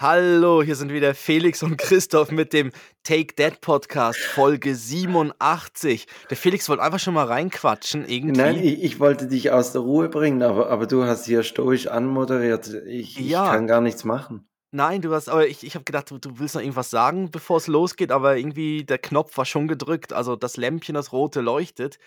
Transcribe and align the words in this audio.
Hallo, 0.00 0.62
hier 0.62 0.76
sind 0.76 0.94
wieder 0.94 1.14
Felix 1.14 1.62
und 1.62 1.76
Christoph 1.76 2.30
mit 2.30 2.54
dem 2.54 2.72
Take 3.02 3.34
That 3.34 3.60
Podcast, 3.60 4.18
Folge 4.18 4.74
87. 4.74 6.06
Der 6.30 6.38
Felix 6.38 6.70
wollte 6.70 6.82
einfach 6.82 6.98
schon 6.98 7.12
mal 7.12 7.26
reinquatschen, 7.26 8.08
irgendwie. 8.08 8.40
Nein, 8.40 8.56
ich, 8.56 8.82
ich 8.82 8.98
wollte 8.98 9.26
dich 9.26 9.50
aus 9.50 9.72
der 9.72 9.82
Ruhe 9.82 10.08
bringen, 10.08 10.40
aber, 10.40 10.70
aber 10.70 10.86
du 10.86 11.04
hast 11.04 11.26
hier 11.26 11.42
stoisch 11.42 11.86
anmoderiert. 11.86 12.72
Ich, 12.86 13.18
Ja. 13.18 13.44
ich 13.44 13.50
kann 13.50 13.66
gar 13.66 13.82
nichts 13.82 14.04
machen. 14.04 14.48
Nein, 14.70 15.02
du 15.02 15.12
hast, 15.12 15.28
aber 15.28 15.46
ich, 15.46 15.64
ich 15.64 15.74
habe 15.74 15.84
gedacht, 15.84 16.10
du, 16.10 16.16
du 16.16 16.38
willst 16.38 16.54
noch 16.54 16.62
irgendwas 16.62 16.88
sagen, 16.88 17.30
bevor 17.30 17.58
es 17.58 17.66
losgeht, 17.66 18.10
aber 18.10 18.38
irgendwie 18.38 18.84
der 18.84 18.96
Knopf 18.96 19.36
war 19.36 19.44
schon 19.44 19.68
gedrückt, 19.68 20.14
also 20.14 20.34
das 20.34 20.56
Lämpchen, 20.56 20.94
das 20.94 21.12
rote 21.12 21.42
leuchtet. 21.42 21.98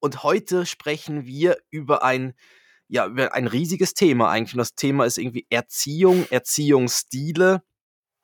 Und 0.00 0.24
heute 0.24 0.66
sprechen 0.66 1.26
wir 1.26 1.58
über 1.70 2.02
ein, 2.02 2.34
ja, 2.88 3.06
ein 3.06 3.46
riesiges 3.46 3.94
Thema 3.94 4.30
eigentlich. 4.30 4.54
Und 4.54 4.58
das 4.58 4.74
Thema 4.74 5.04
ist 5.04 5.18
irgendwie 5.18 5.46
Erziehung, 5.50 6.26
Erziehungsstile. 6.30 7.62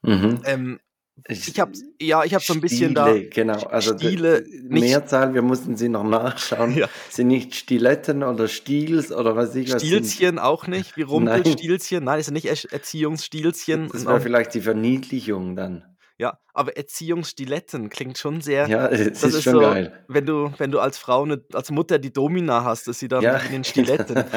Mhm. 0.02 0.40
Ähm, 0.44 0.80
ich 1.28 1.60
habe, 1.60 1.72
ja, 2.00 2.24
ich 2.24 2.32
habe 2.34 2.42
so 2.42 2.54
ein 2.54 2.60
bisschen 2.62 2.94
da. 2.94 3.06
Stile, 3.08 3.28
genau. 3.28 3.58
Also 3.64 3.96
Stile, 3.96 4.44
Mehrzahl, 4.62 5.34
wir 5.34 5.42
mussten 5.42 5.76
sie 5.76 5.88
noch 5.88 6.04
nachschauen. 6.04 6.74
Ja. 6.76 6.88
Sind 7.10 7.28
nicht 7.28 7.54
Stiletten 7.54 8.22
oder 8.22 8.48
Stils 8.48 9.12
oder 9.12 9.36
was 9.36 9.54
ich 9.54 9.72
was 9.72 9.82
sind. 9.82 10.06
Stilzchen 10.06 10.38
auch 10.38 10.66
nicht, 10.66 10.96
wie 10.96 11.02
Rumpelstilzchen. 11.12 12.04
Nein, 12.04 12.18
das 12.18 12.26
sind 12.26 12.34
nicht 12.34 12.46
Er- 12.46 12.72
Erziehungsstilzchen. 12.72 13.88
Das 13.88 14.00
sind 14.00 14.10
auch- 14.10 14.20
vielleicht 14.22 14.54
die 14.54 14.62
Verniedlichung 14.62 15.54
dann. 15.54 15.84
Ja, 16.22 16.38
aber 16.54 16.76
Erziehungsstiletten 16.76 17.88
klingt 17.90 18.16
schon 18.16 18.40
sehr. 18.40 18.68
Ja, 18.68 18.88
das, 18.88 19.00
ist, 19.00 19.22
ist 19.24 19.42
schon 19.42 19.54
so, 19.54 19.60
geil. 19.60 20.04
wenn 20.08 20.24
du, 20.26 20.52
wenn 20.58 20.70
du 20.70 20.78
als 20.78 20.96
Frau, 20.98 21.22
eine, 21.24 21.42
als 21.52 21.70
Mutter 21.70 21.98
die 21.98 22.12
Domina 22.12 22.62
hast, 22.64 22.86
dass 22.86 22.98
sie 22.98 23.08
dann 23.08 23.22
Ja. 23.22 23.36
in 23.38 23.52
den 23.52 23.64
Stiletten. 23.64 24.16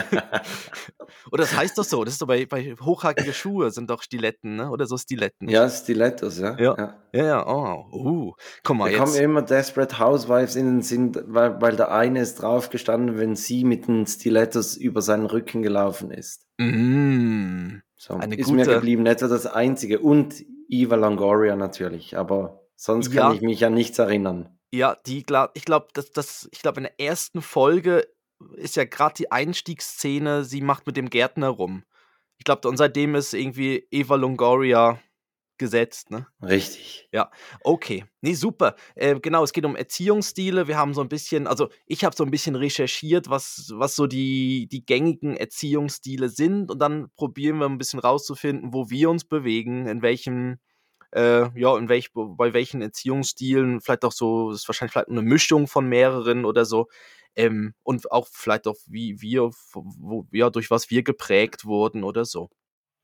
Oder 1.32 1.44
das 1.44 1.56
heißt 1.56 1.78
doch 1.78 1.84
so, 1.84 2.04
das 2.04 2.16
ist 2.16 2.22
doch 2.22 2.28
bei, 2.28 2.46
bei 2.46 2.76
hochhackige 2.82 3.34
Schuhe 3.34 3.72
sind 3.72 3.90
doch 3.90 4.02
Stiletten, 4.02 4.56
ne? 4.56 4.70
Oder 4.70 4.86
so 4.88 4.98
Stiletten. 4.98 5.48
ja, 5.50 5.70
Stilettos, 5.70 6.40
ja. 6.40 6.58
Ja. 6.60 6.76
ja, 7.14 7.26
ja, 7.26 7.48
oh, 7.48 7.86
uh. 7.92 8.34
Guck 8.64 8.78
mal, 8.78 8.92
Da 8.92 8.98
kommen 8.98 9.14
jetzt. 9.14 9.22
immer 9.22 9.42
Desperate 9.42 10.00
Housewives 10.00 10.56
in 10.56 10.66
den 10.66 10.82
Sinn, 10.82 11.12
weil, 11.28 11.62
weil 11.62 11.76
der 11.76 11.92
eine 11.92 12.22
ist 12.22 12.42
draufgestanden, 12.42 13.18
wenn 13.18 13.36
sie 13.36 13.64
mit 13.64 13.88
den 13.88 14.06
Stilettos 14.08 14.78
über 14.78 15.02
seinen 15.02 15.26
Rücken 15.26 15.62
gelaufen 15.62 16.12
ist. 16.12 16.46
Mm. 16.58 17.82
So, 17.98 18.14
Eine 18.16 18.36
ist 18.36 18.52
mir 18.52 18.64
gute- 18.66 18.76
geblieben, 18.76 19.06
etwa 19.06 19.28
das 19.28 19.46
einzige. 19.48 20.00
Und 20.00 20.36
Eva 20.70 20.96
Longoria 20.96 21.56
natürlich, 21.56 22.18
aber 22.18 22.62
sonst 22.76 23.14
Ja. 23.14 23.24
kann 23.24 23.36
ich 23.36 23.42
mich 23.42 23.66
an 23.66 23.74
nichts 23.74 24.00
erinnern. 24.00 24.58
Ja, 24.72 24.98
die 25.06 25.24
glaub, 25.24 25.52
ich 25.54 25.66
glaube, 25.66 25.88
das, 25.94 26.12
das, 26.12 26.50
ich 26.52 26.62
glaube, 26.62 26.80
in 26.80 26.84
der 26.84 27.00
ersten 27.00 27.42
Folge 27.42 28.08
ist 28.56 28.76
ja 28.76 28.84
gerade 28.86 29.16
die 29.16 29.32
Einstiegsszene, 29.32 30.44
sie 30.44 30.62
macht 30.62 30.86
mit 30.88 30.98
dem 30.98 31.10
Gärtner 31.10 31.50
rum. 31.50 31.84
Ich 32.38 32.44
glaube, 32.44 32.68
und 32.68 32.78
seitdem 32.78 33.16
ist 33.16 33.34
irgendwie 33.34 33.88
Eva 33.92 34.16
Longoria 34.16 35.00
gesetzt, 35.58 36.12
ne? 36.12 36.28
Richtig. 36.42 37.08
Okay, 37.64 38.06
nee, 38.22 38.34
super. 38.34 38.76
Äh, 38.96 39.20
genau, 39.20 39.44
es 39.44 39.54
geht 39.54 39.66
um 39.66 39.76
Erziehungsstile. 39.76 40.68
Wir 40.68 40.78
haben 40.78 40.94
so 40.94 41.02
ein 41.02 41.10
bisschen, 41.10 41.48
also 41.48 41.70
ich 41.86 42.04
habe 42.04 42.16
so 42.16 42.24
ein 42.24 42.32
bisschen 42.32 42.56
recherchiert, 42.56 43.30
was, 43.30 43.72
was 43.76 43.96
so 43.96 44.08
die, 44.08 44.68
die 44.72 44.86
gängigen 44.86 45.38
Erziehungsstile 45.38 46.30
sind 46.30 46.72
und 46.72 46.80
dann 46.80 47.10
probieren 47.16 47.58
wir 47.60 47.68
ein 47.68 47.78
bisschen 47.78 48.00
rauszufinden, 48.00 48.74
wo 48.74 48.90
wir 48.90 49.10
uns 49.10 49.26
bewegen, 49.26 49.88
in 49.88 50.02
welchem, 50.02 50.58
äh, 51.14 51.50
ja, 51.60 51.78
in 51.78 51.90
welch, 51.90 52.12
bei 52.14 52.54
welchen 52.54 52.82
Erziehungsstilen, 52.82 53.82
vielleicht 53.82 54.06
auch 54.06 54.12
so, 54.12 54.52
ist 54.52 54.68
wahrscheinlich 54.68 54.94
vielleicht 54.94 55.10
eine 55.10 55.22
Mischung 55.22 55.68
von 55.68 55.88
mehreren 55.88 56.46
oder 56.46 56.66
so. 56.66 56.88
Ähm, 57.36 57.74
und 57.84 58.12
auch 58.12 58.28
vielleicht 58.32 58.68
auch, 58.68 58.78
wie 58.88 59.22
wir, 59.22 59.52
wo, 59.74 60.26
ja, 60.32 60.50
durch 60.50 60.72
was 60.72 60.90
wir 60.90 61.04
geprägt 61.04 61.66
wurden 61.66 62.04
oder 62.04 62.26
so. 62.26 62.50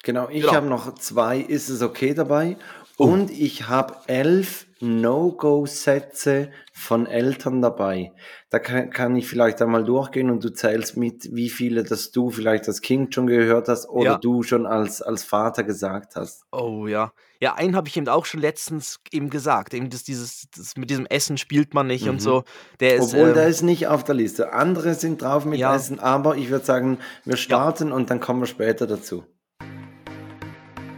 Genau, 0.03 0.27
ich 0.29 0.41
Genau. 0.41 0.53
habe 0.53 0.67
noch 0.67 0.95
zwei 0.95 1.37
Ist 1.39 1.69
es 1.69 1.81
okay 1.81 2.13
dabei 2.13 2.57
Oh. 2.97 3.05
und 3.05 3.31
ich 3.31 3.67
habe 3.67 3.95
elf 4.07 4.65
No-Go-Sätze 4.79 6.49
von 6.73 7.05
Eltern 7.07 7.61
dabei. 7.61 8.11
Da 8.49 8.59
kann, 8.59 8.89
kann 8.89 9.15
ich 9.15 9.27
vielleicht 9.27 9.61
einmal 9.61 9.83
durchgehen 9.83 10.29
und 10.29 10.43
du 10.43 10.49
zählst 10.53 10.97
mit, 10.97 11.29
wie 11.33 11.49
viele 11.49 11.83
das 11.83 12.11
du 12.11 12.29
vielleicht 12.29 12.67
als 12.67 12.81
Kind 12.81 13.13
schon 13.13 13.27
gehört 13.27 13.67
hast 13.67 13.87
oder 13.89 14.11
Ja. 14.11 14.17
du 14.17 14.43
schon 14.43 14.65
als, 14.65 15.01
als 15.01 15.23
Vater 15.23 15.63
gesagt 15.63 16.15
hast. 16.15 16.43
Oh 16.51 16.87
ja. 16.87 17.13
Ja, 17.39 17.55
einen 17.55 17.75
habe 17.75 17.87
ich 17.87 17.97
eben 17.97 18.07
auch 18.07 18.25
schon 18.25 18.39
letztens 18.39 18.99
eben 19.11 19.29
gesagt. 19.29 19.73
Eben 19.73 19.89
das, 19.89 20.03
dieses, 20.03 20.47
das 20.55 20.75
mit 20.77 20.89
diesem 20.89 21.05
Essen 21.07 21.37
spielt 21.37 21.73
man 21.73 21.87
nicht 21.87 22.07
und 22.07 22.15
Mhm. 22.15 22.19
so. 22.19 22.43
Der 22.79 22.95
ist. 22.95 23.13
Obwohl, 23.13 23.29
ähm, 23.29 23.33
der 23.33 23.47
ist 23.47 23.61
nicht 23.63 23.87
auf 23.87 24.03
der 24.03 24.15
Liste. 24.15 24.53
Andere 24.53 24.93
sind 24.93 25.21
drauf 25.21 25.45
mit 25.45 25.59
Ja. 25.59 25.75
Essen, 25.75 25.99
aber 25.99 26.35
ich 26.37 26.49
würde 26.49 26.65
sagen, 26.65 26.99
wir 27.25 27.37
starten 27.37 27.91
und 27.91 28.09
dann 28.09 28.19
kommen 28.19 28.41
wir 28.41 28.47
später 28.47 28.85
dazu. 28.85 29.23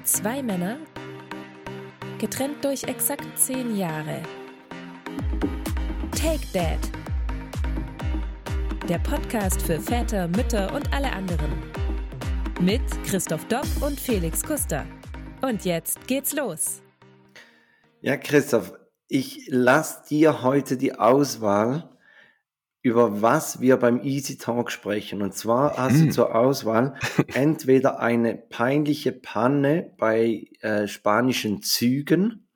Zwei 0.04 0.44
Männer, 0.44 0.80
getrennt 2.20 2.62
durch 2.66 2.84
exakt 2.84 3.26
zehn 3.40 3.78
Jahre. 3.78 4.22
Take 6.12 6.46
Dad. 6.52 6.78
Der 8.90 9.00
Podcast 9.00 9.62
für 9.62 9.80
Väter, 9.80 10.28
Mütter 10.28 10.76
und 10.76 10.92
alle 10.92 11.10
anderen. 11.10 11.54
Mit 12.60 12.82
Christoph 13.06 13.46
Dopp 13.48 13.66
und 13.80 13.98
Felix 13.98 14.44
Kuster. 14.44 14.86
Und 15.42 15.64
jetzt 15.64 16.06
geht's 16.06 16.34
los. 16.34 16.82
Ja, 18.02 18.18
Christoph, 18.18 18.74
ich 19.08 19.48
lasse 19.48 20.04
dir 20.10 20.44
heute 20.44 20.76
die 20.76 21.00
Auswahl, 21.00 21.93
über 22.84 23.22
was 23.22 23.62
wir 23.62 23.78
beim 23.78 24.04
Easy 24.04 24.38
Talk 24.38 24.70
sprechen. 24.70 25.22
Und 25.22 25.34
zwar 25.34 25.78
hast 25.78 25.96
du 25.96 26.04
Hm. 26.04 26.12
zur 26.12 26.36
Auswahl 26.36 26.96
entweder 27.34 28.00
eine 28.00 28.36
peinliche 28.36 29.12
Panne 29.14 29.94
bei 29.98 30.48
äh, 30.62 30.88
spanischen 30.88 31.64
Zügen 31.64 32.48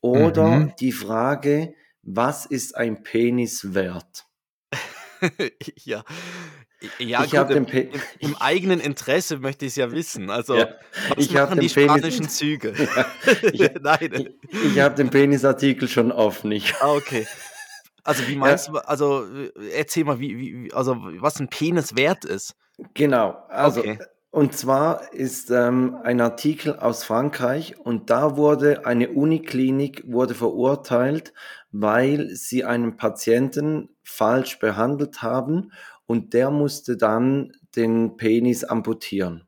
oder 0.00 0.60
Mhm. 0.60 0.72
die 0.80 0.92
Frage, 0.92 1.74
was 2.02 2.46
ist 2.46 2.76
ein 2.76 3.02
Penis 3.02 3.74
wert? 3.74 4.24
ja. 5.84 6.04
Ja, 6.98 7.24
ich 7.24 7.30
gut, 7.30 7.48
im, 7.50 7.64
im, 7.66 7.88
im 8.18 8.36
eigenen 8.36 8.78
Interesse 8.78 9.38
möchte 9.38 9.64
ich 9.64 9.70
es 9.72 9.76
ja 9.76 9.90
wissen. 9.90 10.28
Also, 10.28 10.58
Ja, 10.58 10.68
was 11.08 11.24
ich 11.24 11.30
machen 11.32 11.58
die 11.58 11.68
Penis- 11.68 11.72
spanischen 11.72 12.28
Züge? 12.28 12.74
ich, 13.52 13.70
Nein. 13.80 14.28
ich 14.50 14.78
habe 14.80 14.94
den 14.94 15.08
Penisartikel 15.08 15.88
schon 15.88 16.12
offen. 16.12 16.52
Ich, 16.52 16.74
Ah, 16.80 16.92
okay. 16.92 17.26
Also, 18.04 18.26
wie 18.26 18.36
meinst 18.36 18.68
du, 18.68 18.76
also, 18.78 19.24
äh, 19.26 19.50
erzähl 19.72 20.04
mal, 20.04 20.20
wie, 20.20 20.36
wie, 20.38 20.64
wie- 20.64 20.72
also, 20.72 20.96
was 21.20 21.40
ein 21.40 21.48
Penis 21.48 21.96
wert 21.96 22.24
ist. 22.24 22.54
Genau, 22.94 23.36
also 23.48 23.80
Okay. 23.80 23.98
und 24.30 24.52
zwar 24.56 25.12
ist 25.12 25.50
ähm, 25.50 25.96
ein 26.02 26.20
Artikel 26.20 26.76
aus 26.78 27.04
Frankreich 27.04 27.78
und 27.78 28.10
da 28.10 28.36
wurde 28.36 28.84
eine 28.84 29.10
Uniklinik 29.10 30.02
wurde 30.06 30.34
verurteilt, 30.34 31.32
weil 31.70 32.30
sie 32.34 32.64
einen 32.64 32.96
Patienten 32.96 33.90
falsch 34.02 34.58
behandelt 34.58 35.22
haben 35.22 35.72
und 36.06 36.34
der 36.34 36.50
musste 36.50 36.96
dann 36.96 37.52
den 37.76 38.16
Penis 38.16 38.64
amputieren. 38.64 39.46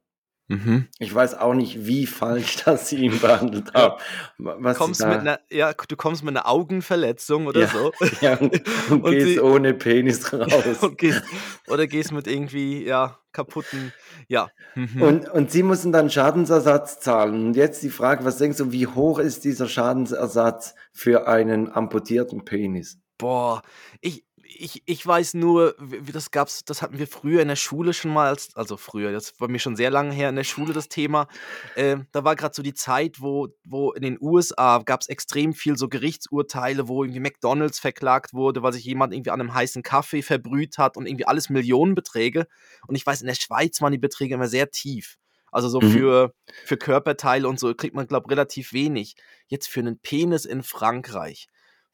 Mhm. 0.49 0.87
Ich 1.01 1.13
weiß 1.13 1.35
auch 1.39 1.55
nicht, 1.55 1.87
wie 1.87 2.07
falsch 2.07 2.57
das 2.65 2.89
sie 2.89 2.97
ihn 3.05 3.19
behandelt 3.19 3.75
haben. 3.75 4.01
Was 4.39 4.77
Kommst 4.79 5.01
da- 5.01 5.09
mit 5.09 5.19
einer, 5.19 5.41
ja, 5.51 5.73
du 5.73 5.97
kommst 5.97 6.23
mit 6.23 6.37
einer 6.37 6.49
Augenverletzung 6.49 7.47
oder 7.47 7.63
Ja. 7.63 7.69
so. 7.69 7.93
ja, 8.21 8.37
und, 8.37 8.63
und 8.91 9.03
Und 9.05 9.11
gehst 9.11 9.27
sie- 9.29 9.41
ohne 9.41 9.75
Penis 9.75 10.33
raus. 10.33 10.53
gehst, 10.97 11.23
oder 11.69 11.87
gehst 11.87 12.13
mit 12.13 12.27
irgendwie, 12.29 12.85
ja, 12.85 13.19
kaputten, 13.33 13.93
ja. 14.29 14.49
Mhm. 14.77 15.03
Und, 15.03 15.29
und 15.31 15.51
sie 15.51 15.63
müssen 15.63 15.91
dann 15.93 16.11
Schadensersatz 16.11 17.01
zahlen. 17.01 17.47
Und 17.49 17.57
jetzt 17.57 17.83
die 17.83 17.91
Frage, 17.91 18.25
was 18.25 18.39
denkst 18.39 18.59
du, 18.59 18.71
wie 18.73 18.87
hoch 18.87 19.19
ist 19.19 19.45
dieser 19.45 19.69
Schadensersatz 19.69 20.75
für 20.93 21.27
einen 21.27 21.71
amputierten 21.73 22.45
Penis? 22.45 22.99
Boah, 23.19 23.63
ich, 24.01 24.26
ich, 24.61 24.83
ich 24.87 25.07
weiß 25.07 25.35
nur, 25.35 25.75
wie 25.79 26.13
das 26.13 26.31
gab's, 26.31 26.65
das 26.65 26.83
hatten 26.83 26.99
wir 26.99 27.07
früher 27.07 27.43
in 27.43 27.49
der 27.49 27.57
Schule 27.57 27.93
schon 27.93 28.13
mal, 28.13 28.29
als, 28.29 28.55
also 28.57 28.77
früher, 28.77 29.13
das 29.13 29.39
war 29.41 29.49
mir 29.49 29.59
schon 29.59 29.77
sehr 29.77 29.91
lange 29.91 30.13
her 30.13 30.29
in 30.29 30.37
der 30.37 30.45
Schule 30.45 30.73
das 30.73 30.89
Thema. 30.89 31.29
Ähm, 31.75 32.07
da 32.13 32.25
war 32.25 32.37
gerade 32.37 32.55
so 32.55 32.63
die 32.63 32.75
Zeit, 32.75 33.21
wo, 33.21 33.49
wo 33.65 33.93
in 33.93 34.03
den 34.03 34.19
USA 34.21 34.79
gab 34.85 35.01
es 35.03 35.09
extrem 35.09 35.55
viel 35.55 35.77
so 35.77 35.89
Gerichtsurteile, 35.89 36.89
wo 36.89 37.05
irgendwie 37.05 37.21
McDonalds 37.21 37.79
verklagt 37.79 38.33
wurde, 38.35 38.63
weil 38.63 38.73
sich 38.73 38.85
jemand 38.85 39.13
irgendwie 39.15 39.31
an 39.31 39.41
einem 39.41 39.55
heißen 39.55 39.83
Kaffee 39.83 40.23
verbrüht 40.23 40.79
hat 40.79 40.97
und 40.97 41.07
irgendwie 41.07 41.27
alles 41.27 41.49
Millionenbeträge. 41.51 42.47
Und 42.87 42.95
ich 42.97 43.07
weiß, 43.07 43.21
in 43.21 43.29
der 43.29 43.35
Schweiz 43.35 43.81
waren 43.81 43.93
die 43.93 43.99
Beträge 43.99 44.35
immer 44.35 44.49
sehr 44.49 44.71
tief. 44.71 45.19
Also 45.53 45.69
so 45.69 45.81
Mhm. 45.81 45.91
für, 45.91 46.35
für 46.65 46.77
Körperteile 46.77 47.49
und 47.49 47.59
so 47.59 47.75
kriegt 47.75 47.95
man, 47.95 48.07
glaube 48.07 48.27
ich, 48.27 48.31
relativ 48.33 48.73
wenig. 48.73 49.17
Jetzt 49.47 49.69
für 49.69 49.81
einen 49.81 49.99
Penis 49.99 50.45
in 50.45 50.63
Frankreich. 50.63 51.47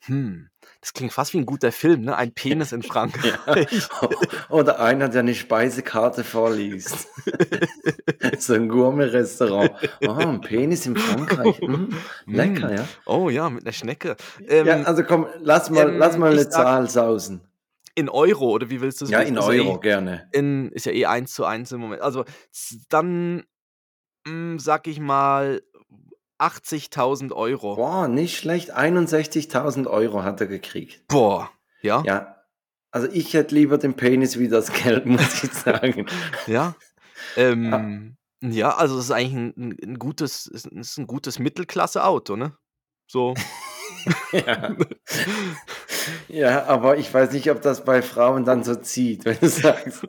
Hm, 0.06 0.48
das 0.80 0.92
klingt 0.94 1.12
fast 1.12 1.32
wie 1.32 1.38
ein 1.38 1.46
guter 1.46 1.70
Film, 1.70 2.02
ne? 2.02 2.16
Ein 2.16 2.32
Penis 2.34 2.72
in 2.72 2.82
Frankreich. 2.82 3.88
Oder 4.48 4.80
einer, 4.80 5.08
der 5.08 5.20
eine 5.20 5.34
Speisekarte 5.34 6.24
vorliest. 6.24 7.06
so 8.38 8.54
ein 8.54 8.68
Gourmet-Restaurant. 8.68 9.72
Oh, 10.02 10.10
ein 10.10 10.40
Penis 10.40 10.86
in 10.86 10.96
Frankreich. 10.96 11.60
Mm, 11.60 11.94
lecker, 12.26 12.68
Mm. 12.68 12.76
ja. 12.76 12.88
Oh 13.06 13.30
ja, 13.30 13.48
mit 13.50 13.64
einer 13.64 13.72
Schnecke. 13.72 14.16
Ähm, 14.48 14.66
ja, 14.66 14.82
also 14.82 15.04
komm, 15.04 15.26
lass 15.40 15.70
mal, 15.70 15.88
ähm, 15.88 15.98
lass 15.98 16.16
mal 16.18 16.32
eine 16.32 16.48
Zahl 16.48 16.88
sausen. 16.88 17.42
in 17.94 18.08
Euro, 18.08 18.50
oder 18.50 18.70
wie 18.70 18.80
willst 18.80 19.00
du 19.00 19.04
es 19.04 19.10
Ja, 19.10 19.20
in 19.20 19.36
Also 19.36 19.50
Euro, 19.52 19.76
eh- 19.76 19.80
gerne. 19.80 20.26
In, 20.32 20.70
ist 20.72 20.86
ja 20.86 20.92
eh 20.92 21.06
eins 21.06 21.32
zu 21.34 21.44
eins 21.44 21.70
im 21.72 21.80
Moment. 21.80 22.02
Also 22.02 22.24
dann 22.88 23.44
mm, 24.26 24.58
sag 24.58 24.86
ich 24.86 24.98
mal 24.98 25.62
80.000 26.42 27.32
Euro. 27.32 27.76
Boah, 27.76 28.08
nicht 28.08 28.36
schlecht. 28.36 28.76
61.000 28.76 29.86
Euro 29.86 30.24
hat 30.24 30.40
er 30.40 30.46
gekriegt. 30.46 31.06
Boah, 31.08 31.50
ja? 31.80 32.02
Ja. 32.04 32.36
Also 32.90 33.08
ich 33.10 33.32
hätte 33.32 33.54
lieber 33.54 33.78
den 33.78 33.94
Penis 33.94 34.38
wie 34.38 34.48
das 34.48 34.72
Geld, 34.72 35.06
muss 35.06 35.44
ich 35.44 35.52
sagen. 35.52 36.06
Ja. 36.46 36.74
Ähm, 37.36 38.16
ja, 38.42 38.76
also 38.76 38.98
es 38.98 39.04
ist 39.04 39.10
eigentlich 39.12 39.54
ein, 39.56 39.78
ein, 39.82 39.98
gutes, 39.98 40.50
es 40.52 40.66
ist 40.66 40.98
ein 40.98 41.06
gutes 41.06 41.38
Mittelklasse-Auto, 41.38 42.36
ne? 42.36 42.56
So. 43.06 43.34
ja. 44.32 44.76
ja, 46.28 46.64
aber 46.66 46.96
ich 46.98 47.12
weiß 47.12 47.32
nicht, 47.32 47.50
ob 47.50 47.62
das 47.62 47.84
bei 47.84 48.02
Frauen 48.02 48.44
dann 48.44 48.64
so 48.64 48.74
zieht, 48.74 49.24
wenn 49.24 49.38
du 49.38 49.48
sagst, 49.48 50.08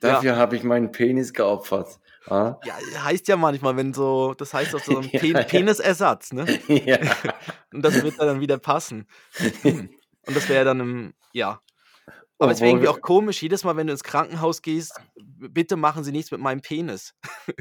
dafür 0.00 0.32
ja. 0.32 0.36
habe 0.36 0.54
ich 0.54 0.62
meinen 0.62 0.92
Penis 0.92 1.32
geopfert. 1.32 1.98
Ah? 2.28 2.58
Ja, 2.64 2.74
heißt 3.04 3.28
ja 3.28 3.36
manchmal, 3.36 3.76
wenn 3.76 3.94
so, 3.94 4.34
das 4.34 4.52
heißt 4.52 4.74
auch 4.74 4.82
so 4.82 4.98
ein 4.98 5.10
Pen 5.10 5.34
ja, 5.34 5.42
Penisersatz, 5.42 6.32
ne? 6.32 6.44
Ja. 6.68 6.98
Und 7.72 7.82
das 7.82 8.02
wird 8.02 8.18
dann 8.18 8.40
wieder 8.40 8.58
passen. 8.58 9.06
Und 9.62 10.36
das 10.36 10.48
wäre 10.48 10.64
dann 10.64 10.80
im, 10.80 11.14
ja. 11.32 11.60
Aber 12.38 12.52
es 12.52 12.60
wäre 12.60 12.70
irgendwie 12.70 12.88
auch 12.88 13.00
komisch, 13.00 13.40
jedes 13.40 13.64
Mal, 13.64 13.76
wenn 13.76 13.86
du 13.86 13.92
ins 13.92 14.02
Krankenhaus 14.02 14.60
gehst, 14.60 15.00
bitte 15.16 15.76
machen 15.76 16.04
Sie 16.04 16.12
nichts 16.12 16.30
mit 16.30 16.40
meinem 16.40 16.60
Penis. 16.60 17.14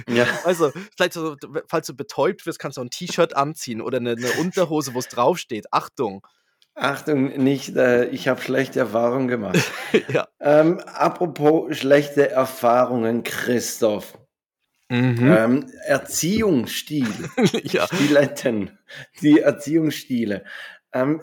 Ja. 0.08 0.26
Also, 0.44 0.72
vielleicht 0.96 1.14
so, 1.14 1.36
falls 1.68 1.88
du 1.88 1.96
betäubt 1.96 2.46
wirst, 2.46 2.60
kannst 2.60 2.78
du 2.78 2.82
ein 2.82 2.90
T-Shirt 2.90 3.36
anziehen 3.36 3.82
oder 3.82 3.98
eine, 3.98 4.12
eine 4.12 4.32
Unterhose, 4.40 4.94
wo 4.94 5.00
es 5.00 5.08
draufsteht. 5.08 5.68
Achtung. 5.72 6.26
Achtung, 6.76 7.30
nicht, 7.38 7.76
äh, 7.78 8.06
ich 8.10 8.28
habe 8.28 8.42
schlechte 8.42 8.80
Erfahrungen 8.82 9.30
gemacht. 9.30 9.60
ja. 10.10 10.28
Ähm, 10.42 10.80
apropos 10.80 11.78
schlechte 11.78 12.30
Erfahrungen, 12.30 13.24
Christoph. 13.24 14.18
Mhm. 14.96 15.36
Ähm, 15.38 15.66
Erziehungsstil. 15.86 17.08
ja. 17.64 17.86
Stiletten. 17.88 18.78
Die 19.22 19.40
Erziehungsstile. 19.40 20.46
Ähm, 20.94 21.22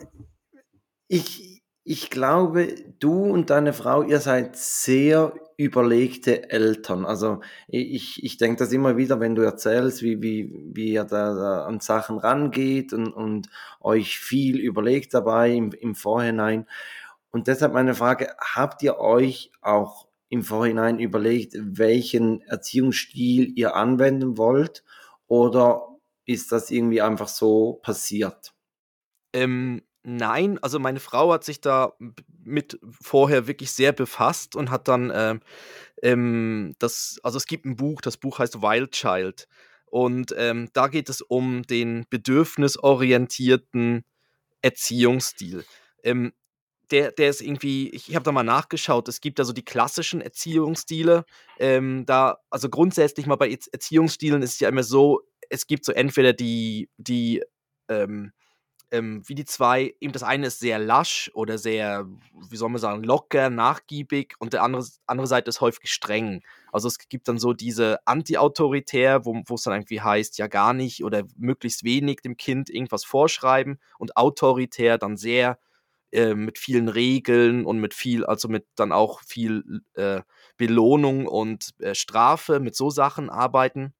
ich, 1.07 1.63
ich 1.83 2.09
glaube, 2.09 2.75
du 2.99 3.23
und 3.23 3.49
deine 3.49 3.73
Frau, 3.73 4.03
ihr 4.03 4.19
seid 4.19 4.55
sehr 4.55 5.33
überlegte 5.57 6.49
Eltern. 6.51 7.05
Also 7.05 7.41
ich, 7.67 8.23
ich 8.23 8.37
denke 8.37 8.59
das 8.59 8.71
immer 8.71 8.97
wieder, 8.97 9.19
wenn 9.19 9.35
du 9.35 9.41
erzählst, 9.41 10.03
wie, 10.03 10.21
wie, 10.21 10.53
wie 10.73 10.93
ihr 10.93 11.03
da, 11.03 11.33
da 11.33 11.65
an 11.65 11.79
Sachen 11.79 12.17
rangeht 12.17 12.93
und, 12.93 13.11
und 13.11 13.49
euch 13.79 14.19
viel 14.19 14.59
überlegt 14.59 15.13
dabei 15.13 15.51
im, 15.51 15.71
im 15.71 15.95
Vorhinein. 15.95 16.67
Und 17.31 17.47
deshalb 17.47 17.73
meine 17.73 17.95
Frage, 17.95 18.35
habt 18.39 18.83
ihr 18.83 18.97
euch 18.99 19.51
auch 19.61 20.02
im 20.33 20.43
Vorhinein 20.43 20.97
überlegt, 20.97 21.53
welchen 21.55 22.41
Erziehungsstil 22.41 23.53
ihr 23.55 23.75
anwenden 23.75 24.35
wollt? 24.35 24.83
Oder 25.27 25.87
ist 26.25 26.51
das 26.51 26.71
irgendwie 26.71 27.03
einfach 27.03 27.27
so 27.27 27.73
passiert? 27.83 28.51
Ähm, 29.31 29.83
Nein, 30.05 30.59
also 30.61 30.79
meine 30.79 30.99
Frau 30.99 31.31
hat 31.31 31.45
sich 31.45 31.61
da 31.61 31.93
mit 32.43 32.77
vorher 33.01 33.47
wirklich 33.47 33.71
sehr 33.71 33.93
befasst 33.93 34.57
und 34.57 34.69
hat 34.69 34.89
dann 34.89 35.13
ähm, 35.15 35.39
ähm, 36.01 36.73
das, 36.79 37.19
also 37.23 37.37
es 37.37 37.45
gibt 37.45 37.65
ein 37.65 37.77
Buch, 37.77 38.01
das 38.01 38.17
Buch 38.17 38.39
heißt 38.39 38.61
Wild 38.61 38.91
Child. 38.91 39.47
Und 39.85 40.33
ähm, 40.35 40.69
da 40.73 40.87
geht 40.87 41.07
es 41.07 41.21
um 41.21 41.61
den 41.61 42.05
bedürfnisorientierten 42.09 44.03
Erziehungsstil. 44.61 45.63
Ähm, 46.03 46.33
der, 46.93 47.11
der 47.11 47.29
ist 47.29 47.41
irgendwie, 47.41 47.89
ich, 47.89 48.13
habe 48.15 48.23
da 48.23 48.31
mal 48.31 48.43
nachgeschaut, 48.43 49.07
es 49.07 49.19
gibt 49.19 49.39
also 49.39 49.51
die 49.51 49.65
klassischen 49.65 50.21
Erziehungsstile. 50.21 51.25
Ähm, 51.57 52.05
da, 52.05 52.37
also 52.51 52.69
grundsätzlich 52.69 53.25
mal 53.25 53.35
bei 53.35 53.49
Erziehungsstilen 53.49 54.43
ist 54.43 54.53
es 54.53 54.59
ja 54.59 54.69
immer 54.69 54.83
so, 54.83 55.21
es 55.49 55.65
gibt 55.65 55.85
so 55.85 55.91
entweder 55.91 56.33
die, 56.33 56.89
die 56.97 57.43
ähm, 57.89 58.31
ähm, 58.91 59.23
wie 59.25 59.33
die 59.33 59.45
zwei, 59.45 59.95
eben 59.99 60.13
das 60.13 60.21
eine 60.21 60.47
ist 60.47 60.59
sehr 60.59 60.77
lasch 60.77 61.31
oder 61.33 61.57
sehr, 61.57 62.05
wie 62.51 62.57
soll 62.57 62.69
man 62.69 62.79
sagen, 62.79 63.03
locker, 63.03 63.49
nachgiebig 63.49 64.35
und 64.37 64.53
der 64.53 64.61
andere, 64.61 64.85
andere 65.07 65.25
Seite 65.25 65.49
ist 65.49 65.61
häufig 65.61 65.91
streng. 65.91 66.43
Also 66.71 66.87
es 66.89 66.99
gibt 67.09 67.27
dann 67.27 67.39
so 67.39 67.53
diese 67.53 68.05
anti-autoritär, 68.05 69.25
wo 69.25 69.41
es 69.55 69.63
dann 69.63 69.73
irgendwie 69.73 70.01
heißt, 70.01 70.37
ja 70.37 70.45
gar 70.45 70.75
nicht 70.75 71.03
oder 71.03 71.23
möglichst 71.37 71.83
wenig 71.83 72.21
dem 72.21 72.37
Kind 72.37 72.69
irgendwas 72.69 73.03
vorschreiben 73.03 73.79
und 73.97 74.15
autoritär 74.15 74.99
dann 74.99 75.17
sehr 75.17 75.57
äh, 76.13 76.35
mit 76.35 76.57
vielen 76.57 76.89
Regeln 76.89 77.65
und 77.65 77.79
mit 77.79 77.93
viel, 77.93 78.25
also 78.25 78.47
mit 78.47 78.65
dann 78.75 78.91
auch 78.91 79.21
viel 79.21 79.81
äh, 79.95 80.21
Belohnung 80.57 81.27
und 81.27 81.71
äh, 81.79 81.95
Strafe, 81.95 82.59
mit 82.59 82.75
so 82.75 82.89
Sachen 82.89 83.29
arbeiten. 83.29 83.93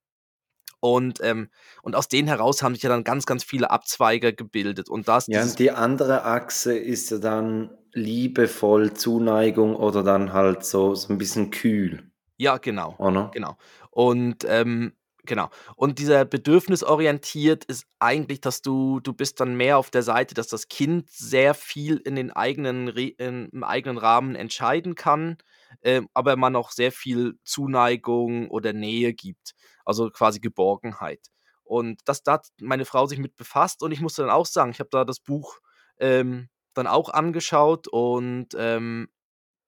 Und, 0.80 1.20
ähm, 1.24 1.50
und 1.82 1.96
aus 1.96 2.10
denen 2.10 2.28
heraus 2.28 2.62
haben 2.62 2.76
sich 2.76 2.84
ja 2.84 2.90
dann 2.90 3.06
ganz, 3.06 3.26
ganz 3.26 3.44
viele 3.44 3.72
Abzweige 3.72 4.34
gebildet. 4.34 4.90
Und 4.90 5.08
das 5.08 5.28
ja, 5.28 5.42
und 5.42 5.58
die 5.58 5.72
andere 5.72 6.26
Achse 6.26 6.78
ist 6.78 7.10
ja 7.10 7.20
dann 7.20 7.70
liebevoll, 7.94 8.94
Zuneigung 8.94 9.76
oder 9.76 10.04
dann 10.04 10.34
halt 10.34 10.66
so, 10.66 10.94
so 10.94 11.14
ein 11.14 11.18
bisschen 11.18 11.52
kühl. 11.52 12.12
Ja, 12.38 12.58
genau. 12.58 12.96
Oder? 12.98 13.32
Genau. 13.34 13.58
Und 13.92 14.46
ähm, 14.46 14.94
genau. 15.26 15.50
Und 15.76 16.00
dieser 16.00 16.26
bedürfnisorientiert 16.26 17.66
ist 17.66 17.86
eigentlich, 18.00 18.42
dass 18.42 18.62
du, 18.62 19.00
du 19.00 19.14
bist 19.14 19.40
dann 19.40 19.56
mehr 19.56 19.78
auf 19.78 19.90
der 19.92 20.04
Seite, 20.04 20.34
dass 20.34 20.48
das 20.48 20.68
Kind 20.68 21.10
sehr 21.10 21.54
viel 21.54 21.98
in 21.98 22.16
den 22.16 22.32
eigenen, 22.32 22.88
in, 22.90 23.50
im 23.50 23.64
eigenen 23.64 23.98
Rahmen 23.98 24.36
entscheiden 24.36 24.96
kann, 24.96 25.38
äh, 25.82 26.02
aber 26.14 26.36
man 26.36 26.56
auch 26.56 26.72
sehr 26.72 26.92
viel 26.92 27.40
Zuneigung 27.44 28.50
oder 28.50 28.74
Nähe 28.74 29.14
gibt 29.14 29.54
also 29.86 30.10
quasi 30.10 30.40
Geborgenheit. 30.40 31.20
Und 31.64 32.02
dass 32.06 32.24
da 32.24 32.42
meine 32.60 32.86
Frau 32.86 33.06
sich 33.06 33.20
mit 33.20 33.36
befasst 33.36 33.84
und 33.84 33.92
ich 33.92 34.02
musste 34.02 34.24
dann 34.24 34.32
auch 34.32 34.46
sagen, 34.46 34.72
ich 34.72 34.80
habe 34.80 34.90
da 34.92 35.06
das 35.06 35.20
Buch 35.20 35.60
ähm, 35.98 36.50
dann 36.74 36.88
auch 36.88 37.10
angeschaut 37.10 37.88
und, 37.88 38.50
ähm, 38.58 39.08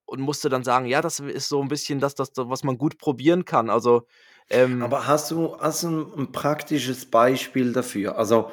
und 0.06 0.22
musste 0.22 0.50
dann 0.50 0.63
sagen, 0.63 0.86
ja, 0.88 1.02
das 1.02 1.19
ist 1.19 1.50
so 1.50 1.62
ein 1.62 1.68
bisschen 1.68 2.00
das, 2.00 2.16
das 2.16 2.31
was 2.36 2.63
man 2.63 2.78
gut 2.78 2.98
probieren 2.98 3.46
kann. 3.46 3.69
Also, 3.69 4.07
ähm, 4.50 4.81
Aber 4.81 5.07
hast 5.07 5.31
du, 5.31 5.57
hast 5.59 5.83
du 5.83 5.88
ein, 5.88 6.19
ein 6.19 6.31
praktisches 6.31 7.06
Beispiel 7.06 7.74
dafür? 7.74 8.18
Also, 8.18 8.51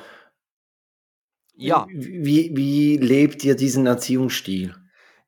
ja. 1.55 1.87
Wie, 1.91 2.51
wie 2.55 2.97
lebt 2.97 3.45
ihr 3.45 3.55
diesen 3.55 3.87
Erziehungsstil? 3.87 4.75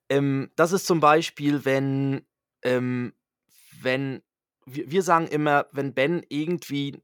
Ähm, 0.08 0.50
das 0.56 0.72
ist 0.72 0.86
zum 0.86 1.00
Beispiel, 1.00 1.64
wenn, 1.64 2.26
ähm, 2.62 3.12
wenn 3.82 4.22
wir, 4.66 4.90
wir 4.90 5.02
sagen 5.02 5.26
immer, 5.26 5.66
wenn 5.72 5.94
Ben 5.94 6.24
irgendwie 6.28 7.02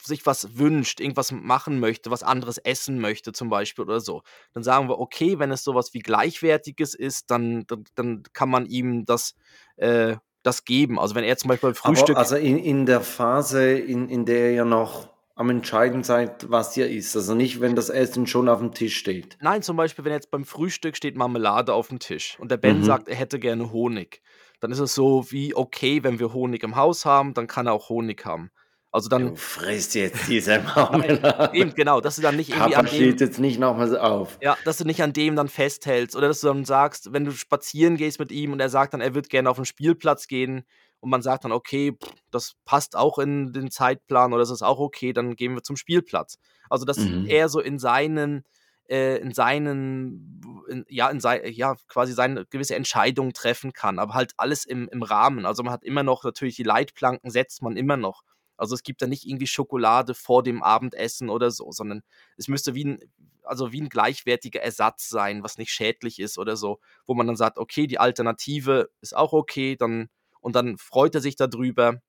sich 0.00 0.26
was 0.26 0.58
wünscht, 0.58 1.00
irgendwas 1.00 1.32
machen 1.32 1.80
möchte, 1.80 2.10
was 2.10 2.22
anderes 2.22 2.58
essen 2.58 3.00
möchte 3.00 3.32
zum 3.32 3.48
Beispiel 3.48 3.84
oder 3.84 4.00
so, 4.00 4.22
dann 4.52 4.62
sagen 4.62 4.88
wir, 4.88 4.98
okay, 4.98 5.38
wenn 5.38 5.50
es 5.50 5.64
sowas 5.64 5.94
wie 5.94 6.00
Gleichwertiges 6.00 6.94
ist, 6.94 7.30
dann, 7.30 7.64
dann, 7.66 7.84
dann 7.94 8.22
kann 8.32 8.50
man 8.50 8.66
ihm 8.66 9.04
das, 9.04 9.34
äh, 9.76 10.16
das 10.44 10.64
geben. 10.64 11.00
Also 11.00 11.16
wenn 11.16 11.24
er 11.24 11.36
zum 11.36 11.48
Beispiel 11.48 11.70
beim 11.70 11.74
Frühstück... 11.74 12.10
Aber 12.10 12.20
also 12.20 12.36
in, 12.36 12.58
in 12.58 12.86
der 12.86 13.00
Phase, 13.00 13.72
in, 13.72 14.08
in 14.08 14.24
der 14.24 14.52
ihr 14.52 14.64
noch 14.64 15.08
am 15.34 15.50
Entscheiden 15.50 16.04
seid, 16.04 16.48
was 16.48 16.76
ihr 16.76 16.88
isst. 16.88 17.16
Also 17.16 17.34
nicht, 17.34 17.60
wenn 17.60 17.74
das 17.74 17.90
Essen 17.90 18.28
schon 18.28 18.48
auf 18.48 18.60
dem 18.60 18.72
Tisch 18.72 18.96
steht. 18.96 19.36
Nein, 19.40 19.62
zum 19.62 19.76
Beispiel, 19.76 20.04
wenn 20.04 20.12
jetzt 20.12 20.30
beim 20.30 20.44
Frühstück 20.44 20.96
steht 20.96 21.16
Marmelade 21.16 21.74
auf 21.74 21.88
dem 21.88 21.98
Tisch 21.98 22.36
und 22.38 22.52
der 22.52 22.56
Ben 22.56 22.78
mhm. 22.78 22.84
sagt, 22.84 23.08
er 23.08 23.16
hätte 23.16 23.40
gerne 23.40 23.72
Honig 23.72 24.22
dann 24.64 24.72
ist 24.72 24.78
es 24.78 24.94
so 24.94 25.30
wie, 25.30 25.54
okay, 25.54 26.02
wenn 26.04 26.18
wir 26.18 26.32
Honig 26.32 26.62
im 26.62 26.74
Haus 26.74 27.04
haben, 27.04 27.34
dann 27.34 27.46
kann 27.46 27.66
er 27.66 27.74
auch 27.74 27.90
Honig 27.90 28.24
haben. 28.24 28.50
Also 28.94 29.08
dann. 29.08 29.30
Du 29.30 29.34
frisst 29.34 29.96
jetzt 29.96 30.28
diese 30.28 30.60
Marmelade. 30.76 31.52
Eben, 31.52 31.74
genau, 31.74 32.00
dass 32.00 32.14
du 32.14 32.22
dann 32.22 32.36
nicht 32.36 32.50
irgendwie 32.50 32.74
Papa 32.74 32.78
an 32.78 32.86
dem, 32.86 32.94
steht 32.94 33.20
jetzt 33.20 33.40
nicht 33.40 33.58
nochmal 33.58 33.98
auf. 33.98 34.38
Ja, 34.40 34.56
dass 34.64 34.76
du 34.76 34.84
nicht 34.84 35.02
an 35.02 35.12
dem 35.12 35.34
dann 35.34 35.48
festhältst 35.48 36.14
oder 36.14 36.28
dass 36.28 36.42
du 36.42 36.46
dann 36.46 36.64
sagst, 36.64 37.12
wenn 37.12 37.24
du 37.24 37.32
spazieren 37.32 37.96
gehst 37.96 38.20
mit 38.20 38.30
ihm 38.30 38.52
und 38.52 38.60
er 38.60 38.68
sagt 38.68 38.94
dann, 38.94 39.00
er 39.00 39.12
wird 39.16 39.30
gerne 39.30 39.50
auf 39.50 39.56
den 39.56 39.64
Spielplatz 39.64 40.28
gehen 40.28 40.62
und 41.00 41.10
man 41.10 41.22
sagt 41.22 41.44
dann, 41.44 41.50
okay, 41.50 41.98
das 42.30 42.54
passt 42.64 42.94
auch 42.94 43.18
in 43.18 43.52
den 43.52 43.68
Zeitplan 43.68 44.32
oder 44.32 44.42
das 44.42 44.50
ist 44.50 44.62
auch 44.62 44.78
okay, 44.78 45.12
dann 45.12 45.34
gehen 45.34 45.56
wir 45.56 45.64
zum 45.64 45.74
Spielplatz. 45.74 46.38
Also 46.70 46.84
dass 46.84 46.98
mhm. 46.98 47.26
er 47.26 47.48
so 47.48 47.58
in 47.58 47.80
seinen 47.80 48.44
äh, 48.88 49.16
in 49.16 49.32
seinen, 49.32 50.40
in, 50.68 50.84
ja, 50.88 51.08
in 51.08 51.18
sei, 51.18 51.48
ja, 51.48 51.74
quasi 51.88 52.12
seine 52.12 52.46
gewisse 52.46 52.76
Entscheidungen 52.76 53.32
treffen 53.32 53.72
kann, 53.72 53.98
aber 53.98 54.14
halt 54.14 54.34
alles 54.36 54.64
im, 54.64 54.88
im 54.92 55.02
Rahmen. 55.02 55.46
Also 55.46 55.64
man 55.64 55.72
hat 55.72 55.82
immer 55.82 56.04
noch 56.04 56.22
natürlich 56.22 56.54
die 56.54 56.62
Leitplanken, 56.62 57.30
setzt 57.30 57.60
man 57.60 57.76
immer 57.76 57.96
noch. 57.96 58.22
Also 58.56 58.74
es 58.74 58.82
gibt 58.82 59.02
da 59.02 59.06
nicht 59.06 59.26
irgendwie 59.26 59.46
Schokolade 59.46 60.14
vor 60.14 60.42
dem 60.42 60.62
Abendessen 60.62 61.30
oder 61.30 61.50
so, 61.50 61.72
sondern 61.72 62.02
es 62.36 62.48
müsste 62.48 62.74
wie 62.74 62.84
ein, 62.84 62.98
also 63.42 63.72
wie 63.72 63.80
ein 63.80 63.88
gleichwertiger 63.88 64.60
Ersatz 64.62 65.08
sein, 65.08 65.42
was 65.42 65.58
nicht 65.58 65.70
schädlich 65.70 66.18
ist 66.18 66.38
oder 66.38 66.56
so, 66.56 66.80
wo 67.06 67.14
man 67.14 67.26
dann 67.26 67.36
sagt, 67.36 67.58
okay, 67.58 67.86
die 67.86 67.98
Alternative 67.98 68.90
ist 69.00 69.16
auch 69.16 69.32
okay, 69.32 69.76
dann 69.76 70.08
und 70.40 70.56
dann 70.56 70.76
freut 70.76 71.14
er 71.14 71.22
sich 71.22 71.36
darüber, 71.36 72.02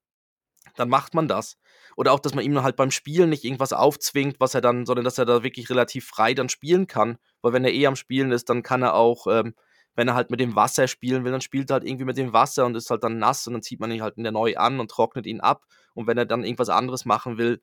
dann 0.75 0.89
macht 0.89 1.13
man 1.13 1.27
das. 1.27 1.57
Oder 1.95 2.11
auch, 2.11 2.19
dass 2.19 2.33
man 2.35 2.43
ihm 2.43 2.61
halt 2.63 2.75
beim 2.75 2.91
Spielen 2.91 3.29
nicht 3.29 3.45
irgendwas 3.45 3.71
aufzwingt, 3.71 4.39
was 4.39 4.53
er 4.53 4.61
dann, 4.61 4.85
sondern 4.85 5.05
dass 5.05 5.17
er 5.17 5.25
da 5.25 5.43
wirklich 5.43 5.69
relativ 5.69 6.05
frei 6.05 6.33
dann 6.33 6.49
spielen 6.49 6.87
kann. 6.87 7.17
Weil 7.41 7.53
wenn 7.53 7.63
er 7.63 7.73
eh 7.73 7.87
am 7.87 7.95
Spielen 7.95 8.31
ist, 8.31 8.49
dann 8.49 8.63
kann 8.63 8.81
er 8.81 8.95
auch, 8.95 9.27
ähm, 9.27 9.55
wenn 9.95 10.07
er 10.07 10.15
halt 10.15 10.29
mit 10.31 10.39
dem 10.39 10.55
Wasser 10.55 10.87
spielen 10.87 11.23
will, 11.23 11.31
dann 11.31 11.41
spielt 11.41 11.69
er 11.71 11.75
halt 11.75 11.85
irgendwie 11.85 12.05
mit 12.05 12.17
dem 12.17 12.33
Wasser 12.33 12.65
und 12.65 12.75
ist 12.75 12.89
halt 12.89 13.03
dann 13.03 13.17
nass 13.19 13.47
und 13.47 13.53
dann 13.53 13.63
zieht 13.63 13.79
man 13.79 13.91
ihn 13.91 14.01
halt 14.01 14.17
in 14.17 14.23
der 14.23 14.31
neu 14.33 14.55
an 14.57 14.79
und 14.79 14.91
trocknet 14.91 15.25
ihn 15.25 15.41
ab. 15.41 15.65
Und 15.93 16.07
wenn 16.07 16.17
er 16.17 16.25
dann 16.25 16.43
irgendwas 16.43 16.69
anderes 16.69 17.05
machen 17.05 17.37
will, 17.37 17.61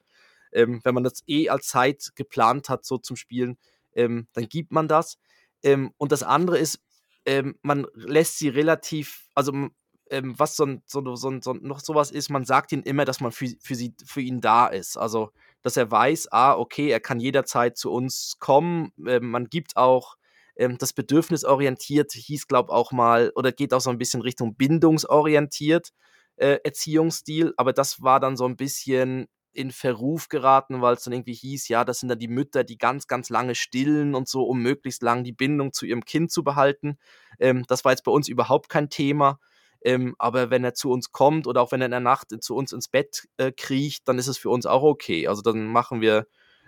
Ähm, 0.53 0.81
wenn 0.85 0.95
man 0.95 1.05
das 1.05 1.23
eh 1.27 1.49
als 1.49 1.69
Zeit 1.69 2.13
geplant 2.15 2.69
hat, 2.69 2.85
so 2.85 2.99
zum 2.99 3.17
Spielen, 3.17 3.57
ähm, 3.95 4.27
dann 4.35 4.49
gibt 4.49 4.71
man 4.73 4.87
das. 4.89 5.19
Ähm, 5.63 5.93
und 5.99 6.13
das 6.13 6.23
andere 6.23 6.59
ist, 6.59 6.81
ähm, 7.25 7.57
man 7.63 7.87
lässt 7.95 8.39
sie 8.39 8.49
relativ, 8.51 9.29
also 9.35 9.53
ähm, 10.11 10.35
was 10.39 10.57
so, 10.57 10.67
so, 10.87 11.17
so, 11.17 11.41
so, 11.41 11.53
noch 11.55 11.81
sowas 11.81 12.11
ist, 12.11 12.29
man 12.31 12.45
sagt 12.45 12.73
ihnen 12.73 12.83
immer, 12.83 13.05
dass 13.07 13.21
man 13.21 13.33
für, 13.33 13.49
für, 13.61 13.75
sie, 13.75 13.95
für 14.05 14.21
ihn 14.21 14.41
da 14.41 14.67
ist. 14.67 14.97
Also, 14.99 15.31
dass 15.63 15.77
er 15.79 15.91
weiß, 15.91 16.33
ah, 16.33 16.55
okay, 16.59 16.91
er 16.91 17.01
kann 17.01 17.21
jederzeit 17.21 17.79
zu 17.79 17.91
uns 17.91 18.37
kommen. 18.39 18.93
Ähm, 19.07 19.31
man 19.31 19.47
gibt 19.49 19.77
auch 19.77 20.17
ähm, 20.57 20.79
das 20.79 20.93
Bedürfnisorientiert 20.93 22.13
hieß, 22.13 22.47
glaube 22.47 22.73
auch 22.73 22.93
mal, 22.93 23.33
oder 23.35 23.53
geht 23.53 23.75
auch 23.75 23.81
so 23.81 23.91
ein 23.91 23.99
bisschen 23.99 24.23
Richtung 24.23 24.55
bindungsorientiert 24.57 25.91
äh, 26.37 26.59
Erziehungsstil, 26.65 27.53
aber 27.57 27.73
das 27.73 28.03
war 28.03 28.21
dann 28.21 28.37
so 28.37 28.45
ein 28.47 28.57
bisschen 28.57 29.29
in 29.55 29.71
Verruf 29.71 30.29
geraten, 30.29 30.81
weil 30.81 30.95
es 30.95 31.05
dann 31.05 31.13
irgendwie 31.13 31.35
hieß, 31.35 31.69
ja, 31.69 31.85
das 31.85 32.01
sind 32.01 32.09
dann 32.09 32.19
die 32.19 32.29
Mütter, 32.29 32.65
die 32.65 32.79
ganz, 32.79 33.07
ganz 33.07 33.29
lange 33.29 33.55
stillen 33.55 34.15
und 34.15 34.27
so, 34.29 34.45
um 34.45 34.63
möglichst 34.63 35.03
lang 35.03 35.25
die 35.25 35.33
Bindung 35.33 35.73
zu 35.73 35.85
ihrem 35.85 36.05
Kind 36.05 36.33
zu 36.33 36.43
behalten. 36.43 36.97
Ähm, 37.39 37.65
das 37.69 37.85
war 37.85 37.93
jetzt 37.93 38.05
bei 38.05 38.13
uns 38.13 38.29
überhaupt 38.29 38.69
kein 38.71 38.89
Thema. 38.89 39.39
Ähm, 39.85 40.15
aber 40.19 40.51
wenn 40.51 40.65
er 40.65 40.75
zu 40.75 40.91
uns 40.91 41.11
kommt 41.13 41.47
oder 41.47 41.61
auch 41.61 41.73
wenn 41.73 41.83
er 41.83 41.87
in 41.87 41.91
der 41.91 42.01
Nacht 42.01 42.29
zu 42.43 42.55
uns 42.55 42.73
ins 42.73 42.89
Bett 42.89 43.29
äh, 43.37 43.53
kriecht, 43.53 44.07
dann 44.09 44.19
ist 44.19 44.29
es 44.29 44.39
für 44.39 44.49
uns 44.49 44.65
auch 44.65 44.83
okay. 44.83 45.27
Also 45.27 45.43
dann 45.43 45.67
machen 45.67 46.01
wir, 46.01 46.27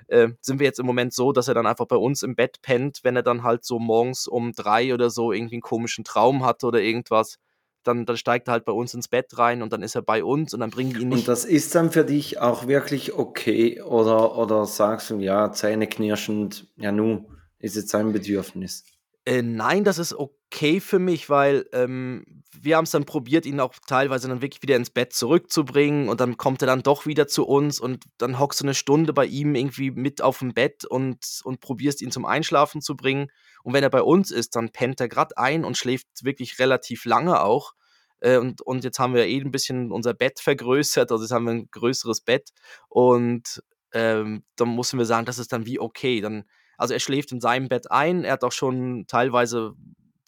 äh, 0.09 0.29
sind 0.41 0.59
wir 0.59 0.67
jetzt 0.67 0.81
im 0.81 0.87
Moment 0.87 1.13
so, 1.13 1.33
dass 1.33 1.49
er 1.49 1.55
dann 1.55 1.67
einfach 1.67 1.87
bei 1.87 1.97
uns 1.97 2.23
im 2.23 2.35
Bett 2.35 2.61
pennt, 2.63 3.01
wenn 3.03 3.17
er 3.17 3.23
dann 3.23 3.43
halt 3.43 3.65
so 3.65 3.79
morgens 3.79 4.27
um 4.27 4.53
drei 4.53 4.95
oder 4.95 5.11
so 5.11 5.33
irgendwie 5.33 5.57
einen 5.57 5.63
komischen 5.63 6.05
Traum 6.05 6.45
hatte 6.45 6.67
oder 6.67 6.81
irgendwas 6.81 7.39
dann, 7.87 8.07
dann 8.07 8.17
steigt 8.17 8.49
er 8.49 8.53
halt 8.53 8.65
bei 8.65 8.73
uns 8.73 8.95
ins 8.95 9.09
Bett 9.09 9.37
rein 9.39 9.63
und 9.63 9.73
dann 9.73 9.83
ist 9.83 9.95
er 9.95 10.03
bei 10.03 10.25
uns 10.25 10.55
und 10.55 10.61
dann 10.61 10.71
bringen 10.71 10.95
wir 10.95 11.03
ihn 11.03 11.09
nicht. 11.09 11.19
Und 11.21 11.29
das 11.29 11.45
ist 11.45 11.75
dann 11.75 11.93
für 11.93 12.05
dich 12.05 12.41
auch 12.41 12.67
wirklich 12.67 13.13
okay 13.13 13.81
oder, 13.83 14.39
oder 14.39 14.67
sagst 14.67 15.11
du, 15.11 15.19
ja, 15.19 15.53
Zähne 15.53 15.87
knirschend, 15.87 16.67
ja 16.77 16.93
nu, 16.93 17.27
ist 17.59 17.77
jetzt 17.77 17.91
sein 17.91 18.13
Bedürfnis? 18.13 18.85
Äh, 19.27 19.43
nein, 19.43 19.85
das 19.85 19.99
ist 19.99 20.15
okay 20.15 20.44
für 20.55 20.99
mich, 20.99 21.29
weil 21.29 21.67
ähm, 21.73 22.25
wir 22.61 22.77
haben 22.77 22.85
es 22.85 22.91
dann 22.91 23.05
probiert, 23.05 23.47
ihn 23.47 23.61
auch 23.61 23.75
teilweise 23.87 24.29
dann 24.29 24.43
wirklich 24.43 24.63
wieder 24.63 24.77
ins 24.77 24.91
Bett 24.91 25.13
zurückzubringen 25.13 26.09
und 26.09 26.21
dann 26.21 26.37
kommt 26.37 26.63
er 26.63 26.67
dann 26.67 26.83
doch 26.83 27.07
wieder 27.07 27.27
zu 27.27 27.47
uns 27.47 27.81
und 27.81 28.05
dann 28.19 28.39
hockst 28.39 28.61
du 28.61 28.65
eine 28.65 28.75
Stunde 28.75 29.13
bei 29.13 29.27
ihm 29.27 29.55
irgendwie 29.55 29.91
mit 29.91 30.23
auf 30.23 30.39
dem 30.39 30.55
Bett 30.55 30.85
und, 30.85 31.41
und 31.45 31.61
probierst 31.61 32.03
ihn 32.03 32.11
zum 32.11 32.25
Einschlafen 32.25 32.81
zu 32.81 32.97
bringen. 32.97 33.29
Und 33.63 33.75
wenn 33.75 33.83
er 33.83 33.91
bei 33.91 34.03
uns 34.03 34.31
ist, 34.31 34.57
dann 34.57 34.71
pennt 34.71 35.01
er 35.01 35.09
gerade 35.09 35.37
ein 35.37 35.65
und 35.65 35.77
schläft 35.77 36.07
wirklich 36.23 36.59
relativ 36.59 37.05
lange 37.05 37.43
auch. 37.43 37.73
Äh, 38.21 38.39
und, 38.39 38.63
und 38.63 38.85
jetzt 38.85 38.99
haben 38.99 39.15
wir 39.15 39.27
eh 39.27 39.41
ein 39.41 39.53
bisschen 39.53 39.93
unser 39.93 40.15
Bett 40.15 40.41
vergrößert, 40.41 41.11
also 41.11 41.25
jetzt 41.25 41.33
haben 41.33 41.45
wir 41.45 41.53
ein 41.53 41.69
größeres 41.71 42.21
Bett 42.21 42.51
und 42.89 43.63
ähm, 43.93 44.45
dann 44.57 44.75
müssen 44.75 44.99
wir 44.99 45.07
sagen, 45.07 45.27
das 45.27 45.39
ist 45.39 45.53
dann 45.53 45.67
wie 45.67 45.79
okay. 45.79 46.21
Dann 46.21 46.45
also 46.77 46.95
er 46.95 47.01
schläft 47.01 47.33
in 47.33 47.41
seinem 47.41 47.69
Bett 47.69 47.91
ein, 47.91 48.25
er 48.25 48.33
hat 48.33 48.45
auch 48.45 48.53
schon 48.53 49.07
teilweise 49.07 49.75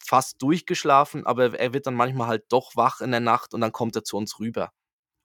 fast 0.03 0.41
durchgeschlafen, 0.41 1.25
aber 1.25 1.59
er 1.59 1.73
wird 1.73 1.87
dann 1.87 1.95
manchmal 1.95 2.27
halt 2.27 2.45
doch 2.49 2.75
wach 2.75 3.01
in 3.01 3.11
der 3.11 3.19
Nacht 3.19 3.53
und 3.53 3.61
dann 3.61 3.71
kommt 3.71 3.95
er 3.95 4.03
zu 4.03 4.17
uns 4.17 4.39
rüber. 4.39 4.71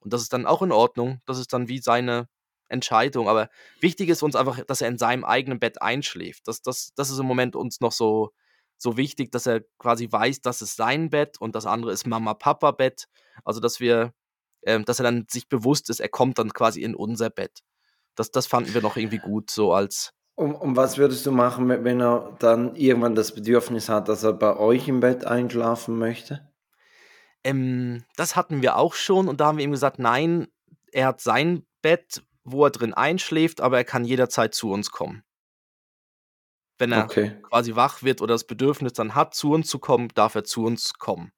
Und 0.01 0.13
das 0.13 0.23
ist 0.23 0.33
dann 0.33 0.47
auch 0.47 0.63
in 0.63 0.73
Ordnung. 0.73 1.21
Das 1.27 1.39
ist 1.39 1.53
dann 1.53 1.69
wie 1.69 1.79
seine 1.79 2.29
Entscheidung. 2.69 3.29
Aber 3.29 3.49
wichtig 3.81 4.09
ist 4.09 4.23
uns 4.23 4.35
einfach, 4.35 4.61
dass 4.65 4.81
er 4.81 4.89
in 4.89 4.99
seinem 4.99 5.25
eigenen 5.25 5.61
Bett 5.61 5.81
einschläft. 5.81 6.49
Das, 6.49 6.63
das, 6.63 6.93
das 6.97 7.11
ist 7.11 7.19
im 7.19 7.27
Moment 7.27 7.55
uns 7.55 7.81
noch 7.81 7.93
so, 7.93 8.33
so 8.79 8.97
wichtig, 8.97 9.31
dass 9.31 9.47
er 9.47 9.61
quasi 9.79 10.11
weiß, 10.11 10.41
das 10.41 10.63
ist 10.63 10.77
sein 10.77 11.11
Bett 11.11 11.41
und 11.41 11.55
das 11.55 11.67
andere 11.67 11.93
ist 11.93 12.07
Mama-Papa-Bett. 12.07 13.07
Also, 13.45 13.61
dass 13.61 13.79
wir, 13.79 14.13
äh, 14.63 14.81
dass 14.83 14.99
er 14.99 15.05
dann 15.05 15.27
sich 15.31 15.49
bewusst 15.49 15.91
ist, 15.91 16.01
er 16.01 16.09
kommt 16.09 16.39
dann 16.39 16.53
quasi 16.53 16.83
in 16.83 16.97
unser 16.97 17.31
Bett. 17.31 17.61
Das, 18.17 18.31
das 18.31 18.47
fanden 18.47 18.75
wir 18.75 18.83
noch 18.83 18.97
irgendwie 18.97 19.19
gut, 19.19 19.51
so 19.51 19.73
als, 19.73 20.13
und, 20.43 20.55
und 20.55 20.77
was 20.77 20.99
würdest 20.99 21.25
du 21.25 21.33
machen, 21.33 21.69
wenn 21.69 22.01
er 22.01 22.37
dann 22.39 22.75
irgendwann 22.75 23.15
das 23.15 23.35
Bedürfnis 23.35 23.89
hat, 23.89 24.09
dass 24.09 24.23
er 24.25 24.33
bei 24.33 24.57
euch 24.57 24.89
im 24.89 25.01
Bett 25.01 25.25
einschlafen 25.25 25.99
möchte? 25.99 26.51
Ähm, 27.45 28.05
das 28.17 28.37
hatten 28.37 28.63
wir 28.63 28.77
auch 28.77 28.95
schon 28.95 29.29
und 29.29 29.41
da 29.41 29.47
haben 29.47 29.59
wir 29.59 29.65
ihm 29.65 29.71
gesagt, 29.71 29.99
nein, 29.99 30.49
er 30.93 31.07
hat 31.07 31.21
sein 31.21 31.65
Bett, 31.81 32.23
wo 32.45 32.65
er 32.65 32.71
drin 32.71 32.95
einschläft, 32.95 33.61
aber 33.61 33.79
er 33.79 33.85
kann 33.85 34.05
jederzeit 34.05 34.55
zu 34.55 34.71
uns 34.71 34.91
kommen. 34.91 35.23
Wenn 36.79 36.93
er 36.93 37.05
okay. 37.05 37.37
quasi 37.43 37.77
wach 37.77 38.03
wird 38.03 38.21
oder 38.21 38.35
das 38.35 38.45
Bedürfnis 38.45 38.93
dann 38.93 39.15
hat, 39.15 39.35
zu 39.35 39.53
uns 39.53 39.69
zu 39.69 39.79
kommen, 39.79 40.09
darf 40.15 40.35
er 40.35 40.45
zu 40.45 40.65
uns 40.65 40.95
kommen. 40.95 41.33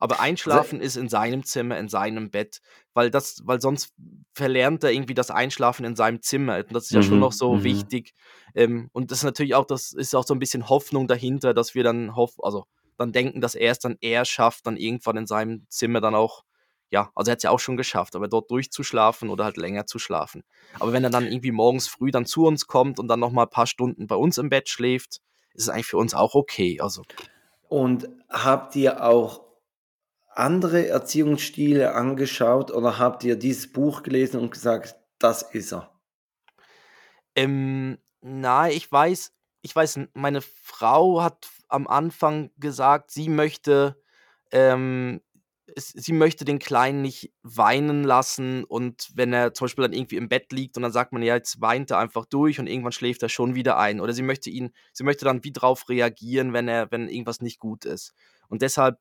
Aber 0.00 0.18
einschlafen 0.18 0.80
ist 0.80 0.96
in 0.96 1.10
seinem 1.10 1.44
Zimmer, 1.44 1.78
in 1.78 1.88
seinem 1.88 2.30
Bett, 2.30 2.60
weil 2.94 3.10
das, 3.10 3.42
weil 3.44 3.60
sonst 3.60 3.94
verlernt 4.32 4.82
er 4.82 4.92
irgendwie 4.92 5.14
das 5.14 5.30
Einschlafen 5.30 5.84
in 5.84 5.94
seinem 5.94 6.22
Zimmer. 6.22 6.56
Und 6.56 6.74
das 6.74 6.84
ist 6.84 6.92
ja 6.92 7.02
schon 7.02 7.16
mhm, 7.16 7.20
noch 7.20 7.32
so 7.32 7.56
mhm. 7.56 7.64
wichtig. 7.64 8.14
Ähm, 8.54 8.88
und 8.92 9.10
das 9.10 9.18
ist 9.18 9.24
natürlich 9.24 9.54
auch, 9.54 9.66
das 9.66 9.92
ist 9.92 10.14
auch 10.14 10.26
so 10.26 10.34
ein 10.34 10.40
bisschen 10.40 10.70
Hoffnung 10.70 11.06
dahinter, 11.06 11.52
dass 11.52 11.74
wir 11.74 11.84
dann 11.84 12.16
hoffen, 12.16 12.40
also 12.42 12.64
dann 12.96 13.12
denken, 13.12 13.42
dass 13.42 13.54
er 13.54 13.72
es 13.72 13.78
dann 13.78 13.98
eher 14.00 14.24
schafft, 14.24 14.66
dann 14.66 14.78
irgendwann 14.78 15.18
in 15.18 15.26
seinem 15.26 15.66
Zimmer 15.68 16.00
dann 16.00 16.14
auch, 16.14 16.44
ja, 16.90 17.10
also 17.14 17.30
er 17.30 17.32
hat 17.32 17.38
es 17.38 17.44
ja 17.44 17.50
auch 17.50 17.60
schon 17.60 17.76
geschafft, 17.76 18.16
aber 18.16 18.26
dort 18.26 18.50
durchzuschlafen 18.50 19.28
oder 19.28 19.44
halt 19.44 19.58
länger 19.58 19.86
zu 19.86 19.98
schlafen. 19.98 20.44
Aber 20.78 20.92
wenn 20.92 21.04
er 21.04 21.10
dann 21.10 21.26
irgendwie 21.26 21.52
morgens 21.52 21.88
früh 21.88 22.10
dann 22.10 22.24
zu 22.24 22.46
uns 22.46 22.66
kommt 22.66 22.98
und 22.98 23.08
dann 23.08 23.20
nochmal 23.20 23.46
ein 23.46 23.50
paar 23.50 23.66
Stunden 23.66 24.06
bei 24.06 24.16
uns 24.16 24.38
im 24.38 24.48
Bett 24.48 24.70
schläft, 24.70 25.20
ist 25.52 25.64
es 25.64 25.68
eigentlich 25.68 25.86
für 25.86 25.98
uns 25.98 26.14
auch 26.14 26.34
okay. 26.34 26.80
Also. 26.80 27.02
Und 27.68 28.08
habt 28.28 28.74
ihr 28.76 29.04
auch 29.04 29.49
andere 30.30 30.88
Erziehungsstile 30.88 31.94
angeschaut 31.94 32.70
oder 32.70 32.98
habt 32.98 33.24
ihr 33.24 33.36
dieses 33.36 33.72
Buch 33.72 34.02
gelesen 34.02 34.40
und 34.40 34.50
gesagt, 34.50 34.96
das 35.18 35.42
ist 35.42 35.72
er? 35.72 35.90
Ähm, 37.34 37.98
na, 38.20 38.70
ich 38.70 38.90
weiß, 38.90 39.32
ich 39.62 39.74
weiß, 39.74 40.00
meine 40.14 40.40
Frau 40.40 41.22
hat 41.22 41.48
am 41.68 41.86
Anfang 41.86 42.50
gesagt, 42.56 43.10
sie 43.10 43.28
möchte, 43.28 44.00
ähm, 44.50 45.20
sie 45.76 46.12
möchte 46.12 46.44
den 46.44 46.58
Kleinen 46.58 47.02
nicht 47.02 47.32
weinen 47.42 48.02
lassen 48.02 48.64
und 48.64 49.10
wenn 49.14 49.32
er 49.32 49.54
zum 49.54 49.66
Beispiel 49.66 49.82
dann 49.82 49.92
irgendwie 49.92 50.16
im 50.16 50.28
Bett 50.28 50.52
liegt 50.52 50.76
und 50.76 50.82
dann 50.82 50.92
sagt 50.92 51.12
man 51.12 51.22
ja, 51.22 51.34
jetzt 51.34 51.60
weint 51.60 51.90
er 51.90 51.98
einfach 51.98 52.26
durch 52.26 52.58
und 52.58 52.66
irgendwann 52.66 52.92
schläft 52.92 53.22
er 53.22 53.28
schon 53.28 53.54
wieder 53.54 53.78
ein. 53.78 54.00
Oder 54.00 54.12
sie 54.12 54.22
möchte 54.22 54.50
ihn, 54.50 54.72
sie 54.92 55.04
möchte 55.04 55.24
dann 55.24 55.44
wie 55.44 55.52
drauf 55.52 55.88
reagieren, 55.88 56.52
wenn 56.52 56.66
er, 56.66 56.90
wenn 56.90 57.08
irgendwas 57.08 57.40
nicht 57.40 57.60
gut 57.60 57.84
ist. 57.84 58.14
Und 58.48 58.62
deshalb 58.62 58.98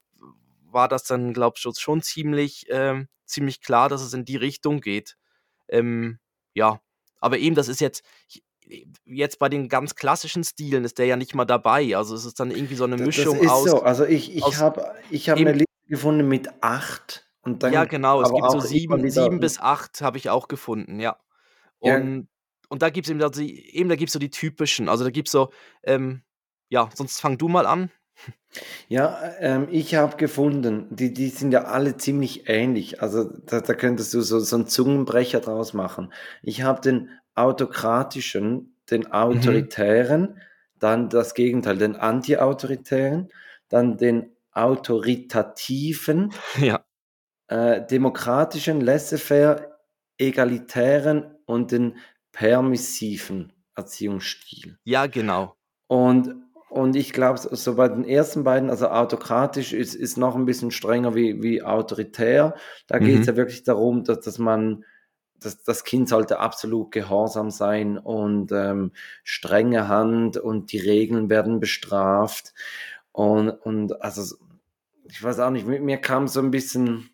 war 0.72 0.88
das 0.88 1.04
dann, 1.04 1.34
glaube 1.34 1.56
ich, 1.58 1.78
schon 1.78 2.02
ziemlich, 2.02 2.66
ähm, 2.70 3.08
ziemlich 3.26 3.62
klar, 3.62 3.90
dass 3.90 4.02
es 4.02 4.14
in 4.14 4.26
die 4.26 4.38
Richtung 4.38 4.82
geht. 4.82 5.18
Ähm, 5.68 6.20
ja, 6.54 6.82
aber 7.20 7.38
eben, 7.38 7.56
das 7.56 7.68
ist 7.68 7.82
jetzt, 7.82 8.04
jetzt 9.06 9.40
bei 9.40 9.50
den 9.50 9.70
ganz 9.70 9.96
klassischen 9.96 10.44
Stilen 10.44 10.84
ist 10.86 10.98
der 10.98 11.06
ja 11.06 11.16
nicht 11.16 11.36
mal 11.36 11.46
dabei. 11.46 11.96
Also 11.96 12.16
es 12.16 12.26
ist 12.26 12.40
dann 12.40 12.52
irgendwie 12.52 12.76
so 12.76 12.84
eine 12.84 12.98
Mischung 12.98 13.36
das 13.36 13.46
ist 13.46 13.52
aus. 13.52 13.70
So. 13.70 13.82
Also 13.82 14.06
ich, 14.06 14.36
ich 14.36 14.58
habe 14.58 14.96
ich 15.10 15.30
hab 15.30 15.38
eine 15.38 15.54
Liste 15.54 15.66
gefunden 15.88 16.28
mit 16.28 16.50
acht. 16.62 17.28
Und 17.42 17.64
dann 17.64 17.74
ja, 17.74 17.86
genau, 17.86 18.22
es 18.22 18.32
gibt 18.32 18.52
so 18.52 18.60
sieben, 18.60 19.10
sieben 19.10 19.40
bis 19.40 19.60
acht 19.60 20.02
habe 20.02 20.18
ich 20.18 20.30
auch 20.30 20.48
gefunden, 20.48 21.00
ja. 21.00 21.18
Und, 21.80 22.18
ja. 22.18 22.24
und 22.68 22.82
da 22.82 22.90
gibt 22.90 23.08
es 23.08 23.12
eben, 23.12 23.22
eben, 23.40 23.90
da 23.90 23.96
gibt 23.96 24.10
es 24.10 24.14
so 24.14 24.20
die 24.20 24.30
typischen. 24.30 24.90
Also 24.90 25.06
da 25.06 25.10
gibt 25.10 25.30
es 25.30 25.32
so, 25.32 25.50
ähm, 25.84 26.22
ja, 26.68 26.90
sonst 26.94 27.20
fang 27.20 27.38
du 27.38 27.48
mal 27.48 27.66
an. 27.66 27.92
Ja, 28.88 29.20
ähm, 29.40 29.68
ich 29.70 29.96
habe 29.96 30.18
gefunden, 30.18 30.88
die, 30.90 31.14
die 31.14 31.30
sind 31.30 31.52
ja 31.52 31.66
alle 31.66 31.98
ziemlich 31.98 32.50
ähnlich. 32.50 33.02
Also 33.02 33.26
da, 33.46 33.62
da 33.62 33.74
könntest 33.74 34.14
du 34.14 34.22
so, 34.22 34.40
so 34.40 34.56
einen 34.56 34.68
Zungenbrecher 34.68 35.40
draus 35.40 35.74
machen. 35.74 36.12
Ich 36.42 36.64
habe 36.64 36.82
den 36.82 37.10
autokratischen, 37.36 38.76
den 38.90 39.02
mhm. 39.02 39.12
autoritären, 39.12 40.22
mhm. 40.22 40.38
dann 40.80 41.10
das 41.10 41.36
Gegenteil, 41.36 41.78
den 41.78 41.96
antiautoritären, 41.96 43.30
dann 43.70 43.98
den 43.98 44.32
autoritativen, 44.52 46.34
ja. 46.60 46.84
äh, 47.48 47.86
demokratischen, 47.86 48.82
laissez-faire, 48.82 49.78
egalitären 50.18 51.36
und 51.46 51.72
den 51.72 51.98
permissiven 52.32 53.54
Erziehungsstil. 53.76 54.78
Ja, 54.84 55.08
genau. 55.08 55.56
Und 55.88 56.36
und 56.70 56.96
ich 56.96 57.14
glaube, 57.14 57.40
so 57.40 57.76
bei 57.76 57.88
den 57.88 58.06
ersten 58.06 58.44
beiden, 58.44 58.70
also 58.70 58.90
autokratisch 58.90 59.74
ist, 59.74 59.96
ist 59.96 60.18
noch 60.18 60.36
ein 60.36 60.46
bisschen 60.46 60.70
strenger 60.70 61.16
wie, 61.16 61.42
wie 61.42 61.64
autoritär. 61.64 62.56
Da 62.86 63.00
geht 63.00 63.22
es 63.22 63.28
mhm. 63.28 63.34
ja 63.34 63.36
wirklich 63.38 63.64
darum, 63.64 64.04
dass, 64.04 64.20
dass 64.20 64.38
man, 64.38 64.86
dass, 65.40 65.64
das 65.64 65.84
Kind 65.84 66.10
sollte 66.10 66.40
absolut 66.40 66.92
gehorsam 66.92 67.50
sein 67.50 67.98
und 67.98 68.52
ähm, 68.52 68.92
strenge 69.24 69.88
Hand 69.88 70.38
und 70.38 70.72
die 70.72 70.78
Regeln 70.78 71.32
werden 71.32 71.60
bestraft. 71.60 72.54
Und, 73.12 73.50
und 73.50 74.00
also, 74.04 74.36
ich 75.10 75.24
weiß 75.24 75.40
auch 75.40 75.50
nicht, 75.50 75.66
mir, 75.66 75.82
mir 75.82 75.98
kam 75.98 76.28
so 76.28 76.40
ein 76.40 76.52
bisschen, 76.52 77.10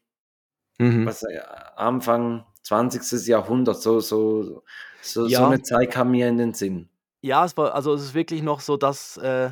mhm. 0.80 1.06
was, 1.06 1.24
äh, 1.24 1.40
Anfang 1.78 2.46
20. 2.64 3.26
Jahrhundert, 3.28 3.82
so, 3.82 4.02
so, 4.02 4.64
so, 5.02 5.28
ja. 5.28 5.40
so 5.40 5.46
eine 5.46 5.62
Zeit 5.62 5.92
kam 5.92 6.12
mir 6.12 6.28
in 6.28 6.38
den 6.38 6.54
Sinn. 6.54 6.90
Ja, 7.26 7.44
es 7.44 7.58
war, 7.58 7.74
also 7.74 7.92
es 7.96 8.04
ist 8.04 8.14
wirklich 8.14 8.44
noch 8.44 8.60
so, 8.60 8.78
dass, 8.78 9.18
äh, 9.18 9.50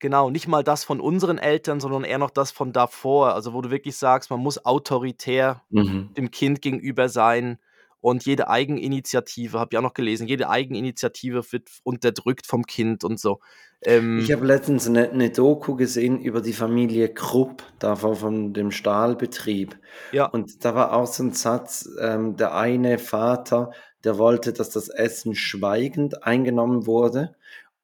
genau, 0.00 0.28
nicht 0.28 0.48
mal 0.48 0.64
das 0.64 0.82
von 0.82 1.00
unseren 1.00 1.38
Eltern, 1.38 1.78
sondern 1.78 2.02
eher 2.02 2.18
noch 2.18 2.30
das 2.30 2.50
von 2.50 2.72
davor. 2.72 3.32
Also 3.34 3.52
wo 3.54 3.62
du 3.62 3.70
wirklich 3.70 3.96
sagst, 3.96 4.28
man 4.30 4.40
muss 4.40 4.64
autoritär 4.64 5.62
Mhm. 5.70 6.16
dem 6.16 6.32
Kind 6.32 6.62
gegenüber 6.62 7.08
sein 7.08 7.58
und 8.02 8.26
jede 8.26 8.48
Eigeninitiative, 8.48 9.58
habe 9.58 9.70
ich 9.72 9.78
auch 9.78 9.82
noch 9.82 9.94
gelesen, 9.94 10.26
jede 10.26 10.50
Eigeninitiative 10.50 11.44
wird 11.52 11.70
unterdrückt 11.84 12.46
vom 12.46 12.66
Kind 12.66 13.04
und 13.04 13.18
so. 13.18 13.40
Ähm, 13.84 14.18
ich 14.18 14.32
habe 14.32 14.44
letztens 14.44 14.86
eine, 14.86 15.10
eine, 15.10 15.30
Doku 15.30 15.76
gesehen 15.76 16.20
über 16.20 16.40
die 16.40 16.52
Familie 16.52 17.08
Krupp, 17.08 17.62
da 17.78 17.96
von 17.96 18.52
dem 18.52 18.70
Stahlbetrieb. 18.70 19.78
Ja. 20.10 20.26
Und 20.26 20.64
da 20.64 20.74
war 20.74 20.92
auch 20.92 21.06
so 21.06 21.22
ein 21.22 21.32
Satz, 21.32 21.88
ähm, 22.00 22.36
der 22.36 22.54
eine 22.54 22.98
Vater, 22.98 23.70
der 24.04 24.18
wollte, 24.18 24.52
dass 24.52 24.70
das 24.70 24.88
Essen 24.88 25.34
schweigend 25.34 26.24
eingenommen 26.24 26.86
wurde 26.86 27.34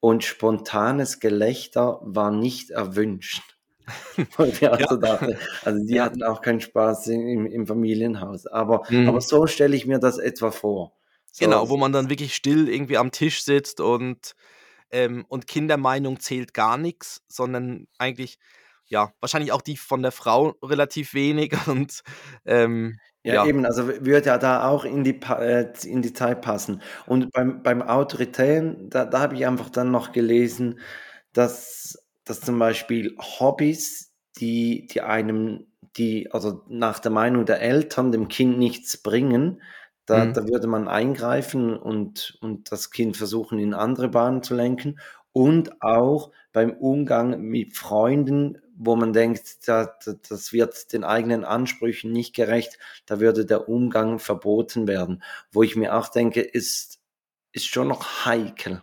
und 0.00 0.24
spontanes 0.24 1.20
Gelächter 1.20 2.00
war 2.02 2.32
nicht 2.32 2.70
erwünscht. 2.70 3.57
also, 4.36 4.96
dachte, 4.96 5.38
also 5.64 5.86
die 5.86 5.94
ja. 5.94 6.04
hatten 6.04 6.22
auch 6.22 6.40
keinen 6.40 6.60
Spaß 6.60 7.08
im, 7.08 7.46
im 7.46 7.66
Familienhaus. 7.66 8.46
Aber, 8.46 8.82
mhm. 8.88 9.08
aber 9.08 9.20
so 9.20 9.46
stelle 9.46 9.76
ich 9.76 9.86
mir 9.86 9.98
das 9.98 10.18
etwa 10.18 10.50
vor. 10.50 10.92
So. 11.30 11.44
Genau, 11.44 11.68
wo 11.68 11.76
man 11.76 11.92
dann 11.92 12.10
wirklich 12.10 12.34
still 12.34 12.68
irgendwie 12.68 12.96
am 12.96 13.10
Tisch 13.10 13.42
sitzt 13.44 13.80
und, 13.80 14.34
ähm, 14.90 15.24
und 15.28 15.46
Kindermeinung 15.46 16.20
zählt 16.20 16.54
gar 16.54 16.76
nichts, 16.78 17.22
sondern 17.28 17.86
eigentlich, 17.98 18.38
ja, 18.86 19.12
wahrscheinlich 19.20 19.52
auch 19.52 19.62
die 19.62 19.76
von 19.76 20.02
der 20.02 20.12
Frau 20.12 20.54
relativ 20.62 21.14
wenig 21.14 21.52
und 21.66 22.02
ähm, 22.44 22.98
ja, 23.24 23.34
ja, 23.34 23.46
eben, 23.46 23.66
also 23.66 23.88
würde 23.88 24.26
ja 24.26 24.38
da 24.38 24.68
auch 24.68 24.84
in 24.84 25.04
die, 25.04 25.20
äh, 25.20 25.72
in 25.84 26.02
die 26.02 26.12
Zeit 26.12 26.40
passen. 26.40 26.80
Und 27.04 27.30
beim, 27.32 27.62
beim 27.62 27.82
Autoritären, 27.82 28.88
da, 28.88 29.04
da 29.04 29.20
habe 29.20 29.34
ich 29.34 29.46
einfach 29.46 29.70
dann 29.70 29.90
noch 29.90 30.12
gelesen, 30.12 30.78
dass, 31.32 31.98
dass 32.28 32.40
zum 32.40 32.58
Beispiel 32.58 33.16
Hobbys, 33.18 34.12
die, 34.38 34.86
die 34.86 35.00
einem, 35.00 35.66
die, 35.96 36.30
also 36.32 36.62
nach 36.68 36.98
der 36.98 37.10
Meinung 37.10 37.44
der 37.44 37.60
Eltern 37.60 38.12
dem 38.12 38.28
Kind 38.28 38.58
nichts 38.58 38.96
bringen, 38.98 39.62
da, 40.06 40.24
mhm. 40.24 40.34
da 40.34 40.48
würde 40.48 40.66
man 40.66 40.88
eingreifen 40.88 41.76
und, 41.76 42.38
und 42.40 42.72
das 42.72 42.90
Kind 42.90 43.16
versuchen, 43.16 43.58
in 43.58 43.74
andere 43.74 44.08
Bahnen 44.08 44.42
zu 44.42 44.54
lenken. 44.54 44.98
Und 45.32 45.82
auch 45.82 46.32
beim 46.52 46.72
Umgang 46.72 47.40
mit 47.40 47.76
Freunden 47.76 48.58
wo 48.78 48.94
man 48.94 49.12
denkt, 49.12 49.66
das 49.66 50.52
wird 50.52 50.92
den 50.92 51.02
eigenen 51.02 51.44
Ansprüchen 51.44 52.12
nicht 52.12 52.34
gerecht, 52.34 52.78
da 53.06 53.18
würde 53.18 53.44
der 53.44 53.68
Umgang 53.68 54.20
verboten 54.20 54.86
werden. 54.86 55.22
Wo 55.50 55.64
ich 55.64 55.74
mir 55.74 55.96
auch 55.96 56.08
denke, 56.08 56.40
ist, 56.40 57.00
ist 57.52 57.66
schon 57.66 57.88
noch 57.88 58.24
heikel. 58.24 58.82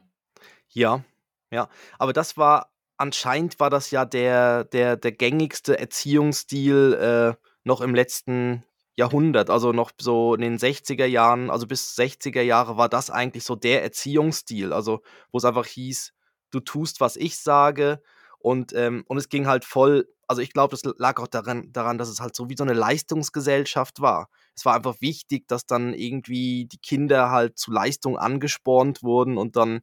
Ja, 0.69 1.03
ja. 1.49 1.69
Aber 1.97 2.11
das 2.11 2.35
war, 2.35 2.74
anscheinend 2.97 3.59
war 3.59 3.69
das 3.69 3.91
ja 3.91 4.05
der, 4.05 4.65
der, 4.65 4.97
der 4.97 5.11
gängigste 5.11 5.79
Erziehungsstil 5.79 6.93
äh, 6.93 7.45
noch 7.63 7.81
im 7.81 7.95
letzten 7.95 8.63
Jahrhundert, 8.95 9.49
also 9.49 9.73
noch 9.73 9.91
so 9.99 10.35
in 10.35 10.41
den 10.41 10.57
60er 10.57 11.05
Jahren, 11.05 11.49
also 11.49 11.67
bis 11.67 11.97
60er 11.97 12.41
Jahre 12.41 12.77
war 12.77 12.87
das 12.87 13.09
eigentlich 13.09 13.43
so 13.43 13.55
der 13.55 13.83
Erziehungsstil, 13.83 14.71
also 14.71 15.01
wo 15.31 15.37
es 15.37 15.45
einfach 15.45 15.65
hieß, 15.65 16.13
du 16.51 16.61
tust, 16.61 17.01
was 17.01 17.17
ich 17.17 17.37
sage, 17.37 18.01
und, 18.39 18.73
ähm, 18.73 19.03
und 19.07 19.17
es 19.17 19.29
ging 19.29 19.47
halt 19.47 19.65
voll, 19.65 20.07
also 20.27 20.41
ich 20.41 20.53
glaube, 20.53 20.77
das 20.77 20.83
lag 20.99 21.19
auch 21.19 21.27
daran, 21.27 21.71
daran, 21.73 21.97
dass 21.97 22.09
es 22.09 22.19
halt 22.21 22.35
so 22.35 22.47
wie 22.47 22.55
so 22.55 22.63
eine 22.63 22.73
Leistungsgesellschaft 22.73 24.01
war. 24.01 24.29
Es 24.55 24.65
war 24.65 24.75
einfach 24.75 25.01
wichtig, 25.01 25.47
dass 25.47 25.65
dann 25.65 25.95
irgendwie 25.95 26.65
die 26.65 26.77
Kinder 26.77 27.31
halt 27.31 27.57
zu 27.57 27.71
Leistung 27.71 28.19
angespornt 28.19 29.01
wurden 29.01 29.37
und 29.39 29.55
dann 29.55 29.81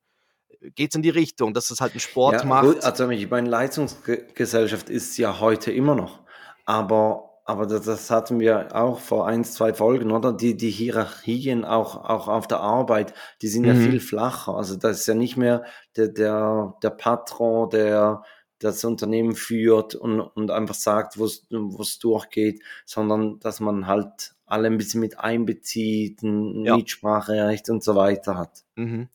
geht 0.74 0.90
es 0.90 0.96
in 0.96 1.02
die 1.02 1.10
Richtung, 1.10 1.54
dass 1.54 1.70
es 1.70 1.80
halt 1.80 1.92
einen 1.92 2.00
Sport 2.00 2.40
ja, 2.40 2.44
macht. 2.44 2.64
Gut, 2.64 2.84
also 2.84 3.08
ich 3.10 3.30
meine, 3.30 3.48
Leistungsgesellschaft 3.48 4.88
ist 4.90 5.16
ja 5.18 5.40
heute 5.40 5.72
immer 5.72 5.94
noch, 5.94 6.20
aber 6.64 7.28
aber 7.44 7.66
das, 7.66 7.84
das, 7.86 8.08
hatten 8.10 8.38
wir 8.38 8.74
auch 8.74 9.00
vor 9.00 9.26
ein, 9.26 9.42
zwei 9.42 9.74
Folgen, 9.74 10.12
oder? 10.12 10.32
Die, 10.32 10.56
die 10.56 10.70
Hierarchien 10.70 11.64
auch, 11.64 11.96
auch 11.96 12.28
auf 12.28 12.46
der 12.46 12.60
Arbeit, 12.60 13.14
die 13.42 13.48
sind 13.48 13.62
mhm. 13.62 13.68
ja 13.68 13.74
viel 13.74 13.98
flacher. 13.98 14.56
Also 14.56 14.76
das 14.76 15.00
ist 15.00 15.06
ja 15.08 15.14
nicht 15.14 15.36
mehr 15.36 15.64
der, 15.96 16.08
der, 16.08 16.74
der 16.84 16.90
Patron, 16.90 17.68
der, 17.70 18.22
das 18.60 18.84
Unternehmen 18.84 19.34
führt 19.34 19.96
und, 19.96 20.20
und 20.20 20.52
einfach 20.52 20.76
sagt, 20.76 21.18
wo 21.18 21.24
es 21.24 21.98
durchgeht, 21.98 22.62
sondern 22.84 23.40
dass 23.40 23.58
man 23.58 23.88
halt 23.88 24.34
alle 24.46 24.68
ein 24.68 24.78
bisschen 24.78 25.00
mit 25.00 25.18
einbezieht, 25.18 26.22
ein 26.22 26.64
ja. 26.64 26.76
Mitspracherecht 26.76 27.70
und 27.70 27.82
so 27.82 27.96
weiter 27.96 28.36
hat. 28.36 28.62
Mhm. 28.76 29.08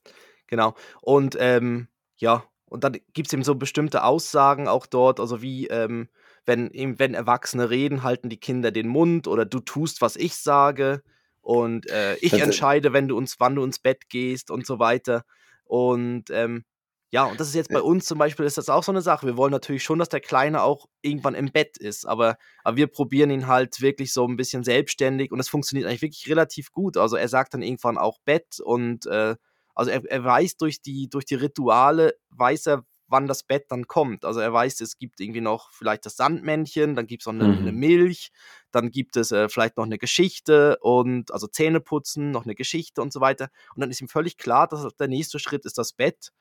Genau. 0.47 0.75
Und 1.01 1.35
ähm, 1.39 1.87
ja, 2.15 2.43
und 2.65 2.83
dann 2.83 2.97
gibt 3.13 3.27
es 3.27 3.33
eben 3.33 3.43
so 3.43 3.55
bestimmte 3.55 4.03
Aussagen 4.03 4.67
auch 4.67 4.85
dort, 4.85 5.19
also 5.19 5.41
wie, 5.41 5.67
ähm, 5.67 6.09
wenn, 6.45 6.71
eben, 6.71 6.99
wenn 6.99 7.13
Erwachsene 7.13 7.69
reden, 7.69 8.03
halten 8.03 8.29
die 8.29 8.39
Kinder 8.39 8.71
den 8.71 8.87
Mund 8.87 9.27
oder 9.27 9.45
du 9.45 9.59
tust, 9.59 10.01
was 10.01 10.15
ich 10.15 10.35
sage 10.35 11.01
und 11.41 11.89
äh, 11.89 12.15
ich 12.17 12.33
entscheide, 12.33 12.91
wenn 12.91 13.07
du 13.07 13.17
uns, 13.17 13.39
wann 13.39 13.55
du 13.55 13.63
ins 13.63 13.79
Bett 13.79 14.09
gehst 14.09 14.51
und 14.51 14.65
so 14.65 14.79
weiter. 14.79 15.23
Und 15.63 16.29
ähm, 16.29 16.65
ja, 17.09 17.23
und 17.23 17.39
das 17.39 17.47
ist 17.47 17.55
jetzt 17.55 17.71
bei 17.71 17.81
uns 17.81 18.05
zum 18.05 18.17
Beispiel, 18.17 18.45
ist 18.45 18.57
das 18.57 18.67
auch 18.67 18.83
so 18.83 18.91
eine 18.91 19.01
Sache. 19.01 19.25
Wir 19.25 19.37
wollen 19.37 19.53
natürlich 19.53 19.83
schon, 19.83 19.97
dass 19.97 20.09
der 20.09 20.19
Kleine 20.19 20.61
auch 20.61 20.87
irgendwann 21.01 21.35
im 21.35 21.51
Bett 21.51 21.77
ist, 21.77 22.05
aber, 22.05 22.37
aber 22.65 22.75
wir 22.75 22.87
probieren 22.87 23.29
ihn 23.29 23.47
halt 23.47 23.79
wirklich 23.79 24.11
so 24.11 24.27
ein 24.27 24.35
bisschen 24.35 24.65
selbstständig 24.65 25.31
und 25.31 25.37
das 25.37 25.47
funktioniert 25.47 25.87
eigentlich 25.87 26.01
wirklich 26.01 26.29
relativ 26.29 26.73
gut. 26.73 26.97
Also 26.97 27.15
er 27.15 27.29
sagt 27.29 27.53
dann 27.53 27.61
irgendwann 27.61 27.97
auch 27.97 28.19
Bett 28.25 28.59
und 28.59 29.05
äh, 29.05 29.35
also 29.77 29.91
er, 29.91 30.03
er 30.09 30.23
weiß 30.23 30.57
durch 30.57 30.81
die, 30.81 31.07
durch 31.07 31.25
die 31.25 31.35
Rituale, 31.35 32.15
weiß 32.31 32.65
er, 32.65 32.83
wann 33.07 33.27
das 33.27 33.43
Bett 33.43 33.65
dann 33.69 33.85
kommt. 33.85 34.25
Also 34.25 34.39
er 34.39 34.51
weiß, 34.51 34.81
es 34.81 34.97
gibt 34.97 35.19
irgendwie 35.19 35.39
noch 35.39 35.71
vielleicht 35.71 36.05
das 36.07 36.15
Sandmännchen, 36.15 36.95
dann 36.95 37.05
gibt 37.05 37.21
es 37.21 37.27
noch 37.27 37.33
eine, 37.33 37.47
mhm. 37.47 37.59
eine, 37.59 37.71
Milch, 37.71 38.31
dann 38.71 38.89
gibt 38.89 39.15
es 39.15 39.31
äh, 39.31 39.47
vielleicht 39.49 39.77
noch 39.77 39.85
eine 39.85 39.99
Geschichte 39.99 40.77
und 40.81 41.31
also 41.31 41.45
Zähne 41.45 41.79
putzen, 41.79 42.31
noch 42.31 42.45
eine 42.45 42.55
Geschichte 42.55 43.03
und 43.03 43.13
so 43.13 43.21
weiter. 43.21 43.49
Und 43.75 43.81
dann 43.81 43.91
ist 43.91 44.01
ihm 44.01 44.07
völlig 44.07 44.37
klar, 44.37 44.67
dass 44.67 44.87
der 44.95 45.07
nächste 45.07 45.37
Schritt 45.37 45.63
ist 45.63 45.77
das 45.77 45.93
Bett. 45.93 46.31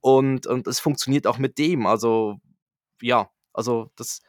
Und, 0.00 0.46
und 0.46 0.68
es 0.68 0.78
funktioniert 0.78 1.26
auch 1.26 1.38
mit 1.38 1.58
dem. 1.58 1.86
Also, 1.86 2.36
ja, 3.02 3.28
also 3.52 3.90
das, 3.96 4.20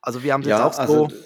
also 0.00 0.24
wir 0.24 0.32
haben 0.32 0.42
ja, 0.42 0.66
jetzt 0.66 0.80
auch 0.80 0.86
so. 0.86 1.04
Also, 1.04 1.16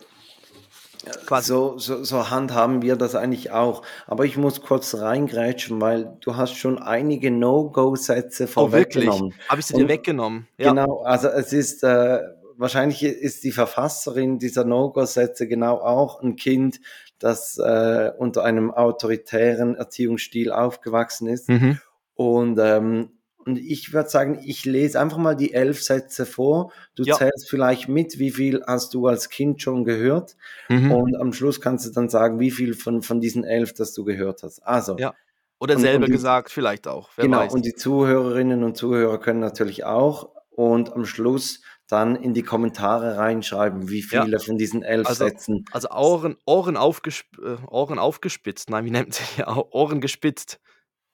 so, 1.40 1.78
so, 1.78 2.04
so 2.04 2.30
handhaben 2.30 2.82
wir 2.82 2.96
das 2.96 3.14
eigentlich 3.14 3.50
auch. 3.50 3.82
Aber 4.06 4.24
ich 4.24 4.36
muss 4.36 4.62
kurz 4.62 4.94
reingrätschen, 4.94 5.80
weil 5.80 6.16
du 6.20 6.36
hast 6.36 6.54
schon 6.54 6.78
einige 6.78 7.30
No-Go-Sätze 7.30 8.46
vorweggenommen. 8.46 9.20
Oh, 9.20 9.24
wirklich? 9.26 9.48
Habe 9.48 9.60
ich 9.60 9.66
sie 9.66 9.74
dir 9.74 9.88
weggenommen? 9.88 10.48
Ja. 10.58 10.70
Genau, 10.70 11.02
also 11.02 11.28
es 11.28 11.52
ist, 11.52 11.82
äh, 11.84 12.20
wahrscheinlich 12.56 13.02
ist 13.02 13.44
die 13.44 13.52
Verfasserin 13.52 14.38
dieser 14.38 14.64
No-Go-Sätze 14.64 15.46
genau 15.46 15.76
auch 15.76 16.22
ein 16.22 16.36
Kind, 16.36 16.80
das 17.18 17.58
äh, 17.58 18.12
unter 18.16 18.44
einem 18.44 18.70
autoritären 18.70 19.74
Erziehungsstil 19.74 20.52
aufgewachsen 20.52 21.28
ist. 21.28 21.48
Mhm. 21.48 21.78
Und 22.14 22.58
ähm, 22.60 23.17
und 23.48 23.56
ich 23.56 23.94
würde 23.94 24.10
sagen, 24.10 24.38
ich 24.44 24.66
lese 24.66 25.00
einfach 25.00 25.16
mal 25.16 25.34
die 25.34 25.54
elf 25.54 25.82
Sätze 25.82 26.26
vor. 26.26 26.70
Du 26.94 27.02
ja. 27.02 27.16
zählst 27.16 27.48
vielleicht 27.48 27.88
mit, 27.88 28.18
wie 28.18 28.30
viel 28.30 28.62
hast 28.66 28.92
du 28.92 29.06
als 29.06 29.30
Kind 29.30 29.62
schon 29.62 29.84
gehört. 29.84 30.36
Mhm. 30.68 30.92
Und 30.92 31.16
am 31.16 31.32
Schluss 31.32 31.62
kannst 31.62 31.86
du 31.86 31.90
dann 31.90 32.10
sagen, 32.10 32.40
wie 32.40 32.50
viel 32.50 32.74
von, 32.74 33.00
von 33.00 33.22
diesen 33.22 33.44
elf, 33.44 33.72
das 33.72 33.94
du 33.94 34.04
gehört 34.04 34.42
hast. 34.42 34.60
Also. 34.66 34.98
Ja. 34.98 35.14
Oder 35.58 35.76
und, 35.76 35.80
selber 35.80 36.04
und 36.04 36.10
die, 36.10 36.12
gesagt, 36.12 36.50
vielleicht 36.50 36.86
auch. 36.86 37.08
genau, 37.16 37.38
weiß. 37.38 37.54
und 37.54 37.64
die 37.64 37.74
Zuhörerinnen 37.74 38.62
und 38.64 38.76
Zuhörer 38.76 39.18
können 39.18 39.40
natürlich 39.40 39.84
auch. 39.84 40.28
Und 40.50 40.92
am 40.92 41.06
Schluss 41.06 41.62
dann 41.88 42.16
in 42.16 42.34
die 42.34 42.42
Kommentare 42.42 43.16
reinschreiben, 43.16 43.88
wie 43.88 44.02
viele 44.02 44.32
ja. 44.32 44.38
von 44.40 44.58
diesen 44.58 44.82
elf 44.82 45.08
also, 45.08 45.24
Sätzen. 45.24 45.64
Also 45.72 45.88
Ohren, 45.88 46.36
Ohren, 46.44 46.76
aufgesp 46.76 47.24
äh, 47.38 47.56
Ohren 47.66 47.98
aufgespitzt, 47.98 48.68
nein, 48.68 48.84
wie 48.84 48.90
nennt 48.90 49.14
sich 49.14 49.46
Ohren 49.46 50.02
gespitzt. 50.02 50.60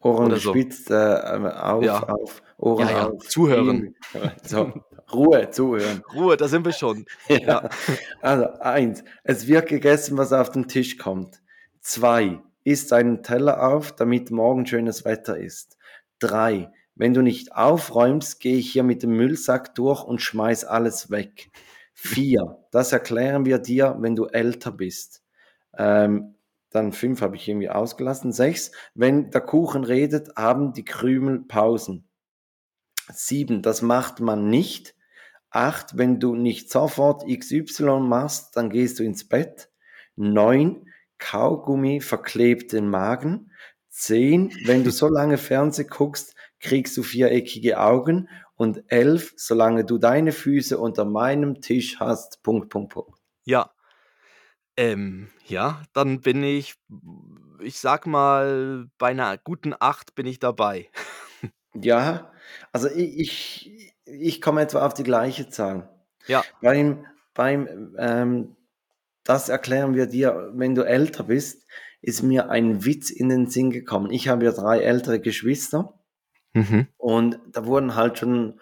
Ohren 0.05 0.31
gespitzt, 0.31 0.89
so. 0.89 0.95
äh, 0.95 1.49
auf, 1.49 1.85
ja. 1.85 2.03
auf, 2.03 2.43
Ohren 2.59 2.89
ja, 2.89 2.93
ja. 2.93 3.09
auf. 3.09 3.27
Zuhören. 3.27 3.95
So, 4.45 4.73
Ruhe, 5.13 5.51
zuhören. 5.51 6.03
Ruhe, 6.15 6.37
da 6.37 6.49
sind 6.49 6.65
wir 6.65 6.73
schon. 6.73 7.07
ja. 7.29 7.69
Also, 8.21 8.49
eins, 8.61 9.03
es 9.23 9.47
wird 9.47 9.69
gegessen, 9.69 10.19
was 10.19 10.33
auf 10.33 10.51
den 10.51 10.69
Tisch 10.69 10.99
kommt. 10.99 11.43
Zwei, 11.81 12.41
isst 12.65 12.93
einen 12.93 13.23
Teller 13.23 13.67
auf, 13.67 13.93
damit 13.93 14.31
morgen 14.31 14.67
schönes 14.67 15.05
Wetter 15.05 15.39
ist. 15.39 15.77
Drei, 16.19 16.71
wenn 16.95 17.15
du 17.15 17.23
nicht 17.23 17.55
aufräumst, 17.55 18.41
gehe 18.41 18.57
ich 18.57 18.71
hier 18.71 18.85
mit 18.85 19.03
dem 19.03 19.11
Müllsack 19.17 19.75
durch 19.75 20.05
und 20.05 20.21
schmeiß 20.21 20.65
alles 20.65 21.11
weg. 21.11 21.51
Vier, 21.93 22.59
das 22.71 22.93
erklären 22.93 23.45
wir 23.45 23.59
dir, 23.59 23.97
wenn 24.01 24.17
du 24.17 24.27
älter 24.27 24.73
bist. 24.73 25.23
Ähm, 25.77 26.34
dann 26.75 26.93
fünf 26.93 27.21
habe 27.21 27.37
ich 27.37 27.49
irgendwie 27.49 27.71
ausgelassen. 27.71 28.33
Sechs, 28.33 28.73
wenn 28.95 29.31
der 29.31 29.43
Kuchen 29.43 29.85
redet, 29.85 30.37
haben 30.37 30.73
die 30.73 30.85
Krümel 30.85 31.41
Pausen. 31.41 32.09
Sieben, 33.13 33.63
das 33.63 33.81
macht 33.81 34.21
man 34.21 34.49
nicht. 34.49 34.97
Acht, 35.51 35.97
wenn 35.97 36.19
du 36.19 36.35
nicht 36.35 36.71
sofort 36.71 37.25
XY 37.29 38.01
machst, 38.01 38.57
dann 38.57 38.71
gehst 38.71 38.99
du 38.99 39.05
ins 39.05 39.29
Bett. 39.29 39.71
Neun, 40.17 40.89
Kaugummi 41.19 42.01
verklebt 42.01 42.73
den 42.73 42.89
Magen. 42.89 43.53
Zehn, 43.89 44.53
wenn 44.65 44.83
du 44.83 44.91
so 44.91 45.07
lange 45.07 45.39
Fernseh 45.39 45.85
guckst, 45.85 46.35
kriegst 46.59 46.97
du 46.97 47.05
viereckige 47.05 47.79
Augen. 47.79 48.29
Und 48.57 48.83
elf, 48.89 49.33
solange 49.37 49.85
du 49.85 49.99
deine 49.99 50.33
Füße 50.33 50.77
unter 50.79 51.05
meinem 51.05 51.61
Tisch 51.61 52.01
hast, 52.01 52.43
Punkt, 52.43 52.69
Punkt, 52.69 52.93
Punkt. 52.93 53.21
Ja, 53.45 53.74
ähm, 54.77 55.29
ja, 55.47 55.83
dann 55.93 56.21
bin 56.21 56.43
ich 56.43 56.75
ich 57.61 57.79
sag 57.79 58.07
mal, 58.07 58.89
bei 58.99 59.09
einer 59.09 59.39
guten 59.39 59.75
8 59.79 60.15
bin 60.15 60.27
ich 60.27 60.39
dabei. 60.39 60.91
Ja, 61.75 62.31
also 62.73 62.89
i 62.89 63.03
ich 63.21 63.95
ich 64.05 64.41
komme 64.41 64.61
etwa 64.63 64.87
auf 64.87 64.95
die 64.95 65.03
gleiche 65.03 65.49
Zahl. 65.49 65.89
Ja. 66.27 66.45
Beim 66.61 67.07
beim, 67.35 67.95
ähm 67.99 68.57
das 69.25 69.49
erklären 69.49 69.95
wir 69.95 70.07
dir, 70.07 70.53
wenn 70.55 70.75
du 70.75 70.83
älter 70.87 71.25
bist, 71.25 71.67
ist 72.03 72.23
mir 72.23 72.51
ein 72.51 72.85
Witz 72.85 73.11
in 73.11 73.29
den 73.31 73.49
Sinn 73.49 73.71
gekommen. 73.71 74.11
Ich 74.11 74.29
habe 74.29 74.45
ja 74.45 74.53
3 74.53 74.81
ältere 74.81 75.21
Geschwister 75.21 75.95
Mhm. 76.55 76.89
und 76.99 77.41
da 77.53 77.67
wurden 77.67 77.97
halt 77.97 78.19
schon 78.19 78.61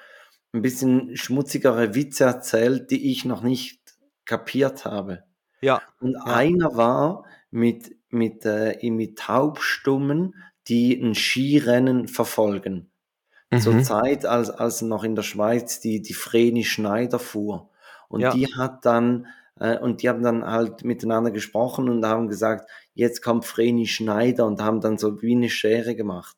ein 0.55 0.63
bisschen 0.63 1.17
schmutzigere 1.17 1.95
Witze 1.95 2.25
erzählt, 2.25 2.91
die 2.91 3.11
ich 3.13 3.25
noch 3.27 3.43
nicht 3.43 3.81
kapiert 4.27 4.85
habe. 4.87 5.25
Ja, 5.63 5.81
Und 6.01 6.17
ja. 6.25 6.43
einer 6.43 6.77
war 6.77 7.25
mit 7.51 7.97
mit, 8.11 8.45
äh 8.47 8.91
mit 8.91 9.19
Taubstummen, 9.19 10.35
die 10.69 10.95
ein 11.01 11.15
Skirennen 11.15 12.09
verfolgen. 12.09 12.91
Zur 13.57 13.79
Mhm. 13.79 13.83
Zeit, 13.83 14.27
als 14.27 14.51
als 14.51 14.83
noch 14.83 15.05
in 15.05 15.17
der 15.17 15.23
Schweiz 15.25 15.81
die 15.81 16.03
die 16.03 16.15
Vreni 16.15 16.65
Schneider 16.65 17.19
fuhr. 17.21 17.71
Und 18.09 18.33
Ja. 18.33 18.35
die 18.35 18.47
hat 18.59 18.87
dann 18.87 19.27
äh, 19.61 19.79
und 19.79 20.03
die 20.03 20.09
haben 20.11 20.23
dann 20.25 20.47
halt 20.47 20.85
miteinander 20.85 21.31
gesprochen 21.33 21.89
und 21.91 22.05
haben 22.07 22.29
gesagt: 22.29 22.71
„Jetzt 22.95 23.23
kommt 23.23 23.45
Vreni 23.47 23.87
Schneider“ 23.87 24.47
und 24.47 24.63
haben 24.63 24.81
dann 24.83 24.99
so 24.99 25.23
wie 25.23 25.35
'ne 25.37 25.51
Schere 25.51 25.97
gemacht. 25.97 26.37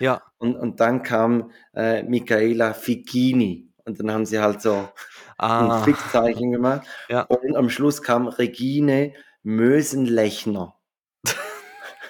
Ja. 0.00 0.26
Und 0.38 0.56
und 0.56 0.80
dann 0.80 1.02
kam, 1.02 1.50
äh, 1.74 2.02
Michaela 2.04 2.74
Ficchini 2.74 3.70
und 3.84 4.00
dann 4.00 4.10
haben 4.12 4.26
sie 4.26 4.40
halt 4.40 4.62
so 4.62 4.88
Ah. 5.38 5.82
Fick-Zeichen 5.84 6.52
gemacht. 6.52 6.86
Ja. 7.08 7.22
Und 7.22 7.56
am 7.56 7.68
Schluss 7.70 8.02
kam 8.02 8.26
Regine 8.28 9.12
Mösenlechner. 9.42 10.74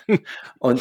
Und 0.59 0.81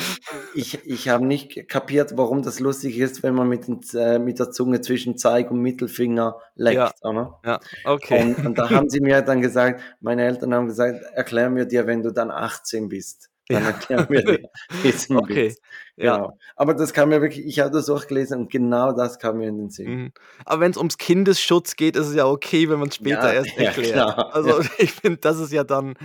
ich 0.53 0.86
ich 0.86 1.10
habe 1.10 1.25
nicht 1.25 1.67
kapiert, 1.67 2.17
warum 2.17 2.43
das 2.43 2.60
lustig 2.60 2.97
ist, 2.99 3.23
wenn 3.23 3.34
man 3.36 3.47
mit 3.49 3.67
den 3.67 3.81
äh, 3.95 4.19
mit 4.19 4.39
der 4.39 4.51
Zunge 4.51 4.81
zwischen 4.81 5.17
Zeig 5.17 5.51
und 5.51 5.62
Mittelfinger 5.62 6.38
Ja. 6.67 6.91
leckt, 6.91 6.93
oder? 7.03 7.39
Ja, 7.45 7.60
okay. 7.84 8.21
Und 8.21 8.45
und 8.45 8.58
da 8.58 8.71
haben 8.71 8.89
sie 8.89 8.99
mir 9.01 9.21
dann 9.21 9.41
gesagt 9.41 9.81
meine 9.99 10.23
Eltern 10.25 10.53
haben 10.53 10.67
gesagt: 10.67 11.01
„Erklären 11.13 11.55
wir 11.55 11.65
dir, 11.65 11.88
wenn 11.88 12.03
du 12.03 12.12
dann 12.12 12.31
18 12.31 12.89
bist. 12.89 13.29
Dann 13.51 13.63
Ja. 13.63 13.69
erklären 13.69 14.05
wir 14.10 14.23
dir 14.23 14.49
diesen 14.84 15.17
Okay, 15.23 15.49
Witz.“ 15.49 15.62
ja. 15.97 16.17
Genau. 16.17 16.38
Aber 16.55 16.73
das 16.73 16.93
kam 16.93 17.10
mir 17.10 17.21
wirklich 17.21 17.45
ich 17.45 17.60
habe 17.60 17.71
das 17.71 17.86
durchgelesen 17.88 18.39
und 18.41 18.51
genau 18.51 18.91
das 18.91 19.19
kam 19.19 19.38
mir 19.38 19.47
in 19.49 19.58
den 19.58 19.69
Sinn. 19.69 19.88
Mhm. 19.88 20.12
Aber 20.45 20.62
wenn's 20.62 20.77
ums 20.77 20.97
Kindesschutz 20.97 21.75
geht, 21.75 21.95
ist 21.95 22.08
es 22.08 22.15
ja 22.15 22.25
okay, 22.25 22.69
wenn 22.69 22.79
man's 22.79 22.95
später 22.95 23.31
Ja, 23.34 23.34
erst 23.34 23.58
erklärt. 23.58 24.34
Also, 24.34 24.62
ja. 24.62 24.69
ich 24.79 24.91
finde, 24.91 25.17
das 25.19 25.39
ist 25.39 25.51
ja 25.51 25.63
dann 25.63 25.95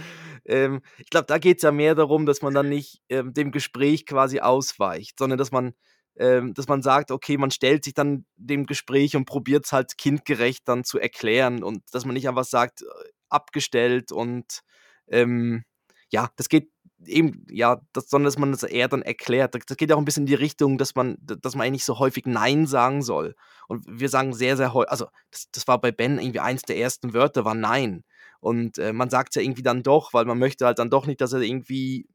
ähm, 0.47 0.81
ich 0.99 1.11
glaube, 1.11 1.27
da 1.27 1.39
geht's 1.39 1.63
ja 1.63 1.71
mehr 1.73 1.95
darum, 1.95 2.27
dass 2.27 2.43
man 2.43 2.55
dann 2.55 2.69
nicht, 2.69 3.03
ähm, 3.09 3.33
dem 3.35 3.53
Gespräch 3.53 4.07
quasi 4.07 4.41
ausweicht, 4.41 5.19
sondern 5.19 5.39
dass 5.39 5.53
man 5.53 5.75
ähm, 6.17 6.55
dass 6.55 6.69
man 6.69 6.83
sagt, 6.83 7.11
okay, 7.13 7.39
man 7.39 7.51
stellt 7.51 7.85
sich 7.85 7.95
dann 7.95 8.27
dem 8.37 8.67
Gespräch 8.67 9.17
und 9.17 9.25
probiert's 9.27 9.73
halt 9.73 9.97
kindgerecht 9.97 10.63
dann 10.67 10.85
zu 10.85 10.99
erklären 10.99 11.63
und 11.63 11.83
dass 11.93 12.05
man 12.05 12.15
nicht 12.15 12.29
einfach 12.29 12.45
sagt, 12.45 12.83
äh, 12.83 12.87
abgestellt 13.29 14.13
und, 14.13 14.61
ähm, 15.09 15.65
ja, 16.11 16.29
das 16.37 16.49
geht 16.49 16.71
eben 17.07 17.47
ja, 17.51 17.81
das 17.93 18.11
sondern 18.11 18.27
dass 18.27 18.39
man 18.39 18.53
das 18.53 18.63
eher 18.63 18.89
dann 18.89 19.03
erklärt. 19.03 19.55
Das 19.55 19.77
geht 19.77 19.93
auch 19.93 19.99
'n 19.99 20.05
bisschen 20.05 20.23
in 20.25 20.27
die 20.27 20.35
Richtung, 20.35 20.79
dass 20.79 20.95
man 20.95 21.17
dass 21.21 21.55
man 21.57 21.67
eigentlich 21.67 21.85
so 21.85 21.99
häufig 21.99 22.27
„Nein“ 22.27 22.67
sagen 22.67 23.03
soll. 23.03 23.35
Und 23.69 23.85
wir 23.89 24.09
sagen 24.09 24.35
sehr, 24.35 24.57
sehr 24.57 24.75
häu 24.75 24.85
also, 24.85 25.07
das 25.31 25.51
das 25.53 25.69
war 25.69 25.81
bei 25.81 25.93
Ben 25.93 26.19
irgendwie 26.19 26.41
eins 26.41 26.63
der 26.63 26.79
ersten 26.79 27.15
Wörter 27.15 27.45
war 27.45 27.55
„Nein“. 27.55 28.05
Und, 28.41 28.79
äh, 28.79 28.93
man 28.93 29.11
sagt's 29.11 29.37
ja 29.37 29.43
irgendwie 29.43 29.63
dann 29.63 29.83
doch, 29.83 30.15
weil 30.15 30.25
man 30.27 30.39
möchte 30.39 30.67
halt 30.67 30.79
dann 30.79 30.91
doch 30.91 31.07
nicht, 31.07 31.21
dass 31.21 31.33
er 31.35 31.41
irgendwie, 31.43 32.07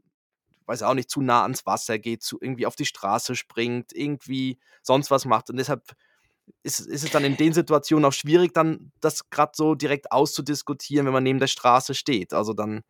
weiß 0.67 0.83
auch 0.83 0.93
nicht, 0.95 1.09
zu 1.11 1.21
nah 1.21 1.43
ans 1.43 1.65
Wasser 1.65 1.99
geht, 1.99 2.23
zu 2.23 2.39
irgendwie 2.41 2.65
auf 2.67 2.75
die 2.77 2.85
Straße 2.85 3.35
springt, 3.35 3.93
irgendwie 3.93 4.59
sonst 4.83 5.11
was 5.11 5.25
macht. 5.25 5.49
Und 5.51 5.57
deshalb 5.57 5.83
ist 6.63 6.81
ist 6.81 7.03
es 7.05 7.11
dann 7.11 7.25
in 7.25 7.37
den 7.37 7.53
Situationen 7.53 8.05
auch 8.05 8.13
schwierig, 8.13 8.53
dann 8.55 8.91
das 9.01 9.29
grad 9.31 9.55
so 9.57 9.75
direkt 9.75 10.11
auszudiskutieren, 10.13 11.05
wenn 11.07 11.13
man 11.13 11.23
neben 11.23 11.39
der 11.39 11.47
Straße 11.47 11.95
steht. 11.95 12.33
Also, 12.33 12.53
dann 12.53 12.81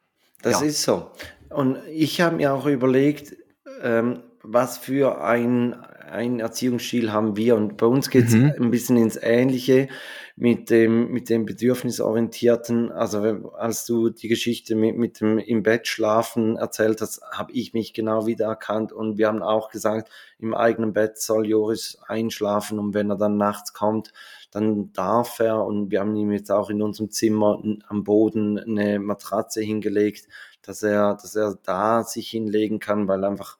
Das 0.41 0.61
ja. 0.61 0.61
ist 0.61 0.81
so. 0.83 1.11
Und 1.51 1.77
ich 1.91 2.21
habe 2.21 2.35
mir 2.37 2.53
auch 2.53 2.65
überlegt, 2.65 3.35
ähm, 3.81 4.23
was 4.43 4.77
für 4.77 5.21
ein 5.23 5.73
einen 6.09 6.39
Erziehungsstil 6.39 7.11
haben 7.11 7.35
wir? 7.35 7.55
Und 7.55 7.77
bei 7.77 7.87
uns 7.87 8.09
geht's 8.09 8.35
Mhm. 8.35 8.53
'n 8.59 8.71
bisschen 8.71 8.95
ins 8.97 9.17
Ähnliche 9.21 9.89
mit 10.37 10.69
dem 10.69 11.11
mit 11.11 11.29
dem 11.29 11.45
bedürfnisorientierten 11.45 12.91
also, 12.91 13.53
als 13.53 13.85
du 13.85 14.09
die 14.09 14.27
Geschichte 14.27 14.75
mit 14.75 14.97
mit 14.97 15.21
dem 15.21 15.37
im 15.39 15.63
Bett 15.63 15.87
schlafen 15.87 16.57
erzählt 16.57 16.99
hast, 17.01 17.21
habe 17.31 17.53
ich 17.53 17.73
mich 17.73 17.93
genau 17.93 18.25
wiedererkannt 18.27 18.91
und 18.91 19.17
wir 19.17 19.27
haben 19.29 19.41
auch 19.41 19.69
gesagt, 19.69 20.09
im 20.39 20.53
eigenen 20.53 20.91
Bett 20.91 21.17
soll 21.19 21.47
Joris 21.47 21.97
einschlafen 22.07 22.79
und 22.79 22.93
wenn 22.93 23.09
er 23.11 23.15
dann 23.17 23.37
nachts 23.37 23.71
kommt, 23.73 24.11
dann 24.51 24.91
darf 24.91 25.39
er 25.39 25.63
und 25.65 25.89
wir 25.91 26.01
haben 26.01 26.15
ihm 26.17 26.31
jetzt 26.33 26.51
auch 26.51 26.69
in 26.69 26.81
unserem 26.81 27.11
Zimmer 27.11 27.61
am 27.87 28.03
Boden 28.03 28.55
'ne 28.65 28.99
Matratze 28.99 29.61
hingelegt, 29.61 30.27
dass 30.63 30.83
er 30.83 31.13
dass 31.15 31.35
er 31.37 31.57
da 31.63 32.03
sich 32.03 32.29
hinlegen 32.29 32.79
kann, 32.79 33.07
weil 33.07 33.23
einfach 33.23 33.57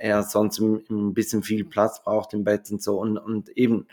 er 0.00 0.22
sonst 0.24 0.60
'n 0.60 0.84
'n 0.90 1.14
bisschen 1.14 1.42
viel 1.42 1.64
Platz 1.64 2.02
braucht 2.04 2.34
im 2.34 2.44
Bett 2.44 2.70
und 2.70 2.82
so. 2.82 2.98
Und 3.00 3.18
und 3.18 3.48
eben, 3.56 3.88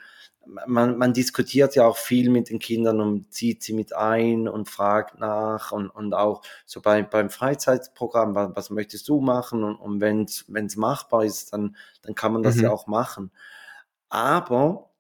man 0.67 0.97
man 0.97 1.13
diskutiert 1.13 1.75
ja 1.75 1.85
auch 1.87 1.97
viel 1.97 2.29
mit 2.29 2.49
den 2.49 2.59
Kindern 2.59 3.01
und 3.01 3.33
zieht 3.33 3.63
sie 3.63 3.73
mit 3.73 3.93
ein 3.93 4.47
und 4.47 4.69
fragt 4.69 5.19
nach 5.19 5.71
und 5.71 5.89
und 5.89 6.13
auch 6.13 6.41
so 6.65 6.81
bei 6.81 7.03
beim 7.03 7.29
Freizeitprogramm: 7.29 8.35
„Wa 8.35 8.51
was 8.55 8.69
möchtest 8.69 9.07
du 9.09 9.21
machen?“ 9.21 9.63
Und 9.63 9.75
und 9.77 10.01
wenn's 10.01 10.45
wenn's 10.47 10.75
machbar 10.77 11.25
ist, 11.25 11.53
dann 11.53 11.75
dann 12.03 12.15
kann 12.15 12.33
man 12.33 12.43
das 12.43 12.61
ja 12.61 12.69
Mhm. 12.69 12.71
auch 12.71 12.87
machen. 12.87 13.31
Aber 14.09 14.91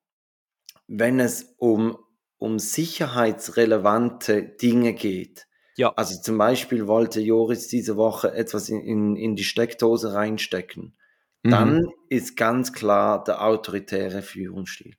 wenn 0.87 1.19
es 1.19 1.55
um 1.57 1.97
um 2.39 2.59
sicherheitsrelevante 2.59 4.43
Dinge 4.43 4.93
geht 4.93 5.47
Ja. 5.77 5.93
also, 5.95 6.21
zum 6.21 6.37
Beispiel 6.37 6.85
wollte 6.87 7.21
Joris 7.21 7.67
diese 7.69 7.97
Woche 7.97 8.31
etwas 8.33 8.69
in 8.69 8.81
in 8.81 9.15
in 9.15 9.35
die 9.35 9.43
Steckdose 9.43 10.13
reinstecken. 10.13 10.95
Mhm. 11.43 11.77
Dann 11.77 11.89
ist 12.09 12.37
ganz 12.37 12.73
klar 12.73 13.23
der 13.23 13.43
autoritäre 13.43 14.21
Führungsstil 14.21 14.95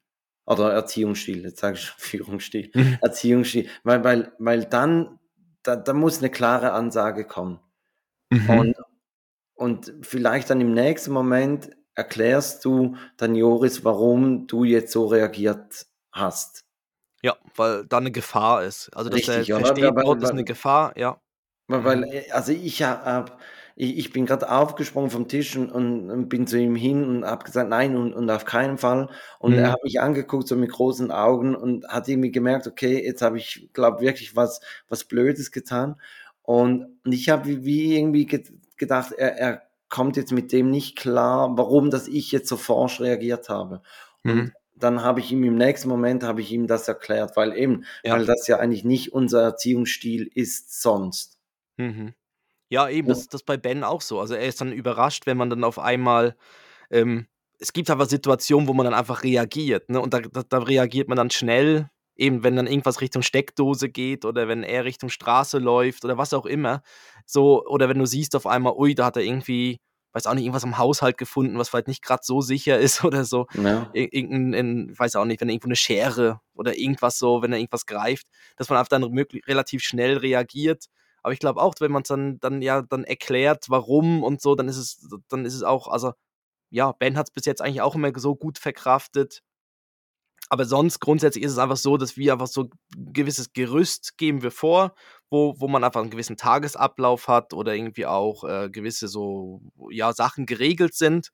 oder 0.49 0.73
Erziehungsstil, 0.75 1.45
jetzt 1.45 1.61
sage 1.61 1.77
ich 1.79 1.83
schon 1.85 1.97
Führungsstil, 2.01 2.73
Mhm. 2.75 2.99
Erziehungsstil, 3.03 3.69
weil 3.85 4.05
weil 4.05 4.33
weil 4.41 4.65
dann 4.67 5.21
da 5.65 5.77
da 5.77 5.95
muss 5.95 6.21
'ne 6.23 6.31
klare 6.31 6.73
Ansage 6.73 7.25
kommen. 7.27 7.61
Mhm. 8.33 8.49
Und 8.49 8.77
und 9.57 9.95
vielleicht 10.03 10.51
dann 10.51 10.61
im 10.63 10.73
nächsten 10.75 11.13
Moment 11.13 11.71
erklärst 11.97 12.65
du 12.67 12.97
dann 13.19 13.35
Joris, 13.37 13.85
warum 13.85 14.47
du 14.49 14.65
jetzt 14.65 14.93
so 14.93 15.07
reagiert 15.09 15.87
hast. 16.13 16.63
Ja, 17.25 17.37
weil 17.57 17.85
da 17.87 18.01
'ne 18.01 18.13
Gefahr 18.13 18.63
ist. 18.65 18.91
Also, 18.95 19.11
dass 19.11 19.27
er 19.27 19.45
Richtig, 19.45 19.53
oder? 19.53 19.75
versteht, 19.75 19.97
Weil 19.97 20.05
dort 20.05 20.23
ist 20.23 20.33
'ne 20.33 20.45
weil 20.45 20.45
Gefahr, 20.45 20.97
ja. 20.97 21.21
weil 21.71 21.85
weil, 21.85 22.03
Mhm. 22.03 22.09
äh 22.13 22.31
also, 22.33 22.53
ich 22.53 22.83
ha 22.83 23.05
habe 23.05 23.33
i 23.79 23.99
ich 23.99 24.13
bin 24.13 24.27
grad 24.27 24.45
aufgesprungen 24.49 25.11
vom 25.11 25.29
Tisch 25.29 25.57
und 25.57 25.71
und 25.73 26.11
und 26.11 26.29
bin 26.29 26.47
zu 26.47 26.59
ihm 26.59 26.77
hin 26.77 27.05
und 27.05 27.25
habe 27.25 27.45
gesagt: 27.45 27.71
„Nein 27.71 27.97
und 27.97 28.13
und 28.15 28.31
auf 28.31 28.45
keinen 28.45 28.79
Fall.“ 28.79 29.09
Und 29.39 29.59
er 29.59 29.71
Mhm. 29.71 29.73
hat 29.73 29.83
mich 29.85 30.01
angeguckt 30.01 30.49
so 30.49 30.57
mit 30.57 30.71
großen 30.73 31.11
Augen 31.13 31.55
und 31.57 31.87
hat 31.89 32.09
irgendwie 32.09 32.33
gemerkt: 32.33 32.67
„Okay, 32.67 33.05
jetzt 33.05 33.23
habe 33.23 33.39
ich, 33.39 33.71
glaube 33.73 34.01
wirklich 34.01 34.37
was 34.37 34.61
was 34.89 35.05
Blödes 35.05 35.53
getan.“ 35.53 36.01
Und 36.43 36.87
und 37.05 37.13
ich 37.13 37.29
habe 37.31 37.47
wie 37.47 37.65
wie 37.65 37.97
irgendwie 37.97 38.27
ged 38.27 38.53
gedacht, 38.77 39.13
er 39.13 39.37
er 39.39 39.63
kommt 39.89 40.17
jetzt 40.17 40.33
mit 40.33 40.53
dem 40.53 40.71
nicht 40.71 40.97
klar, 40.99 41.57
warum 41.57 41.91
dass 41.91 42.09
ich 42.09 42.31
jetzt 42.33 42.49
so 42.49 42.57
forsch 42.57 43.01
reagiert 43.01 43.49
habe. 43.49 43.83
Und 44.25 44.43
Mhm. 44.43 44.53
dann 44.77 45.03
habe 45.03 45.21
ich 45.21 45.33
ihm 45.33 45.43
im 45.45 45.57
nächsten 45.57 45.89
Moment 45.89 46.23
habe 46.23 46.41
ich 46.41 46.53
ihm 46.53 46.67
das 46.67 46.87
erklärt, 46.89 47.37
weil 47.37 47.57
eben 47.57 47.85
Ja. 48.05 48.19
weil 48.19 48.27
das 48.27 48.47
ja 48.49 48.59
eigentlich 48.59 48.85
nicht 48.85 49.13
unser 49.13 49.43
Erziehungsstil 49.43 50.31
ist 50.35 50.81
sonst. 50.83 51.35
Mhm. 51.79 52.13
Ja, 52.73 52.89
eben, 52.89 53.09
das 53.09 53.21
Ja. 53.21 53.23
ist 53.23 53.33
das 53.35 53.43
bei 53.43 53.57
Ben 53.57 53.83
auch 53.83 54.03
so. 54.03 54.21
Also, 54.21 54.35
er 54.35 54.47
ist 54.47 54.61
dann 54.61 54.73
überrascht, 54.73 55.27
wenn 55.27 55.39
man 55.39 55.49
dann 55.51 55.65
auf 55.65 55.79
einmal 55.79 56.37
ähm, 56.91 57.27
es 57.63 57.75
gibt 57.75 57.91
aber 57.91 58.07
Situationen, 58.07 58.69
wo 58.71 58.75
man 58.75 58.87
dann 58.87 58.95
einfach 58.95 59.23
reagiert, 59.23 59.91
ne? 59.91 60.01
Und 60.01 60.15
da 60.15 60.21
da 60.23 60.45
da 60.49 60.59
reagiert 60.61 61.09
man 61.11 61.19
dann 61.19 61.31
schnell, 61.31 61.91
eben 62.17 62.43
wenn 62.43 62.57
dann 62.57 62.67
irgendwas 62.69 63.03
Richtung 63.03 63.23
Steckdose 63.23 63.91
geht 63.91 64.25
oder 64.25 64.49
wenn 64.49 64.65
er 64.65 64.87
Richtung 64.87 65.11
Straße 65.11 65.59
läuft 65.59 66.07
oder 66.07 66.19
was 66.19 66.35
auch 66.35 66.47
immer. 66.47 66.83
So 67.27 67.67
oder 67.67 67.91
wenn 67.91 68.01
du 68.01 68.07
siehst 68.07 68.35
auf 68.37 68.49
einmal, 68.49 68.75
ui, 68.79 68.97
da 68.97 69.07
hat 69.07 69.19
er 69.19 69.25
irgendwie, 69.25 69.81
weiß 70.15 70.27
auch 70.27 70.35
nicht, 70.37 70.45
irgendwas 70.47 70.65
im 70.65 70.79
Haushalt 70.79 71.19
gefunden, 71.19 71.59
was 71.59 71.69
vielleicht 71.69 71.89
nicht 71.91 72.03
grad 72.03 72.25
so 72.25 72.41
sicher 72.41 72.81
ist 72.81 73.05
oder 73.05 73.27
so. 73.27 73.47
Ja. 73.55 73.89
Ir 73.93 74.15
irgend 74.15 74.33
'n 74.33 74.55
'n 74.91 74.99
weiß 74.99 75.17
auch 75.19 75.27
nicht, 75.27 75.43
wenn 75.43 75.51
irgendwo 75.51 75.69
'ne 75.69 75.77
Schere 75.77 76.41
oder 76.55 76.79
irgendwas 76.79 77.19
so 77.19 77.43
wenn 77.43 77.53
er 77.53 77.59
irgendwas 77.61 77.87
greift, 77.87 78.29
dass 78.57 78.71
man 78.71 78.79
einfach 78.81 78.89
dann 78.91 79.05
relativ 79.05 79.83
schnell 79.85 80.17
reagiert. 80.19 80.87
Aber 81.23 81.33
ich 81.33 81.41
glaube 81.41 81.61
auch, 81.63 81.75
wenn 81.81 81.93
man's 81.93 82.09
dann 82.09 82.39
dann 82.41 82.63
ja 82.63 82.83
dann 82.83 83.05
erklärt, 83.05 83.67
warum 83.69 84.23
und 84.25 84.41
so, 84.43 84.55
dann 84.55 84.69
ist 84.69 84.77
es 84.79 85.09
dann 85.29 85.45
ist 85.45 85.55
es 85.55 85.63
auch 85.63 85.89
also, 85.89 86.13
ja, 86.71 86.93
Ben 86.93 87.17
hat's 87.19 87.31
bis 87.33 87.47
jetzt 87.47 87.63
eigentlich 87.63 87.83
auch 87.83 87.97
immer 87.97 88.13
so 88.19 88.37
gut 88.37 88.59
verkraftet. 88.59 89.43
Aber 90.51 90.65
sonst 90.65 91.01
grundsätzlich 91.01 91.45
ist 91.45 91.53
es 91.53 91.59
einfach 91.59 91.77
so, 91.77 91.97
dass 91.99 92.17
wir 92.17 92.33
einfach 92.33 92.47
so 92.47 92.63
'n 92.97 93.13
gewisses 93.13 93.53
Gerüst 93.53 94.17
geben 94.17 94.43
wir 94.43 94.51
vor, 94.51 94.95
wo, 95.31 95.55
wo 95.59 95.69
man 95.69 95.85
einfach 95.85 96.01
einen 96.01 96.11
gewissen 96.11 96.37
Tagesablauf 96.39 97.29
hat 97.29 97.53
oder 97.53 97.75
irgendwie 97.75 98.07
auch 98.07 98.45
äh, 98.45 98.71
gewisse 98.71 99.09
so, 99.09 99.61
ja, 99.91 100.13
Sachen 100.15 100.47
geregelt 100.47 100.95
sind. 100.95 101.31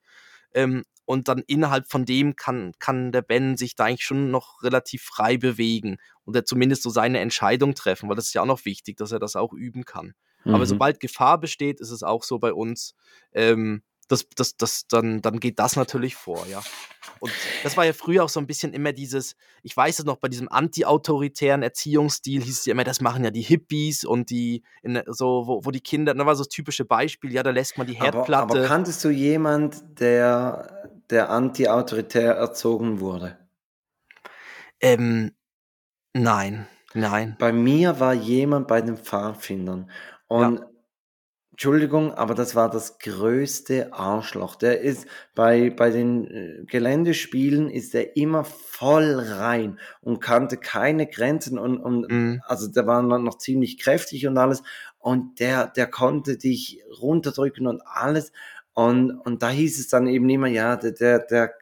Ähm, 0.53 0.83
und 1.05 1.27
dann 1.27 1.43
innerhalb 1.47 1.89
von 1.89 2.05
dem 2.05 2.35
kann, 2.35 2.73
kann 2.79 3.11
der 3.11 3.21
Ben 3.21 3.57
sich 3.57 3.75
da 3.75 3.85
eigentlich 3.85 4.05
schon 4.05 4.31
noch 4.31 4.63
relativ 4.63 5.03
frei 5.03 5.37
bewegen 5.37 5.97
und 6.25 6.35
er 6.35 6.45
zumindest 6.45 6.83
so 6.83 6.89
seine 6.89 7.19
Entscheidung 7.19 7.75
treffen, 7.75 8.09
weil 8.09 8.15
das 8.15 8.27
ist 8.27 8.33
ja 8.33 8.41
auch 8.41 8.47
noch 8.47 8.65
wichtig, 8.65 8.97
dass 8.97 9.11
er 9.11 9.19
das 9.19 9.35
auch 9.35 9.53
üben 9.53 9.85
kann. 9.85 10.13
Mhm. 10.43 10.55
Aber 10.55 10.65
sobald 10.65 10.99
Gefahr 10.99 11.39
besteht, 11.39 11.79
ist 11.79 11.91
es 11.91 12.03
auch 12.03 12.23
so 12.23 12.39
bei 12.39 12.53
uns, 12.53 12.95
ähm, 13.33 13.83
das, 14.07 14.27
das, 14.35 14.55
das, 14.55 14.87
dann, 14.87 15.21
dann 15.21 15.39
geht 15.39 15.57
das 15.57 15.75
natürlich 15.75 16.15
vor, 16.15 16.45
ja. 16.47 16.61
Und 17.19 17.31
das 17.63 17.75
war 17.77 17.85
ja 17.85 17.93
früher 17.93 18.23
auch 18.23 18.29
so 18.29 18.39
ein 18.39 18.45
bisschen 18.45 18.73
immer 18.73 18.93
dieses, 18.93 19.35
ich 19.63 19.75
weiß 19.75 19.99
es 19.99 20.05
noch, 20.05 20.17
bei 20.17 20.27
diesem 20.27 20.51
anti-autoritären 20.51 21.63
Erziehungsstil 21.63 22.43
hieß 22.43 22.59
es 22.59 22.65
ja 22.65 22.73
immer, 22.73 22.83
das 22.83 23.01
machen 23.01 23.23
ja 23.23 23.31
die 23.31 23.41
Hippies 23.41 24.03
und 24.03 24.29
die, 24.29 24.63
in, 24.83 25.01
so, 25.07 25.47
wo, 25.47 25.65
wo 25.65 25.71
die 25.71 25.81
Kinder, 25.81 26.13
da 26.13 26.25
war 26.25 26.35
so 26.35 26.43
das 26.43 26.49
typische 26.49 26.85
Beispiel, 26.85 27.33
ja, 27.33 27.41
da 27.41 27.49
lässt 27.49 27.77
man 27.77 27.87
die 27.87 27.93
Herdplatte. 27.93 28.35
Aber, 28.35 28.59
aber 28.59 28.67
kanntest 28.67 29.03
du 29.03 29.09
jemand, 29.09 29.99
der, 29.99 30.91
der 31.09 31.29
anti-autoritär 31.29 32.33
erzogen 32.33 32.99
wurde? 32.99 33.37
Ähm, 34.81 35.31
nein, 36.13 36.67
nein. 36.93 37.35
Bei 37.39 37.51
mir 37.51 37.99
war 37.99 38.13
jemand 38.13 38.67
bei 38.67 38.81
den 38.81 38.97
Pfadfindern 38.97 39.89
und 40.27 40.59
ja. 40.59 40.69
Entschuldigung, 41.55 42.13
aber 42.13 42.35
das 42.35 42.53
war 42.53 42.69
das 42.69 42.99
größte 42.99 43.93
Arschloch. 43.93 44.57
Der 44.57 44.81
ist 44.81 45.07
bei, 45.35 45.69
bei 45.69 45.89
den 45.89 46.27
äh, 46.27 46.65
Geländespielen 46.65 47.69
ist 47.69 47.95
er 47.95 48.17
immer 48.17 48.43
voll 48.43 49.15
rein 49.17 49.79
und 50.01 50.19
kannte 50.19 50.57
keine 50.57 51.07
Grenzen 51.07 51.57
und, 51.57 51.77
und 51.77 52.11
mhm. 52.11 52.41
also 52.45 52.67
der 52.67 52.85
war 52.87 53.01
noch 53.01 53.37
ziemlich 53.37 53.77
kräftig 53.77 54.27
und 54.27 54.37
alles 54.37 54.63
und 54.97 55.39
der, 55.39 55.67
der 55.67 55.87
konnte 55.87 56.37
dich 56.37 56.81
runterdrücken 57.01 57.67
und 57.67 57.81
alles 57.85 58.33
und, 58.75 59.11
und 59.11 59.41
da 59.41 59.49
hieß 59.49 59.79
es 59.79 59.87
dann 59.87 60.05
eben 60.05 60.29
immer, 60.29 60.47
ja, 60.47 60.75
der, 60.75 60.91
der, 60.91 61.19
der 61.19 61.53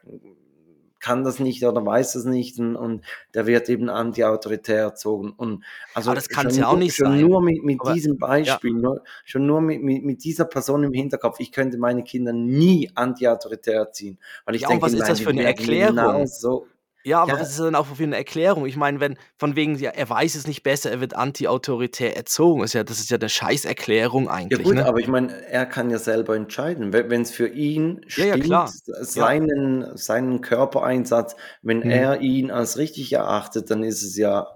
kann 1.00 1.24
das 1.24 1.40
nicht 1.40 1.64
oder 1.64 1.86
weiß 1.86 2.14
das 2.14 2.26
nicht 2.26 2.58
und, 2.60 2.76
und 2.76 3.04
der 3.34 3.46
wird 3.46 3.70
eben 3.70 3.90
anti-autoritär 3.90 4.80
erzogen. 4.80 5.32
Und 5.32 5.64
also 5.94 6.10
Aber 6.10 6.16
das 6.16 6.28
kann 6.28 6.48
es 6.48 6.58
ja 6.58 6.68
auch 6.68 6.78
nicht 6.78 6.96
schon 6.96 7.08
sein. 7.08 7.22
Nur 7.22 7.42
mit, 7.42 7.64
mit 7.64 7.80
diesem 7.94 8.18
Beispiel, 8.18 8.72
ja. 8.74 8.80
nur, 8.80 9.04
schon 9.26 9.46
nur 9.46 9.62
mit, 9.62 9.84
mit, 9.84 10.04
mit, 10.04 10.24
dieser 10.24 10.46
Person 10.46 10.84
im 10.84 10.94
Hinterkopf, 10.94 11.40
ich 11.40 11.52
könnte 11.52 11.78
meine 11.78 12.04
Kinder 12.04 12.34
nie 12.34 12.90
anti-autoritär 12.96 13.80
erziehen. 13.80 14.18
Weil 14.46 14.56
ich 14.56 14.62
ja, 14.62 14.70
denke, 14.70 14.86
was 14.86 14.94
ist 14.94 15.08
das 15.08 15.20
für 15.20 15.30
eine 15.30 15.44
Erklärung? 15.44 15.98
Genau 15.98 16.26
so, 16.26 16.68
ja, 17.06 17.22
aber 17.22 17.34
ja. 17.34 17.40
was 17.40 17.52
ist 17.52 17.60
denn 17.60 17.76
auch 17.76 17.86
für 17.86 18.04
eine 18.04 18.16
Erklärung? 18.16 18.66
Ich 18.66 18.78
meine, 18.78 19.00
wenn 19.00 19.18
von 19.36 19.56
wegen, 19.56 19.76
ja, 19.78 19.92
er 19.92 20.10
weiß 20.10 20.36
es 20.36 20.48
nicht 20.48 20.64
besser, 20.64 20.90
er 20.90 21.02
wird 21.02 21.16
anti-autoritär 21.16 22.16
erzogen, 22.16 22.64
ist 22.64 22.74
ja, 22.74 22.84
das 22.84 23.00
ist 23.00 23.12
ja 23.12 23.18
eine 23.18 23.30
Scheißerklärung 23.30 24.30
eigentlich. 24.30 24.60
Ja 24.60 24.64
gut, 24.64 24.76
ne? 24.76 24.86
aber 24.86 25.00
ich 25.00 25.08
meine, 25.08 25.46
er 25.48 25.66
kann 25.66 25.90
ja 25.90 25.98
selber 25.98 26.36
entscheiden. 26.36 26.94
Wenn 26.94 27.22
es 27.22 27.32
für 27.32 27.48
ihn 27.48 28.02
stimmt, 28.08 28.46
ja, 28.48 28.68
seinen, 28.68 29.98
seinen 29.98 30.42
Körpereinsatz, 30.42 31.36
wenn 31.62 31.80
mhm. 31.80 31.90
er 31.90 32.22
ihn 32.22 32.52
als 32.52 32.78
richtig 32.78 33.12
erachtet, 33.12 33.70
dann 33.70 33.84
ist 33.84 34.04
es 34.04 34.16
ja, 34.16 34.48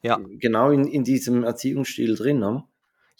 ja. 0.00 0.18
genau 0.38 0.70
in, 0.70 0.86
in 0.86 1.04
diesem 1.04 1.44
Erziehungsstil 1.44 2.16
drin. 2.16 2.38
Ne? 2.38 2.64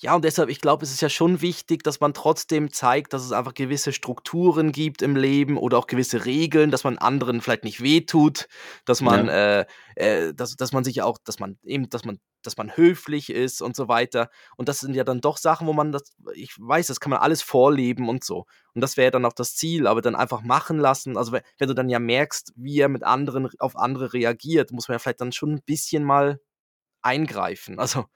Ja, 0.03 0.17
und 0.17 0.25
deshalb, 0.25 0.49
ich 0.49 0.61
glaube, 0.61 0.85
es 0.85 0.91
ist 0.91 1.01
ja 1.01 1.09
schon 1.09 1.43
wichtig, 1.43 1.85
dass 1.85 2.01
man 2.01 2.13
trotzdem 2.13 2.73
zeigt, 2.73 3.13
dass 3.13 3.25
es 3.25 3.31
einfach 3.31 3.55
gewisse 3.55 3.93
Strukturen 3.93 4.73
gibt 4.73 5.01
im 5.01 5.15
Leben 5.15 5.57
oder 5.57 5.79
auch 5.79 5.87
gewisse 5.87 6.25
Regeln, 6.25 6.73
dass 6.73 6.83
man 6.83 6.99
anderen 6.99 7.41
vielleicht 7.41 7.63
nicht 7.63 7.85
wehtut, 7.85 8.49
dass 8.85 9.01
man, 9.01 9.27
ja. 9.27 9.61
äh, 9.61 9.67
äh, 9.95 10.35
dass, 10.35 10.57
dass 10.57 10.73
man 10.73 10.83
sich 10.83 11.03
auch, 11.03 11.19
dass 11.25 11.39
man 11.39 11.57
eben, 11.63 11.89
dass 11.89 12.05
man, 12.05 12.19
dass 12.43 12.57
man 12.57 12.77
höflich 12.77 13.31
ist 13.31 13.63
und 13.63 13.77
so 13.77 13.87
weiter. 13.87 14.29
Und 14.57 14.69
das 14.69 14.81
sind 14.81 14.95
ja 14.95 15.05
dann 15.05 15.21
doch 15.21 15.37
Sachen, 15.37 15.69
wo 15.69 15.73
man 15.73 15.93
das, 15.93 16.17
ich 16.35 16.53
weiß, 16.59 16.89
das 16.89 16.99
kann 16.99 17.11
man 17.11 17.21
alles 17.21 17.41
vorleben 17.41 18.09
und 18.09 18.25
so. 18.25 18.47
Und 18.75 18.81
das 18.81 18.97
wäre 18.97 19.13
dann 19.13 19.25
auch 19.25 19.35
das 19.35 19.55
Ziel, 19.55 19.87
aber 19.87 20.03
dann 20.03 20.17
einfach 20.17 20.43
machen 20.43 20.81
lassen. 20.81 21.17
Also 21.17 21.31
wenn, 21.31 21.43
wenn 21.59 21.69
du 21.69 21.75
dann 21.75 21.89
ja 21.89 22.01
merkst, 22.01 22.55
wie 22.57 22.81
er 22.81 22.89
mit 22.89 23.05
anderen 23.05 23.49
auf 23.61 23.77
andere 23.77 24.13
reagiert, 24.13 24.73
muss 24.73 24.89
man 24.89 24.97
ja 24.97 24.99
vielleicht 24.99 25.21
dann 25.21 25.31
schon 25.31 25.53
ein 25.53 25.63
bisschen 25.65 26.03
mal 26.03 26.41
eingreifen. 27.03 27.79
Also 27.79 28.07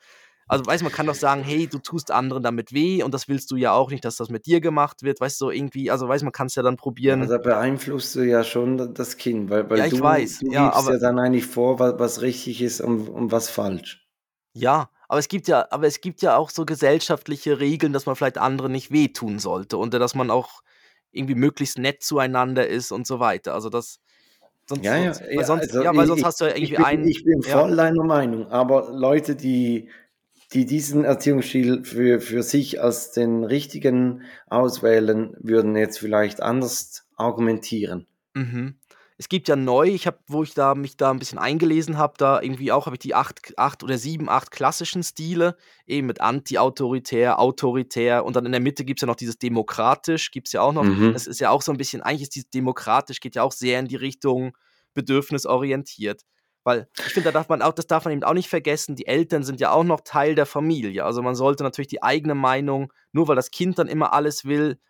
also, 0.49 0.65
weißt 0.65 0.81
du, 0.81 0.85
man 0.85 0.93
kann 0.93 1.07
doch 1.07 1.15
sagen, 1.15 1.43
hey, 1.43 1.67
du 1.67 1.79
tust 1.79 2.11
anderen 2.11 2.43
damit 2.43 2.73
weh 2.73 3.03
und 3.03 3.13
das 3.13 3.29
willst 3.29 3.51
du 3.51 3.57
ja 3.57 3.73
auch 3.73 3.91
nicht, 3.91 4.05
dass 4.05 4.17
das 4.17 4.31
mit 4.31 4.47
dir 4.47 4.61
gemacht 4.61 5.03
wird, 5.03 5.21
weißt 5.21 5.41
du, 5.41 5.47
so 5.47 5.51
irgendwie, 5.51 5.91
also, 5.91 6.09
weißt 6.09 6.23
du, 6.23 6.27
man 6.27 6.33
kann 6.33 6.47
es 6.47 6.55
ja 6.55 6.63
dann 6.63 6.77
probieren. 6.77 7.23
Ja, 7.23 7.27
da 7.27 7.39
beeinflusst 7.39 8.15
du 8.15 8.21
ja 8.23 8.45
schon 8.45 8.95
das 8.95 9.17
Kind, 9.17 9.51
weil, 9.51 9.69
weil 9.69 9.79
ja, 9.79 9.87
ich 9.87 9.95
du, 9.95 10.01
weiß. 10.01 10.39
du 10.41 10.53
ja, 10.53 10.71
gibst 10.71 10.89
ja 10.89 10.99
dann 10.99 11.19
eigentlich 11.19 11.47
vor, 11.47 11.79
was, 11.81 11.99
was 11.99 12.23
richtig 12.23 12.63
ist 12.63 12.81
und, 12.81 13.09
und 13.09 13.33
was 13.33 13.51
falsch. 13.51 14.07
Ja, 14.53 14.89
aber 15.09 15.19
es 15.19 15.29
gibt 15.29 15.49
ja, 15.49 15.67
aber 15.71 15.87
es 15.87 16.01
gibt 16.01 16.23
ja 16.23 16.37
auch 16.37 16.51
so 16.51 16.65
gesellschaftliche 16.65 17.61
Regeln, 17.61 17.93
dass 17.93 18.07
man 18.07 18.17
vielleicht 18.17 18.39
anderen 18.39 18.73
nicht 18.73 18.91
wehtun 18.91 19.39
sollte 19.39 19.77
und 19.77 19.93
dass 19.95 20.15
man 20.15 20.31
auch 20.31 20.63
irgendwie 21.11 21.35
möglichst 21.35 21.79
nett 21.79 22.03
zueinander 22.03 22.67
ist 22.67 22.93
und 22.93 23.07
so 23.07 23.21
weiter. 23.21 23.55
Also 23.55 23.69
das, 23.69 23.99
Sonst, 24.69 24.85
ja, 24.85 24.97
ja, 24.97 25.13
sonst, 25.13 25.47
sonst, 25.47 25.63
also 25.63 25.83
ja, 25.85 25.97
weil 25.97 26.07
sonst 26.09 26.25
hast 26.25 26.41
du 26.41 26.47
ja 26.47 26.51
irgendwie 26.51 26.73
ich 26.73 26.77
bin, 26.77 26.85
einen. 26.85 27.09
Ich 27.09 27.25
bin 27.25 27.43
voll 27.43 27.71
ja. 27.71 27.77
deiner 27.77 28.03
Meinung, 28.03 28.49
aber 28.49 28.91
Leute, 28.91 29.37
die 29.37 29.91
die 30.53 30.65
diesen 30.65 31.05
Erziehungsstil 31.05 31.85
für, 31.85 32.21
für 32.21 32.43
sich 32.43 32.81
als 32.81 33.13
den 33.13 33.45
richtigen 33.45 34.23
auswählen, 34.47 35.37
würden 35.41 35.77
jetzt 35.77 35.99
vielleicht 35.99 36.43
anders 36.43 37.07
argumentieren. 37.17 38.07
Mhm. 38.35 38.77
Es 39.19 39.31
gibt 39.31 39.49
ja 39.49 39.57
neu, 39.57 39.89
ich 39.89 40.07
habe, 40.07 40.19
wo 40.27 40.43
ich 40.43 40.53
da 40.53 40.75
mich 40.75 40.99
da 40.99 41.11
ein 41.11 41.19
bisschen 41.19 41.39
eingelesen 41.39 41.97
habe, 41.97 42.15
da 42.19 42.41
irgendwie 42.43 42.71
auch 42.71 42.85
habe 42.85 42.97
ich 42.97 43.01
die 43.01 43.15
acht, 43.15 43.55
acht 43.57 43.83
oder 43.83 43.97
sieben, 43.97 44.29
acht 44.29 44.51
klassischen 44.51 45.03
Stile, 45.03 45.57
eben 45.87 46.07
mit 46.07 46.21
anti-autoritär, 46.21 47.39
autoritär 47.41 48.27
und 48.27 48.37
dann 48.37 48.45
in 48.45 48.53
der 48.53 48.61
Mitte 48.61 48.85
gibt 48.85 49.01
es 49.01 49.03
ja 49.03 49.07
noch 49.07 49.17
dieses 49.17 49.39
demokratisch, 49.39 50.31
gibt 50.33 50.49
es 50.49 50.53
ja 50.53 50.61
auch 50.61 50.75
noch. 50.75 50.85
Mhm. 50.85 51.15
Das 51.15 51.27
ist 51.27 51.41
ja 51.41 51.49
auch 51.49 51.63
so 51.63 51.73
ein 51.73 51.79
bisschen, 51.79 52.03
eigentlich 52.03 52.23
ist 52.23 52.35
dieses 52.35 52.51
demokratisch, 52.51 53.21
geht 53.21 53.37
ja 53.37 53.43
auch 53.43 53.53
sehr 53.53 53.81
in 53.81 53.89
die 53.89 53.97
Richtung 53.97 54.55
bedürfnisorientiert. 54.93 56.23
Weil 56.67 56.89
ich 56.99 57.13
finde, 57.13 57.29
da 57.29 57.39
darf 57.39 57.49
man 57.49 57.63
auch, 57.63 57.73
das 57.73 57.87
darf 57.87 58.07
man 58.07 58.13
eben 58.13 58.25
auch 58.25 58.35
nicht 58.35 58.49
vergessen, 58.49 58.97
die 58.97 59.07
Eltern 59.07 59.45
sind 59.45 59.61
ja 59.61 59.71
auch 59.71 59.85
noch 59.85 60.01
Teil 60.01 60.35
der 60.35 60.47
Familie. 60.47 61.05
Also 61.05 61.23
man 61.23 61.37
sollte 61.37 61.63
natürlich 61.63 61.87
die 61.87 62.03
eigene 62.03 62.35
Meinung, 62.35 62.93
nur 63.13 63.29
weil 63.29 63.37
das 63.37 63.53
Kind 63.53 63.79
dann 63.79 63.87
immer 63.87 64.13
alles 64.13 64.45
will, 64.45 64.81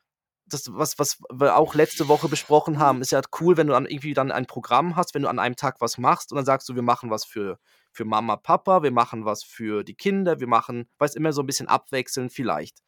das, 0.46 0.72
was, 0.72 0.98
was 0.98 1.18
wir 1.30 1.54
auch 1.54 1.74
letzte 1.74 2.08
Woche 2.08 2.28
besprochen 2.28 2.78
haben, 2.78 3.02
ist 3.02 3.12
ja 3.12 3.20
cool, 3.40 3.58
wenn 3.58 3.66
du 3.66 3.74
dann 3.74 3.84
irgendwie 3.84 4.14
dann 4.14 4.32
ein 4.32 4.46
Programm 4.46 4.96
hast, 4.96 5.14
wenn 5.14 5.20
du 5.20 5.28
an 5.28 5.38
einem 5.38 5.56
Tag 5.56 5.82
was 5.82 5.98
machst 5.98 6.32
und 6.32 6.36
dann 6.36 6.46
sagst 6.46 6.66
du, 6.66 6.74
wir 6.74 6.82
machen 6.82 7.10
was 7.10 7.26
für, 7.26 7.58
für 7.92 8.06
Mama, 8.06 8.36
Papa, 8.36 8.82
wir 8.82 8.90
machen 8.90 9.26
was 9.26 9.44
für 9.44 9.84
die 9.84 9.96
Kinder, 9.96 10.40
wir 10.40 10.46
machen, 10.46 10.88
weiß 10.96 11.14
immer 11.14 11.34
so 11.34 11.42
ein 11.42 11.46
bisschen 11.46 11.68
abwechselnd 11.68 12.32
vielleicht. 12.32 12.78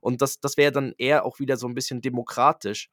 Und 0.00 0.20
das, 0.20 0.38
das 0.40 0.58
wäre 0.58 0.72
dann 0.72 0.92
eher 0.98 1.24
auch 1.24 1.38
wieder 1.38 1.56
so 1.56 1.66
ein 1.66 1.74
bisschen 1.74 2.02
demokratisch 2.02 2.90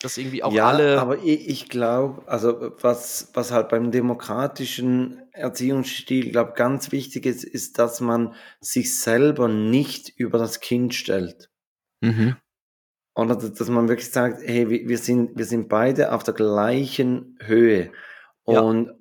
dass 0.00 0.18
irgendwie 0.18 0.42
auch 0.42 0.52
ja, 0.52 0.68
alle. 0.68 1.00
aber 1.00 1.18
ich, 1.18 1.48
ich 1.48 1.68
glaube, 1.68 2.26
also 2.26 2.72
was, 2.80 3.30
was 3.34 3.52
halt 3.52 3.68
beim 3.68 3.90
demokratischen 3.90 5.22
Erziehungsstil, 5.32 6.30
glaube 6.30 6.54
ganz 6.56 6.92
wichtig 6.92 7.26
ist, 7.26 7.44
ist, 7.44 7.78
dass 7.78 8.00
man 8.00 8.34
sich 8.60 8.98
selber 8.98 9.48
nicht 9.48 10.08
über 10.08 10.38
das 10.38 10.60
Kind 10.60 10.94
stellt. 10.94 11.50
Mhm. 12.00 12.36
Oder 13.14 13.36
dass 13.36 13.68
man 13.68 13.88
wirklich 13.88 14.10
sagt, 14.10 14.40
hey, 14.42 14.68
wir 14.68 14.98
sind, 14.98 15.36
wir 15.36 15.44
sind 15.44 15.68
beide 15.68 16.12
auf 16.12 16.24
der 16.24 16.34
gleichen 16.34 17.38
Höhe. 17.40 17.92
Und, 18.44 18.86
ja. 18.86 18.94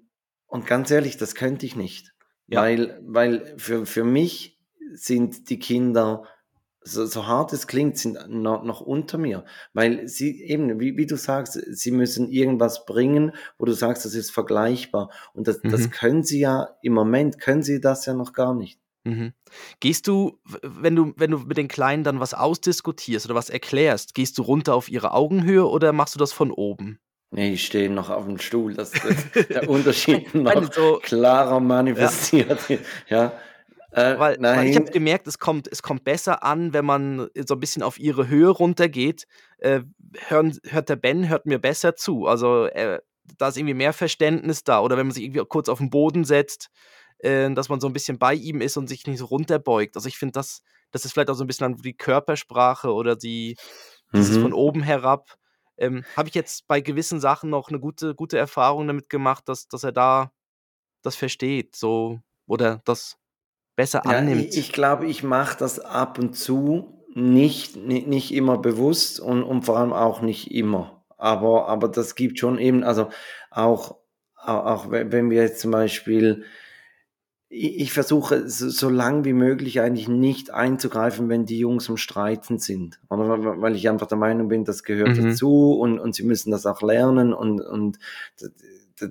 und 0.47 0.67
ganz 0.67 0.91
ehrlich, 0.91 1.17
das 1.17 1.33
könnte 1.33 1.65
ich 1.65 1.75
nicht. 1.75 2.13
Ja. 2.47 2.61
Weil, 2.61 2.99
weil 3.03 3.57
für, 3.57 3.85
für 3.85 4.03
mich 4.03 4.59
sind 4.93 5.49
die 5.49 5.59
Kinder 5.59 6.25
so, 6.83 7.05
so 7.05 7.27
hart 7.27 7.53
es 7.53 7.67
klingt, 7.67 7.97
sind 7.97 8.17
noch, 8.29 8.63
noch 8.63 8.81
unter 8.81 9.17
mir. 9.17 9.45
Weil 9.73 10.07
sie 10.07 10.41
eben, 10.43 10.79
wie, 10.79 10.97
wie 10.97 11.05
du 11.05 11.15
sagst, 11.15 11.53
sie 11.53 11.91
müssen 11.91 12.29
irgendwas 12.29 12.85
bringen, 12.85 13.33
wo 13.57 13.65
du 13.65 13.73
sagst, 13.73 14.05
das 14.05 14.15
ist 14.15 14.31
vergleichbar. 14.31 15.11
Und 15.33 15.47
das, 15.47 15.61
mhm. 15.63 15.69
das 15.69 15.91
können 15.91 16.23
sie 16.23 16.39
ja, 16.39 16.69
im 16.81 16.93
Moment 16.93 17.39
können 17.39 17.63
sie 17.63 17.79
das 17.79 18.05
ja 18.05 18.13
noch 18.13 18.33
gar 18.33 18.53
nicht. 18.53 18.79
Mhm. 19.03 19.33
Gehst 19.79 20.07
du, 20.07 20.39
wenn 20.61 20.95
du, 20.95 21.13
wenn 21.17 21.31
du 21.31 21.39
mit 21.39 21.57
den 21.57 21.67
Kleinen 21.67 22.03
dann 22.03 22.19
was 22.19 22.33
ausdiskutierst 22.33 23.25
oder 23.25 23.35
was 23.35 23.49
erklärst, 23.49 24.13
gehst 24.13 24.37
du 24.37 24.43
runter 24.43 24.75
auf 24.75 24.89
ihre 24.89 25.13
Augenhöhe 25.13 25.67
oder 25.67 25.91
machst 25.93 26.15
du 26.15 26.19
das 26.19 26.33
von 26.33 26.51
oben? 26.51 26.99
Nee, 27.33 27.53
ich 27.53 27.65
stehe 27.65 27.89
noch 27.89 28.09
auf 28.09 28.25
dem 28.25 28.37
Stuhl, 28.39 28.73
dass 28.73 28.91
das, 28.91 29.47
der 29.49 29.69
Unterschied 29.69 30.35
noch 30.35 30.71
so, 30.73 30.99
klarer 31.01 31.59
manifestiert. 31.59 32.69
Ja. 32.69 32.77
ja. 33.07 33.33
Äh, 33.91 34.17
weil, 34.17 34.37
weil, 34.39 34.67
ich 34.67 34.75
habe 34.77 34.89
gemerkt, 34.89 35.27
es 35.27 35.37
kommt, 35.37 35.67
es 35.67 35.83
kommt 35.83 36.03
besser 36.03 36.43
an, 36.43 36.73
wenn 36.73 36.85
man 36.85 37.29
so 37.45 37.55
ein 37.55 37.59
bisschen 37.59 37.83
auf 37.83 37.99
ihre 37.99 38.27
Höhe 38.27 38.49
runtergeht. 38.49 39.27
Äh, 39.57 39.81
hören, 40.27 40.57
hört 40.65 40.89
der 40.89 40.95
Ben, 40.95 41.27
hört 41.27 41.45
mir 41.45 41.59
besser 41.59 41.95
zu. 41.95 42.25
Also 42.25 42.65
äh, 42.67 42.99
da 43.37 43.49
ist 43.49 43.57
irgendwie 43.57 43.73
mehr 43.73 43.93
Verständnis 43.93 44.63
da. 44.63 44.81
Oder 44.81 44.97
wenn 44.97 45.07
man 45.07 45.13
sich 45.13 45.23
irgendwie 45.23 45.43
kurz 45.47 45.67
auf 45.67 45.79
den 45.79 45.89
Boden 45.89 46.23
setzt, 46.23 46.69
äh, 47.19 47.51
dass 47.51 47.67
man 47.67 47.81
so 47.81 47.87
ein 47.87 47.93
bisschen 47.93 48.17
bei 48.17 48.33
ihm 48.33 48.61
ist 48.61 48.77
und 48.77 48.87
sich 48.87 49.05
nicht 49.07 49.19
so 49.19 49.25
runterbeugt. 49.25 49.95
Also 49.97 50.07
ich 50.07 50.17
finde, 50.17 50.33
das, 50.33 50.61
das 50.91 51.03
ist 51.03 51.11
vielleicht 51.11 51.29
auch 51.29 51.35
so 51.35 51.43
ein 51.43 51.47
bisschen 51.47 51.75
die 51.77 51.95
Körpersprache 51.95 52.93
oder 52.93 53.17
die, 53.17 53.57
dieses 54.13 54.37
mhm. 54.37 54.43
von 54.43 54.53
oben 54.53 54.83
herab. 54.83 55.35
Ähm, 55.77 56.05
habe 56.15 56.29
ich 56.29 56.35
jetzt 56.35 56.67
bei 56.67 56.79
gewissen 56.79 57.19
Sachen 57.19 57.49
noch 57.49 57.69
eine 57.69 57.79
gute, 57.79 58.15
gute 58.15 58.37
Erfahrung 58.37 58.87
damit 58.87 59.09
gemacht, 59.09 59.49
dass, 59.49 59.67
dass 59.67 59.83
er 59.83 59.91
da 59.91 60.31
das 61.01 61.15
versteht. 61.15 61.75
So, 61.75 62.19
oder 62.45 62.81
das 62.85 63.17
besser 63.81 64.01
Ja, 64.05 64.17
annimmt. 64.17 64.41
ich, 64.49 64.57
ich 64.57 64.71
glaube, 64.71 65.05
ich 65.07 65.23
mache 65.23 65.57
das 65.57 65.79
ab 65.79 66.19
und 66.19 66.35
zu, 66.35 66.97
nicht, 67.13 67.75
nicht, 67.75 68.07
nicht 68.07 68.33
immer 68.33 68.57
bewusst 68.57 69.19
und, 69.19 69.43
und 69.43 69.63
vor 69.63 69.77
allem 69.77 69.93
auch 69.93 70.21
nicht 70.21 70.51
immer. 70.51 71.03
Aber, 71.17 71.67
aber 71.67 71.87
das 71.87 72.15
gibt 72.15 72.39
schon 72.39 72.57
eben, 72.57 72.83
also 72.83 73.09
auch, 73.51 73.97
auch, 74.43 74.89
wenn 74.89 75.29
wir 75.29 75.41
jetzt 75.43 75.59
zum 75.61 75.71
Beispiel, 75.71 76.45
ich, 77.49 77.79
ich 77.81 77.93
versuche 77.93 78.47
so, 78.49 78.69
so 78.69 78.89
lang 78.89 79.25
wie 79.25 79.33
möglich 79.33 79.81
eigentlich 79.81 80.07
nicht 80.07 80.51
einzugreifen, 80.51 81.27
wenn 81.29 81.45
die 81.45 81.59
Jungs 81.59 81.89
am 81.89 81.97
Streiten 81.97 82.57
sind. 82.59 82.99
Oder 83.09 83.61
weil 83.61 83.75
ich 83.75 83.89
einfach 83.89 84.07
der 84.07 84.17
Meinung 84.17 84.47
bin, 84.47 84.63
das 84.65 84.83
gehört 84.83 85.17
Mhm. 85.17 85.29
dazu 85.31 85.73
und, 85.79 85.99
und 85.99 86.15
sie 86.15 86.23
müssen 86.23 86.49
das 86.51 86.65
auch 86.65 86.81
lernen 86.81 87.33
und, 87.33 87.59
und 87.61 87.99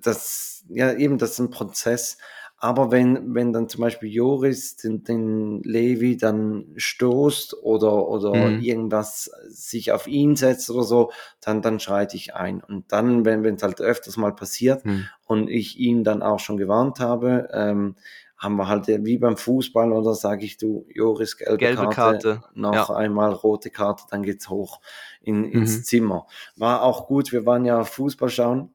das, 0.03 0.65
ja, 0.69 0.93
eben, 0.95 1.19
das 1.19 1.33
ist 1.33 1.39
ein 1.41 1.51
Prozess. 1.51 2.17
Aber 2.63 2.91
wenn, 2.91 3.35
wenn 3.35 3.53
dann 3.55 3.69
zum 3.71 3.81
Beispiel 3.81 4.11
Joris 4.11 4.77
den, 4.77 5.03
den 5.03 5.63
Levi 5.63 6.19
dann 6.19 6.67
stoßt 6.77 7.57
oder, 7.63 8.07
oder 8.07 8.51
Mhm. 8.51 8.61
irgendwas 8.61 9.31
sich 9.49 9.93
auf 9.93 10.07
ihn 10.07 10.37
setzt 10.37 10.71
oder 10.71 10.83
so, 10.85 11.11
dann, 11.41 11.63
dann 11.63 11.81
schreite 11.81 12.17
ich 12.17 12.35
ein. 12.35 12.63
Und 12.63 12.93
dann, 12.93 13.25
wenn 13.25 13.43
es 13.55 13.63
halt 13.63 13.81
öfters 13.81 14.19
mal 14.19 14.35
passiert 14.35 14.85
Hm. 14.85 15.09
und 15.27 15.49
ich 15.49 15.79
ihn 15.79 16.05
dann 16.05 16.23
auch 16.23 16.39
schon 16.39 16.59
gewarnt 16.59 17.01
habe, 17.01 17.49
ähm, 17.53 17.97
haben 18.37 18.57
wir 18.57 18.69
halt 18.69 18.87
wie 18.89 19.19
beim 19.19 19.37
Fußball 19.37 19.93
oder 19.93 20.15
sage 20.15 20.45
ich 20.47 20.57
du, 20.57 20.87
Joris, 20.95 21.37
gelbe, 21.37 21.59
Gelbe 21.59 21.89
Karte, 21.89 21.95
Karte, 21.95 22.43
noch 22.55 22.89
ja. 22.89 22.97
einmal 22.97 23.33
rote 23.33 23.71
Karte, 23.71 24.05
dann 24.11 24.23
geht's 24.23 24.49
hoch 24.49 24.81
in, 25.23 25.45
ins 25.45 25.79
Mhm. 25.79 25.85
Zimmer. 25.85 26.27
War 26.57 26.83
auch 26.83 27.07
gut, 27.07 27.33
wir 27.33 27.45
waren 27.47 27.65
ja 27.67 27.85
Fußball 27.85 28.31
schauen. 28.31 28.73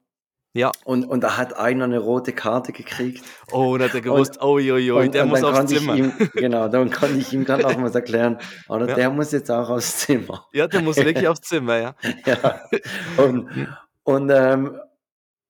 Ja. 0.55 0.71
Und, 0.85 1.03
und 1.03 1.21
da 1.21 1.35
hat 1.35 1.57
einer 1.57 1.83
eine 1.83 1.99
rote 1.99 2.31
Karte 2.31 2.71
gekriegt. 2.71 3.25
Oh, 3.51 3.73
und 3.73 3.81
hat 3.81 3.93
er 3.93 3.99
gewusst, 3.99 4.41
oh, 4.41 4.57
jo, 4.57 4.77
jo, 4.77 4.99
Und, 4.99 5.13
der 5.13 5.23
und 5.23 5.29
muss 5.29 5.43
aufs 5.43 5.65
Zimmer. 5.65 5.95
ihm, 5.95 6.13
genau, 6.33 6.69
dann 6.69 6.89
konnte 6.89 7.17
ich 7.17 7.33
ihm 7.33 7.43
dann 7.43 7.65
auch 7.65 7.75
mal 7.75 7.93
erklären, 7.93 8.37
oder 8.69 8.87
Ja. 8.87 8.95
der 8.95 9.09
muss 9.09 9.33
jetzt 9.33 9.51
auch 9.51 9.69
aufs 9.69 9.99
Zimmer. 9.99 10.45
Ja, 10.53 10.67
der 10.67 10.81
muss 10.81 10.95
wirklich 10.95 11.27
aufs 11.27 11.41
Zimmer, 11.41 11.77
ja. 11.77 11.95
ja. 12.25 12.61
Und, 13.17 13.49
und, 14.03 14.29
ähm, 14.33 14.79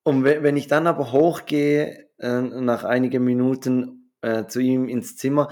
und 0.02 0.24
wenn, 0.24 0.42
wenn 0.42 0.58
ich 0.58 0.66
dann 0.66 0.88
aber 0.88 1.12
hochgehe, 1.12 2.08
äh, 2.18 2.42
nach 2.42 2.84
einigen 2.84 3.24
Minuten 3.24 4.12
äh, 4.22 4.48
zu 4.48 4.60
ihm 4.60 4.90
ins 4.90 5.18
Zimmer, 5.18 5.50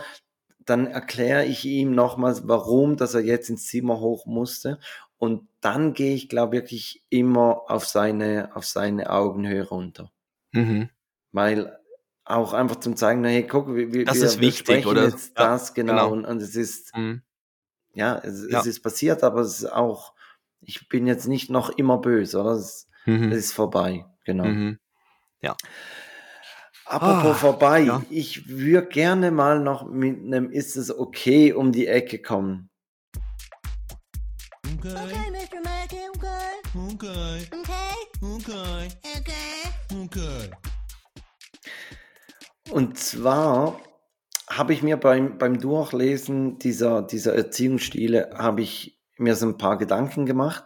dann 0.65 0.87
erkläre 0.87 1.45
ich 1.45 1.63
ihm 1.65 1.93
nochmals, 1.93 2.47
warum, 2.47 2.97
dass 2.97 3.13
er 3.13 3.21
jetzt 3.21 3.49
ins 3.49 3.67
Zimmer 3.67 3.99
hoch 3.99 4.25
musste. 4.25 4.79
Und 5.23 5.47
dann 5.61 5.93
gehe 5.93 6.13
ich, 6.15 6.27
glaube 6.27 6.51
wirklich 6.51 7.01
immer 7.09 7.61
auf 7.69 7.87
seine, 7.87 8.49
auf 8.55 8.65
seine 8.65 9.09
Augenhöhe 9.09 9.65
runter. 9.65 10.11
Mhm. 10.51 10.89
Weil 11.31 11.79
auch 12.25 12.51
einfach 12.51 12.75
zum 12.81 12.97
zeigen, 12.97 13.21
na, 13.21 13.29
hey, 13.29 13.47
guck, 13.47 13.73
wir, 13.73 13.93
wir, 13.93 14.03
Das 14.03 14.17
wir 14.17 14.25
ist 14.25 14.41
wichtig, 14.41 14.65
besprechen 14.65 14.91
oder? 14.91 15.05
jetzt 15.05 15.39
Ja, 15.39 15.45
das, 15.45 15.73
genau. 15.73 15.93
genau. 15.93 16.11
Und, 16.11 16.25
und 16.25 16.41
es 16.41 16.57
ist, 16.57 16.93
Mhm. 16.97 17.21
ja, 17.93 18.17
es, 18.17 18.45
Ja. 18.49 18.59
es 18.59 18.65
ist 18.65 18.81
passiert, 18.81 19.23
aber 19.23 19.39
es 19.39 19.59
ist 19.59 19.71
auch, 19.71 20.13
ich 20.59 20.89
bin 20.89 21.07
jetzt 21.07 21.29
nicht 21.29 21.49
noch 21.49 21.69
immer 21.69 21.99
böse, 21.99 22.41
oder? 22.41 22.51
Es, 22.55 22.89
Mhm. 23.05 23.31
es 23.31 23.45
ist 23.45 23.53
vorbei, 23.53 24.05
genau. 24.25 24.43
Mhm. 24.47 24.77
Apropos 26.85 27.31
Ah, 27.31 27.33
vorbei, 27.35 27.79
ja. 27.83 28.03
ich 28.09 28.49
würde 28.49 28.87
gerne 28.89 29.31
mal 29.31 29.61
noch 29.61 29.89
mit 29.89 30.17
einem 30.19 30.51
Ist 30.51 30.75
es 30.75 30.93
okay 30.93 31.53
um 31.53 31.71
die 31.71 31.87
Ecke 31.87 32.21
kommen. 32.21 32.69
Okay, 34.85 35.31
Mr. 35.31 35.61
Mackey, 35.63 36.09
okay. 36.13 36.51
Okay, 36.75 37.47
Okay? 37.53 37.95
okay, 38.21 38.89
Okay. 39.15 40.03
okay. 40.03 40.49
Und 42.69 42.97
zwar 42.97 43.79
habe 44.49 44.73
ich 44.73 44.83
mir 44.83 44.97
beim, 44.97 45.37
beim 45.37 45.59
Durchlesen 45.59 46.59
dieser, 46.59 47.01
dieser 47.01 47.33
Erziehungsstile, 47.33 48.31
habe 48.35 48.61
ich 48.61 48.99
mir 49.17 49.35
so 49.37 49.47
ein 49.47 49.57
paar 49.57 49.77
Gedanken 49.77 50.25
gemacht. 50.25 50.65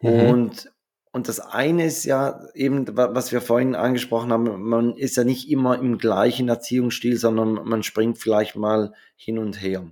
Mhm. 0.00 0.10
Und, 0.28 0.72
und 1.10 1.26
das 1.28 1.40
eine 1.40 1.86
ist 1.86 2.04
ja 2.04 2.40
eben, 2.54 2.96
wa- 2.96 3.10
was 3.14 3.32
wir 3.32 3.40
vorhin 3.40 3.74
angesprochen 3.74 4.32
haben, 4.32 4.62
man 4.62 4.96
ist 4.96 5.16
ja 5.16 5.24
nicht 5.24 5.50
immer 5.50 5.76
im 5.80 5.98
gleichen 5.98 6.48
Erziehungsstil, 6.48 7.16
sondern 7.16 7.54
man 7.68 7.82
springt 7.82 8.18
vielleicht 8.18 8.54
mal 8.54 8.92
hin 9.16 9.38
und 9.38 9.60
her. 9.60 9.90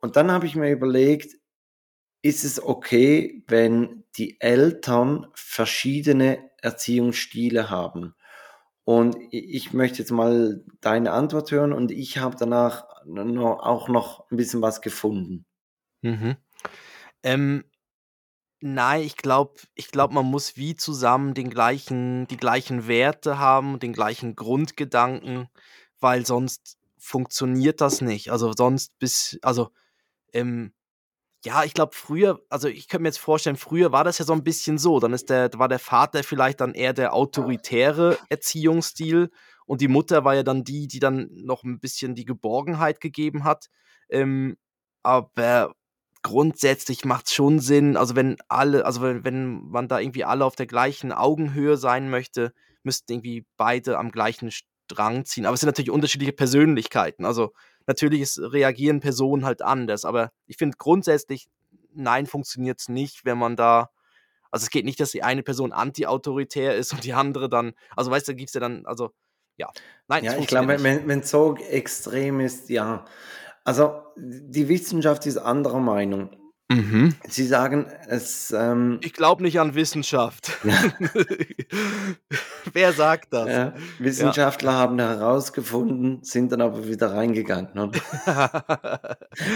Und 0.00 0.16
dann 0.16 0.32
habe 0.32 0.46
ich 0.46 0.56
mir 0.56 0.70
überlegt, 0.72 1.36
ist 2.22 2.44
es 2.44 2.62
okay, 2.62 3.42
wenn 3.48 4.04
die 4.16 4.40
Eltern 4.40 5.26
verschiedene 5.34 6.50
Erziehungsstile 6.58 7.68
haben? 7.68 8.14
Und 8.84 9.16
ich 9.30 9.72
möchte 9.72 9.98
jetzt 9.98 10.10
mal 10.10 10.64
deine 10.80 11.12
Antwort 11.12 11.50
hören 11.50 11.72
und 11.72 11.92
ich 11.92 12.18
habe 12.18 12.36
danach 12.38 12.86
auch 13.06 13.88
noch 13.88 14.30
ein 14.30 14.36
bisschen 14.36 14.62
was 14.62 14.80
gefunden. 14.80 15.44
Mhm. 16.00 16.36
Ähm, 17.22 17.64
nein, 18.60 19.02
ich 19.02 19.16
glaube, 19.16 19.60
ich 19.74 19.88
glaub, 19.88 20.12
man 20.12 20.26
muss 20.26 20.56
wie 20.56 20.74
zusammen 20.74 21.34
den 21.34 21.50
gleichen, 21.50 22.26
die 22.26 22.36
gleichen 22.36 22.88
Werte 22.88 23.38
haben, 23.38 23.78
den 23.78 23.92
gleichen 23.92 24.34
Grundgedanken, 24.34 25.48
weil 26.00 26.26
sonst 26.26 26.76
funktioniert 26.98 27.80
das 27.80 28.00
nicht. 28.00 28.30
Also 28.30 28.52
sonst 28.52 28.98
bis, 28.98 29.38
also, 29.42 29.70
ähm, 30.32 30.72
ja, 31.44 31.64
ich 31.64 31.74
glaube 31.74 31.94
früher, 31.94 32.40
also 32.48 32.68
ich 32.68 32.88
könnte 32.88 33.02
mir 33.02 33.08
jetzt 33.08 33.18
vorstellen, 33.18 33.56
früher 33.56 33.92
war 33.92 34.04
das 34.04 34.18
ja 34.18 34.24
so 34.24 34.32
ein 34.32 34.44
bisschen 34.44 34.78
so. 34.78 35.00
Dann 35.00 35.12
ist 35.12 35.28
der, 35.30 35.50
war 35.54 35.68
der 35.68 35.78
Vater 35.80 36.22
vielleicht 36.22 36.60
dann 36.60 36.74
eher 36.74 36.92
der 36.92 37.14
autoritäre 37.14 38.18
Erziehungsstil 38.28 39.30
und 39.66 39.80
die 39.80 39.88
Mutter 39.88 40.24
war 40.24 40.34
ja 40.34 40.42
dann 40.42 40.64
die, 40.64 40.86
die 40.86 41.00
dann 41.00 41.28
noch 41.32 41.64
ein 41.64 41.80
bisschen 41.80 42.14
die 42.14 42.24
Geborgenheit 42.24 43.00
gegeben 43.00 43.44
hat. 43.44 43.68
Ähm, 44.08 44.56
aber 45.02 45.74
grundsätzlich 46.22 47.04
macht 47.04 47.26
es 47.26 47.34
schon 47.34 47.58
Sinn, 47.58 47.96
also 47.96 48.14
wenn 48.14 48.36
alle, 48.48 48.84
also 48.86 49.02
wenn, 49.02 49.24
wenn 49.24 49.68
man 49.68 49.88
da 49.88 49.98
irgendwie 49.98 50.24
alle 50.24 50.44
auf 50.44 50.54
der 50.56 50.66
gleichen 50.66 51.12
Augenhöhe 51.12 51.76
sein 51.76 52.10
möchte, 52.10 52.52
müssten 52.84 53.12
irgendwie 53.12 53.46
beide 53.56 53.98
am 53.98 54.12
gleichen 54.12 54.50
Strang 54.52 55.24
ziehen. 55.24 55.46
Aber 55.46 55.54
es 55.54 55.60
sind 55.60 55.68
natürlich 55.68 55.90
unterschiedliche 55.90 56.32
Persönlichkeiten. 56.32 57.24
Also 57.24 57.52
natürlich 57.86 58.20
ist, 58.20 58.38
reagieren 58.38 59.00
Personen 59.00 59.44
halt 59.44 59.62
anders, 59.62 60.04
aber 60.04 60.32
ich 60.46 60.56
finde 60.56 60.76
grundsätzlich, 60.78 61.48
nein, 61.94 62.26
funktioniert 62.26 62.80
es 62.80 62.88
nicht, 62.88 63.24
wenn 63.24 63.38
man 63.38 63.56
da, 63.56 63.90
also 64.50 64.64
es 64.64 64.70
geht 64.70 64.84
nicht, 64.84 65.00
dass 65.00 65.10
die 65.10 65.22
eine 65.22 65.42
Person 65.42 65.72
anti-autoritär 65.72 66.74
ist 66.76 66.92
und 66.92 67.04
die 67.04 67.12
andere 67.12 67.48
dann, 67.48 67.72
also 67.96 68.10
weißt 68.10 68.28
du, 68.28 68.32
da 68.32 68.36
gibt 68.36 68.50
es 68.50 68.54
ja 68.54 68.60
dann, 68.60 68.86
also 68.86 69.10
ja, 69.56 69.70
nein, 70.08 70.24
Ja, 70.24 70.36
ich 70.38 70.46
glaube, 70.46 70.82
wenn 70.82 71.06
wenn 71.06 71.20
es 71.20 71.30
so 71.30 71.56
extrem 71.56 72.40
ist, 72.40 72.68
ja. 72.70 73.04
Also 73.64 74.02
die 74.16 74.68
Wissenschaft 74.68 75.26
ist 75.26 75.36
anderer 75.36 75.78
Meinung. 75.78 76.30
Mhm. 76.76 77.14
Sie 77.28 77.46
sagen, 77.46 77.86
es, 78.08 78.50
ähm, 78.56 78.98
Ich 79.02 79.12
glaube 79.12 79.42
nicht 79.42 79.60
an 79.60 79.74
Wissenschaft. 79.74 80.52
Wer 82.72 82.92
sagt 82.92 83.32
das? 83.32 83.48
ja, 83.48 83.74
Wissenschaftler 83.98 84.72
haben 84.72 84.98
herausgefunden, 84.98 86.22
sind 86.22 86.52
dann 86.52 86.60
aber 86.60 86.86
wieder 86.88 87.12
reingegangen. 87.12 87.68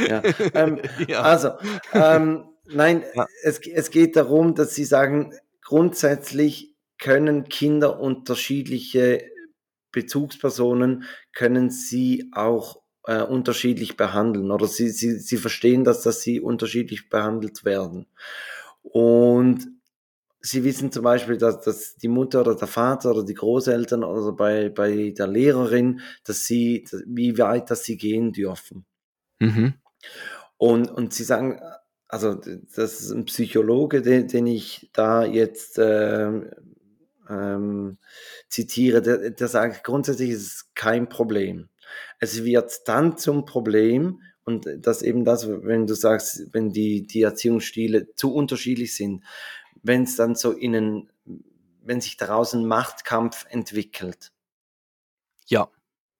Ja, 0.08 0.22
ähm, 0.54 0.80
Ja. 1.06 1.22
Also, 1.22 1.50
ähm, 1.92 2.44
nein, 2.66 3.04
Ja. 3.14 3.26
es, 3.42 3.60
es 3.66 3.90
geht 3.90 4.16
darum, 4.16 4.54
dass 4.54 4.74
Sie 4.74 4.84
sagen, 4.84 5.32
grundsätzlich 5.62 6.74
können 6.98 7.48
Kinder 7.48 8.00
unterschiedliche 8.00 9.22
Bezugspersonen, 9.92 11.04
können 11.32 11.70
sie 11.70 12.30
auch 12.32 12.80
äh, 13.06 13.22
unterschiedlich 13.22 13.96
behandeln 13.96 14.50
oder 14.50 14.66
sie, 14.66 14.88
sie, 14.88 15.18
sie 15.18 15.36
verstehen, 15.36 15.84
dass, 15.84 16.02
dass 16.02 16.20
sie 16.20 16.40
unterschiedlich 16.40 17.08
behandelt 17.08 17.64
werden. 17.64 18.06
Und 18.82 19.66
sie 20.40 20.64
wissen 20.64 20.92
zum 20.92 21.04
Beispiel, 21.04 21.38
dass, 21.38 21.60
dass 21.60 21.96
die 21.96 22.08
Mutter 22.08 22.40
oder 22.40 22.54
der 22.54 22.68
Vater 22.68 23.10
oder 23.10 23.24
die 23.24 23.34
Großeltern 23.34 24.04
oder 24.04 24.32
bei, 24.32 24.68
bei 24.68 25.10
der 25.16 25.26
Lehrerin, 25.26 26.00
dass 26.24 26.44
sie, 26.44 26.84
wie 27.06 27.38
weit, 27.38 27.70
dass 27.70 27.84
sie 27.84 27.96
gehen 27.96 28.32
dürfen. 28.32 28.84
Mhm. 29.38 29.74
Und, 30.56 30.90
und 30.90 31.12
sie 31.12 31.24
sagen, 31.24 31.60
also 32.08 32.34
das 32.34 33.00
ist 33.00 33.10
ein 33.10 33.24
Psychologe, 33.26 34.02
den, 34.02 34.28
den 34.28 34.46
ich 34.46 34.90
da 34.92 35.24
jetzt 35.24 35.78
ähm, 35.78 36.50
ähm, 37.28 37.98
zitiere, 38.48 39.02
der, 39.02 39.30
der 39.30 39.48
sagt, 39.48 39.84
grundsätzlich 39.84 40.30
ist 40.30 40.46
es 40.46 40.70
kein 40.74 41.08
Problem. 41.08 41.68
Es 42.20 42.44
wird 42.44 42.86
dann 42.88 43.16
zum 43.18 43.44
Problem, 43.44 44.20
und 44.44 44.68
das 44.78 45.02
eben 45.02 45.24
das, 45.24 45.48
wenn 45.48 45.86
du 45.86 45.94
sagst, 45.94 46.52
wenn 46.52 46.70
die, 46.72 47.06
die 47.06 47.22
Erziehungsstile 47.22 48.14
zu 48.14 48.32
unterschiedlich 48.34 48.94
sind, 48.94 49.24
wenn 49.82 50.04
es 50.04 50.16
dann 50.16 50.34
so 50.36 50.52
in 50.52 50.74
einen, 50.76 51.10
wenn 51.82 52.00
sich 52.00 52.16
daraus 52.16 52.54
ein 52.54 52.66
Machtkampf 52.66 53.46
entwickelt. 53.48 54.32
Ja. 55.46 55.68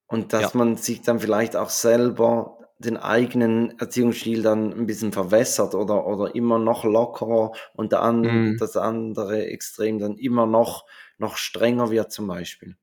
Und 0.07 0.33
dass 0.33 0.53
Ja. 0.53 0.59
man 0.59 0.77
sich 0.77 1.01
dann 1.01 1.19
vielleicht 1.19 1.55
auch 1.55 1.69
selber 1.69 2.59
den 2.79 2.97
eigenen 2.97 3.77
Erziehungsstil 3.79 4.41
dann 4.43 4.71
ein 4.73 4.85
bisschen 4.85 5.11
verwässert 5.11 5.73
oder, 5.75 6.05
oder 6.05 6.35
immer 6.35 6.59
noch 6.59 6.83
lockerer 6.85 7.51
und 7.73 7.91
der 7.91 8.01
an, 8.03 8.21
Mhm. 8.21 8.57
das 8.59 8.77
andere 8.77 9.47
Extrem 9.47 9.99
dann 9.99 10.17
immer 10.17 10.45
noch, 10.45 10.85
noch 11.17 11.37
strenger 11.37 11.89
wird 11.91 12.11
zum 12.11 12.27
Beispiel. 12.27 12.77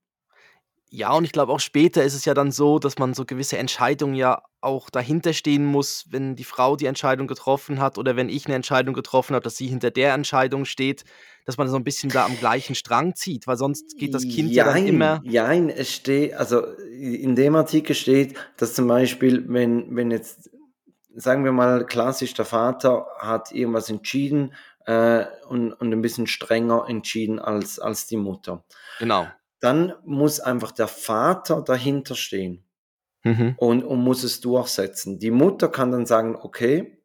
Ja, 0.94 1.12
und 1.12 1.24
ich 1.24 1.32
glaube 1.32 1.52
auch 1.52 1.58
später 1.58 2.04
ist 2.04 2.14
es 2.14 2.24
ja 2.24 2.34
dann 2.34 2.52
so, 2.52 2.78
dass 2.78 2.98
man 2.98 3.14
so 3.14 3.24
gewisse 3.24 3.58
Entscheidungen 3.58 4.14
ja 4.14 4.42
auch 4.60 4.90
dahinter 4.90 5.32
stehen 5.32 5.64
muss, 5.64 6.04
wenn 6.10 6.36
die 6.36 6.44
Frau 6.44 6.76
die 6.76 6.86
Entscheidung 6.86 7.26
getroffen 7.26 7.80
hat 7.80 7.98
oder 7.98 8.14
wenn 8.14 8.28
ich 8.28 8.46
eine 8.46 8.54
Entscheidung 8.54 8.94
getroffen 8.94 9.34
habe, 9.34 9.42
dass 9.42 9.56
sie 9.56 9.66
hinter 9.66 9.90
der 9.90 10.14
Entscheidung 10.14 10.64
steht, 10.64 11.04
dass 11.46 11.58
man 11.58 11.68
so 11.68 11.74
ein 11.74 11.82
bisschen 11.82 12.10
da 12.10 12.24
am 12.24 12.38
gleichen 12.38 12.76
Strang 12.76 13.16
zieht, 13.16 13.48
weil 13.48 13.56
sonst 13.56 13.98
geht 13.98 14.14
das 14.14 14.22
Kind 14.22 14.52
ja 14.52 14.66
dann 14.66 14.86
immer. 14.86 15.20
Jein, 15.24 15.68
es 15.68 15.92
steht, 15.92 16.34
also 16.34 16.64
in 16.64 17.34
dem 17.34 17.56
Artikel 17.56 17.96
steht, 17.96 18.36
dass 18.56 18.74
zum 18.74 18.86
Beispiel, 18.86 19.44
wenn, 19.48 19.96
wenn 19.96 20.12
jetzt, 20.12 20.48
sagen 21.12 21.44
wir 21.44 21.50
mal, 21.50 21.86
klassisch 21.86 22.34
der 22.34 22.44
Vater 22.44 23.08
hat 23.18 23.50
irgendwas 23.50 23.90
entschieden 23.90 24.54
äh, 24.86 25.24
und, 25.48 25.72
und 25.72 25.92
ein 25.92 26.02
bisschen 26.02 26.28
strenger 26.28 26.86
entschieden 26.88 27.40
als, 27.40 27.80
als 27.80 28.06
die 28.06 28.16
Mutter. 28.16 28.62
Genau. 29.00 29.26
Dann 29.64 29.94
muss 30.04 30.40
einfach 30.40 30.72
der 30.72 30.88
Vater 30.88 31.62
dahinter 31.62 32.14
stehen 32.14 32.64
Mhm. 33.24 33.54
und, 33.56 33.82
und 33.84 34.00
muss 34.00 34.22
es 34.22 34.40
durchsetzen. 34.42 35.18
Die 35.18 35.30
Mutter 35.30 35.68
kann 35.68 35.90
dann 35.90 36.04
sagen, 36.04 36.36
okay, 36.36 36.98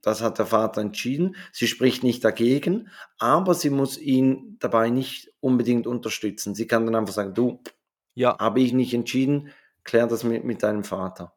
das 0.00 0.22
hat 0.22 0.38
der 0.38 0.46
Vater 0.46 0.80
entschieden. 0.80 1.36
Sie 1.52 1.66
spricht 1.66 2.02
nicht 2.02 2.24
dagegen, 2.24 2.88
aber 3.18 3.52
sie 3.54 3.68
muss 3.70 3.98
ihn 3.98 4.56
dabei 4.60 4.88
nicht 4.88 5.30
unbedingt 5.40 5.86
unterstützen. 5.86 6.54
Sie 6.54 6.66
kann 6.66 6.86
dann 6.86 6.94
einfach 6.94 7.12
sagen, 7.12 7.34
du, 7.34 7.62
Ja. 8.14 8.38
habe 8.38 8.60
ich 8.60 8.72
nicht 8.72 8.94
entschieden, 8.94 9.50
klär 9.84 10.06
das 10.06 10.24
mit, 10.24 10.44
mit 10.44 10.62
deinem 10.62 10.84
Vater. 10.84 11.34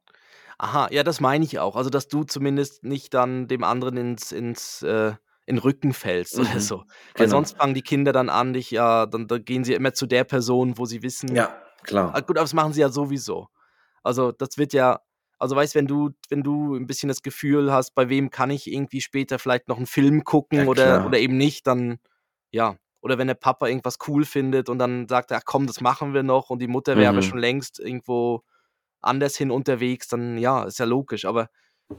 Aha, 0.58 0.88
ja, 0.92 1.04
das 1.04 1.20
meine 1.20 1.44
ich 1.44 1.60
auch. 1.60 1.76
Also, 1.76 1.90
dass 1.90 2.08
du 2.08 2.24
zumindest 2.24 2.84
nicht 2.84 3.14
dann 3.14 3.48
dem 3.48 3.64
anderen 3.64 3.98
ins, 3.98 4.32
ins 4.32 4.84
äh, 4.84 5.14
in 5.46 5.56
den 5.58 5.62
Rücken 5.64 5.94
fällst 5.94 6.40
oder 6.40 6.60
Mhm, 6.60 6.62
so. 6.62 6.84
Weil 7.18 7.28
genau. 7.28 7.30
sonst 7.30 7.58
fangen 7.58 7.74
die 7.74 7.82
Kinder 7.84 8.12
dann 8.14 8.30
an, 8.30 8.54
dich 8.54 8.72
ja, 8.72 9.06
dann, 9.06 9.28
dann 9.28 9.44
gehen 9.46 9.64
sie 9.64 9.74
immer 9.74 9.94
zu 9.94 10.06
der 10.08 10.24
Person, 10.24 10.78
wo 10.78 10.86
sie 10.86 11.04
wissen, 11.04 11.40
Ja, 11.40 11.48
Ah, 12.12 12.20
klar. 12.22 12.22
gut, 12.22 12.38
aber 12.38 12.44
das 12.46 12.54
machen 12.54 12.74
sie 12.74 12.82
ja 12.82 12.90
sowieso. 12.90 13.48
Also, 14.04 14.32
das 14.32 14.58
wird 14.58 14.74
ja, 14.74 15.02
also 15.40 15.56
weißt, 15.56 15.76
wenn 15.76 15.88
du, 15.88 16.12
wenn 16.30 16.44
du 16.44 16.76
ein 16.76 16.88
bisschen 16.88 17.10
das 17.10 17.24
Gefühl 17.24 17.72
hast, 17.74 17.96
bei 17.96 18.10
wem 18.10 18.30
kann 18.32 18.50
ich 18.52 18.68
irgendwie 18.72 19.02
später 19.02 19.40
vielleicht 19.40 19.68
noch 19.68 19.78
einen 19.78 19.88
Film 19.88 20.24
gucken 20.24 20.60
Ja, 20.60 20.70
oder, 20.70 21.04
klar. 21.04 21.06
oder 21.06 21.20
eben 21.20 21.38
nicht, 21.38 21.68
dann 21.68 22.00
ja. 22.52 22.78
Oder 23.02 23.18
wenn 23.18 23.28
der 23.28 23.34
Papa 23.36 23.68
irgendwas 23.68 23.98
cool 24.08 24.26
findet 24.26 24.70
und 24.70 24.78
dann 24.80 25.08
sagt 25.08 25.32
er, 25.32 25.38
ach 25.40 25.46
komm, 25.46 25.66
das 25.68 25.82
machen 25.82 26.14
wir 26.14 26.22
noch 26.24 26.50
und 26.52 26.60
die 26.62 26.68
Mutter 26.68 26.98
wäre 26.98 27.10
aber 27.10 27.22
Mhm. 27.22 27.24
schon 27.24 27.40
längst 27.40 27.80
irgendwo 27.80 28.44
anders 29.02 29.38
hin 29.38 29.52
unterwegs, 29.52 30.08
dann 30.10 30.38
ja, 30.40 30.64
ist 30.66 30.80
ja 30.80 30.86
logisch, 30.86 31.26
aber 31.26 31.50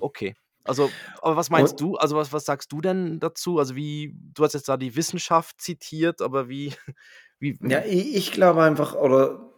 okay. 0.00 0.34
Also, 0.64 0.90
aber 1.20 1.36
was 1.36 1.50
meinst 1.50 1.74
Und- 1.74 1.80
du? 1.80 1.96
Also, 1.96 2.16
was, 2.16 2.32
was 2.32 2.44
sagst 2.44 2.72
du 2.72 2.80
denn 2.80 3.18
dazu? 3.20 3.58
Also, 3.58 3.74
wie, 3.76 4.14
du 4.34 4.44
hast 4.44 4.54
jetzt 4.54 4.68
da 4.68 4.76
die 4.76 4.94
Wissenschaft 4.96 5.60
zitiert, 5.60 6.22
aber 6.22 6.48
wie, 6.48 6.72
wie, 7.38 7.58
Ja, 7.62 7.80
ich, 7.84 8.14
ich 8.16 8.32
glaube 8.32 8.62
einfach, 8.62 8.94
oder 8.94 9.50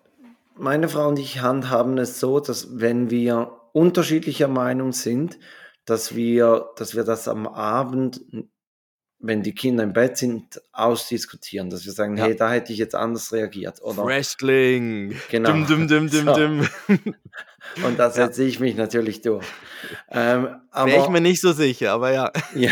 meine 0.57 0.89
Frau 0.89 1.09
und 1.09 1.19
ich 1.19 1.41
handhaben 1.43 1.99
es 1.99 2.21
so, 2.21 2.41
dass 2.41 2.79
wenn 2.79 3.11
wir 3.11 3.53
unterschiedlicher 3.73 4.49
Meinung 4.49 4.93
sind, 4.93 5.39
dass 5.85 6.15
wir, 6.15 6.71
dass 6.77 6.95
wir 6.95 7.05
das 7.05 7.29
am 7.29 7.47
Abend, 7.47 8.21
wenn 9.27 9.43
die 9.43 9.55
Kinder 9.55 9.83
im 9.85 9.93
Bett 9.95 10.19
sind, 10.19 10.61
ausdiskutieren, 10.73 11.71
dass 11.71 11.87
wir 11.87 11.93
sagen, 11.93 12.17
Ja. 12.17 12.25
hey, 12.27 12.37
da 12.37 12.51
hätte 12.53 12.73
ich 12.73 12.79
jetzt 12.79 12.95
anders 12.95 13.33
reagiert. 13.33 13.81
Oder, 13.83 14.05
Wrestling. 14.05 15.15
Genau. 15.31 15.51
Dum, 15.51 15.67
dum, 15.67 15.89
dum, 15.89 16.11
dum, 16.11 16.25
So. 16.27 16.35
dum. 16.35 16.69
und 17.85 17.99
da 17.99 18.05
Ja. 18.05 18.11
setze 18.11 18.45
ich 18.45 18.61
mich 18.61 18.77
natürlich 18.77 19.23
durch. 19.23 19.47
Ähm, 20.11 20.49
Wäre 20.73 20.89
ich 20.91 20.97
aber, 20.99 21.11
mir 21.11 21.21
nicht 21.23 21.41
so 21.41 21.53
sicher, 21.53 21.93
aber 21.93 22.13
ja. 22.13 22.31
ja. 22.55 22.71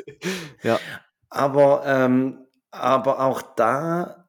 ja. 0.62 0.80
Aber, 1.28 1.82
ähm, 1.86 2.38
aber 2.70 3.20
auch 3.20 3.42
da 3.54 4.28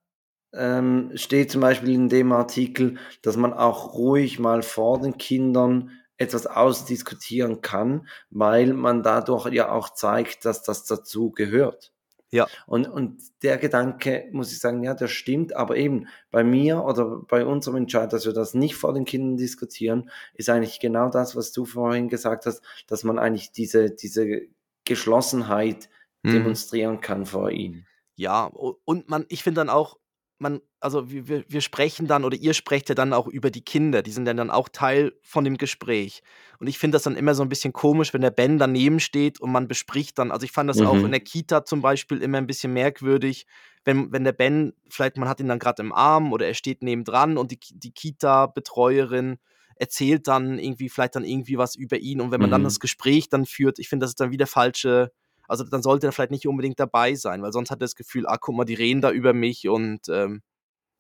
ähm, 0.53 1.11
steht 1.15 1.49
zum 1.51 1.61
Beispiel 1.61 1.93
in 1.93 2.09
dem 2.09 2.31
Artikel, 2.31 2.97
dass 3.21 3.37
man 3.37 3.53
auch 3.53 3.93
ruhig 3.93 4.37
mal 4.39 4.61
vor 4.63 4.99
den 4.99 5.17
Kindern 5.17 5.91
etwas 6.23 6.47
ausdiskutieren 6.47 7.61
kann, 7.61 8.07
weil 8.29 8.73
man 8.73 9.03
dadurch 9.03 9.47
ja 9.53 9.71
auch 9.71 9.89
zeigt, 9.89 10.45
dass 10.45 10.63
das 10.63 10.85
dazu 10.85 11.31
gehört. 11.31 11.91
Ja. 12.31 12.47
Und, 12.65 12.87
und 12.87 13.21
der 13.43 13.57
Gedanke, 13.59 14.27
muss 14.31 14.51
ich 14.51 14.59
sagen, 14.59 14.83
ja, 14.83 14.95
der 14.95 15.07
stimmt, 15.07 15.55
aber 15.55 15.77
eben 15.77 16.07
bei 16.31 16.43
mir 16.43 16.83
oder 16.83 17.21
bei 17.27 17.45
unserem 17.45 17.77
Entscheid, 17.77 18.11
dass 18.11 18.25
wir 18.25 18.33
das 18.33 18.55
nicht 18.55 18.75
vor 18.75 18.93
den 18.93 19.05
Kindern 19.05 19.37
diskutieren, 19.37 20.09
ist 20.33 20.49
eigentlich 20.49 20.79
genau 20.79 21.09
das, 21.09 21.35
was 21.35 21.51
du 21.51 21.65
vorhin 21.65 22.09
gesagt 22.09 22.47
hast, 22.47 22.63
dass 22.87 23.03
man 23.03 23.19
eigentlich 23.19 23.51
diese, 23.51 23.91
diese 23.91 24.41
Geschlossenheit 24.83 25.89
Mhm. 26.23 26.31
demonstrieren 26.31 27.01
kann 27.01 27.25
vor 27.25 27.51
ihnen. 27.51 27.85
Ja, 28.15 28.45
und 28.45 29.09
man, 29.09 29.25
ich 29.29 29.43
finde 29.43 29.61
dann 29.61 29.69
auch, 29.69 29.97
man, 30.43 30.61
also 30.79 31.09
wir, 31.09 31.43
wir, 31.47 31.61
sprechen 31.61 32.05
dann 32.05 32.23
oder 32.23 32.37
ihr 32.37 32.53
sprecht 32.53 32.89
ja 32.89 32.95
dann 32.95 33.13
auch 33.13 33.27
über 33.27 33.49
die 33.49 33.63
Kinder, 33.63 34.03
die 34.03 34.11
sind 34.11 34.25
dann, 34.25 34.37
dann 34.37 34.51
auch 34.51 34.69
Teil 34.69 35.13
von 35.23 35.43
dem 35.43 35.57
Gespräch. 35.57 36.21
Und 36.59 36.67
ich 36.67 36.77
finde 36.77 36.95
das 36.95 37.03
dann 37.03 37.15
immer 37.15 37.33
so 37.33 37.41
ein 37.41 37.49
bisschen 37.49 37.73
komisch, 37.73 38.13
wenn 38.13 38.21
der 38.21 38.29
Ben 38.31 38.59
daneben 38.59 38.99
steht 38.99 39.41
und 39.41 39.51
man 39.51 39.67
bespricht 39.67 40.19
dann, 40.19 40.31
also 40.31 40.45
ich 40.45 40.51
fand 40.51 40.69
das 40.69 40.81
auch 40.81 40.93
Mhm. 40.99 41.05
in 41.05 41.11
der 41.11 41.21
Kita 41.21 41.65
zum 41.65 41.81
Beispiel 41.81 42.21
immer 42.21 42.37
ein 42.37 42.45
bisschen 42.47 42.73
merkwürdig, 42.73 43.47
wenn, 43.85 44.11
wenn 44.11 44.23
der 44.23 44.33
Ben, 44.33 44.73
vielleicht 44.89 45.17
man 45.17 45.27
hat 45.27 45.39
ihn 45.39 45.47
dann 45.47 45.59
gerade 45.59 45.81
im 45.81 45.91
Arm 45.91 46.31
oder 46.31 46.45
er 46.47 46.53
steht 46.53 46.83
nebendran 46.83 47.37
und 47.37 47.51
die, 47.51 47.59
die 47.73 47.91
Kita-Betreuerin 47.91 49.39
erzählt 49.75 50.27
dann 50.27 50.59
irgendwie, 50.59 50.89
vielleicht 50.89 51.15
dann 51.15 51.25
irgendwie 51.25 51.57
was 51.57 51.75
über 51.75 51.97
ihn 51.97 52.21
und 52.21 52.31
wenn 52.31 52.41
man 52.41 52.51
dann 52.51 52.61
Mhm. 52.61 52.65
das 52.65 52.79
Gespräch 52.79 53.29
dann 53.29 53.45
führt, 53.45 53.79
ich 53.79 53.89
finde, 53.89 54.03
das 54.03 54.11
ist 54.11 54.19
dann 54.19 54.31
wieder 54.31 54.47
falsche, 54.47 55.11
also 55.47 55.63
dann 55.63 55.83
sollte 55.83 56.07
er 56.07 56.11
vielleicht 56.13 56.31
nicht 56.31 56.47
unbedingt 56.47 56.79
dabei 56.79 57.15
sein, 57.15 57.41
weil 57.41 57.51
sonst 57.53 57.71
hat 57.71 57.77
er 57.79 57.85
das 57.85 57.95
Gefühl, 57.95 58.27
ah, 58.27 58.37
guck 58.39 58.55
mal, 58.55 58.65
die 58.65 58.73
reden 58.75 59.01
da 59.01 59.11
über 59.11 59.33
mich 59.33 59.67
und 59.69 60.01
ähm, 60.09 60.41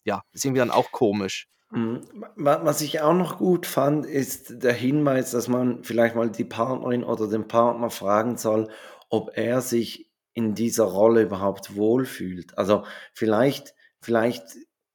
ja, 0.05 0.23
ist 0.33 0.45
irgendwie 0.45 0.59
dann 0.59 0.71
auch 0.71 0.91
komisch. 0.91 1.47
Mhm. 1.71 2.01
Wa- 2.35 2.61
Was 2.63 2.81
ich 2.81 3.01
auch 3.01 3.13
noch 3.13 3.37
gut 3.37 3.65
fand, 3.65 4.05
ist 4.05 4.63
der 4.63 4.73
Hinweis, 4.73 5.31
dass 5.31 5.47
man 5.47 5.83
vielleicht 5.83 6.15
mal 6.15 6.29
die 6.29 6.43
Partnerin 6.45 7.03
oder 7.03 7.27
den 7.27 7.47
Partner 7.47 7.89
fragen 7.89 8.37
soll, 8.37 8.69
ob 9.09 9.31
er 9.37 9.61
sich 9.61 10.11
in 10.33 10.55
dieser 10.55 10.85
Rolle 10.85 11.23
überhaupt 11.23 11.75
wohlfühlt. 11.75 12.57
Also 12.57 12.83
vielleicht, 13.13 13.73
vielleicht 14.01 14.43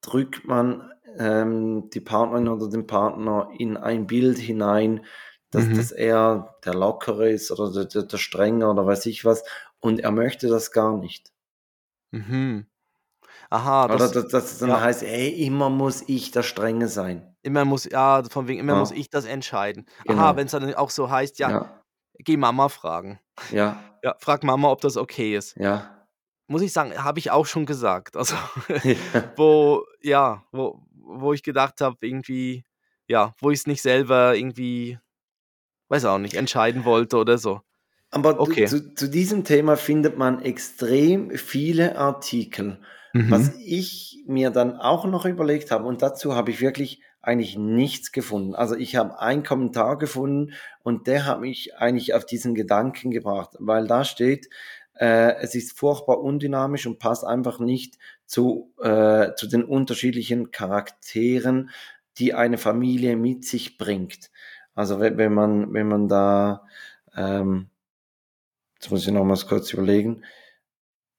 drückt 0.00 0.46
man 0.46 0.90
ähm, 1.16 1.90
die 1.90 2.00
Partnerin 2.00 2.48
oder 2.48 2.68
den 2.68 2.86
Partner 2.86 3.50
in 3.56 3.76
ein 3.76 4.06
Bild 4.06 4.38
hinein, 4.38 5.04
dass, 5.50 5.64
Mhm. 5.64 5.76
dass 5.76 5.92
er 5.92 6.54
der 6.64 6.74
Lockere 6.74 7.30
ist 7.30 7.50
oder 7.50 7.72
der, 7.72 7.84
der, 7.86 8.02
der 8.02 8.18
Strenge 8.18 8.68
oder 8.68 8.86
weiß 8.86 9.06
ich 9.06 9.24
was 9.24 9.42
und 9.80 10.00
er 10.00 10.10
möchte 10.10 10.48
das 10.48 10.70
gar 10.72 10.96
nicht. 10.96 11.32
Mhm. 12.10 12.66
Aha, 13.50 13.86
Oder 13.86 13.96
das, 13.98 14.12
dass 14.12 14.28
das 14.28 14.58
dann 14.58 14.68
ja. 14.70 14.80
heißt, 14.80 15.02
ey, 15.02 15.30
immer 15.46 15.70
muss 15.70 16.02
ich 16.06 16.30
der 16.32 16.42
Strenge 16.42 16.88
sein. 16.88 17.34
immer 17.42 17.64
muss, 17.64 17.84
ja, 17.86 18.22
von 18.24 18.46
wegen, 18.46 18.60
immer 18.60 18.74
Ja. 18.74 18.78
muss 18.80 18.90
ich 18.90 19.08
das 19.08 19.24
entscheiden. 19.24 19.86
Genau. 20.06 20.20
Aha, 20.20 20.36
wenn 20.36 20.46
es 20.46 20.52
dann 20.52 20.74
auch 20.74 20.90
so 20.90 21.08
heißt, 21.10 21.38
ja, 21.38 21.50
ja, 21.50 21.82
geh 22.18 22.36
Mama 22.36 22.68
fragen. 22.68 23.18
ja. 23.50 23.82
Ja, 24.04 24.14
frag 24.20 24.44
Mama, 24.44 24.70
ob 24.70 24.80
das 24.82 24.96
okay 24.96 25.34
ist. 25.36 25.56
Ja. 25.56 26.06
Muss 26.46 26.62
ich 26.62 26.72
sagen, 26.72 27.02
habe 27.02 27.18
ich 27.18 27.30
auch 27.32 27.46
schon 27.46 27.66
gesagt. 27.66 28.16
Also, 28.16 28.36
wo, 29.36 29.84
ja, 30.02 30.44
wo, 30.52 30.80
wo 30.92 31.32
ich 31.32 31.42
gedacht 31.42 31.80
habe, 31.80 31.96
irgendwie, 32.02 32.64
ja, 33.08 33.34
wo 33.40 33.50
ich 33.50 33.60
es 33.60 33.66
nicht 33.66 33.82
selber 33.82 34.36
irgendwie, 34.36 34.98
weiß 35.88 36.04
auch 36.06 36.18
nicht, 36.18 36.34
entscheiden 36.34 36.84
wollte 36.84 37.16
oder 37.16 37.38
so. 37.38 37.60
Aber 38.10 38.40
Okay. 38.40 38.66
zu, 38.66 38.94
zu 38.94 39.08
diesem 39.08 39.44
Thema 39.44 39.76
findet 39.76 40.16
man 40.16 40.42
extrem 40.42 41.30
viele 41.36 41.96
Artikel. 41.96 42.80
Mhm. 43.12 43.30
Was 43.30 43.52
ich 43.58 44.22
mir 44.26 44.50
dann 44.50 44.76
auch 44.76 45.04
noch 45.04 45.24
überlegt 45.24 45.70
habe, 45.70 45.84
und 45.84 46.02
dazu 46.02 46.34
habe 46.34 46.50
ich 46.50 46.60
wirklich 46.60 47.02
eigentlich 47.20 47.58
nichts 47.58 48.12
gefunden. 48.12 48.54
Also 48.54 48.76
ich 48.76 48.96
habe 48.96 49.18
einen 49.20 49.42
Kommentar 49.42 49.98
gefunden 49.98 50.52
und 50.82 51.06
der 51.06 51.26
hat 51.26 51.40
mich 51.40 51.76
eigentlich 51.76 52.14
auf 52.14 52.24
diesen 52.24 52.54
Gedanken 52.54 53.10
gebracht, 53.10 53.50
weil 53.58 53.86
da 53.86 54.04
steht, 54.04 54.48
äh, 54.94 55.34
es 55.40 55.54
ist 55.54 55.76
furchtbar 55.76 56.20
undynamisch 56.20 56.86
und 56.86 56.98
passt 56.98 57.24
einfach 57.24 57.58
nicht 57.58 57.98
zu, 58.26 58.72
äh, 58.82 59.34
zu 59.34 59.46
den 59.46 59.64
unterschiedlichen 59.64 60.50
Charakteren, 60.50 61.70
die 62.18 62.34
eine 62.34 62.58
Familie 62.58 63.16
mit 63.16 63.44
sich 63.44 63.78
bringt. 63.78 64.30
Also 64.78 65.00
wenn, 65.00 65.34
man, 65.34 65.74
wenn 65.74 65.88
man 65.88 66.06
da, 66.06 66.64
ähm, 67.16 67.68
jetzt 68.76 68.92
muss 68.92 69.04
ich 69.04 69.12
nochmals 69.12 69.48
kurz 69.48 69.72
überlegen, 69.72 70.22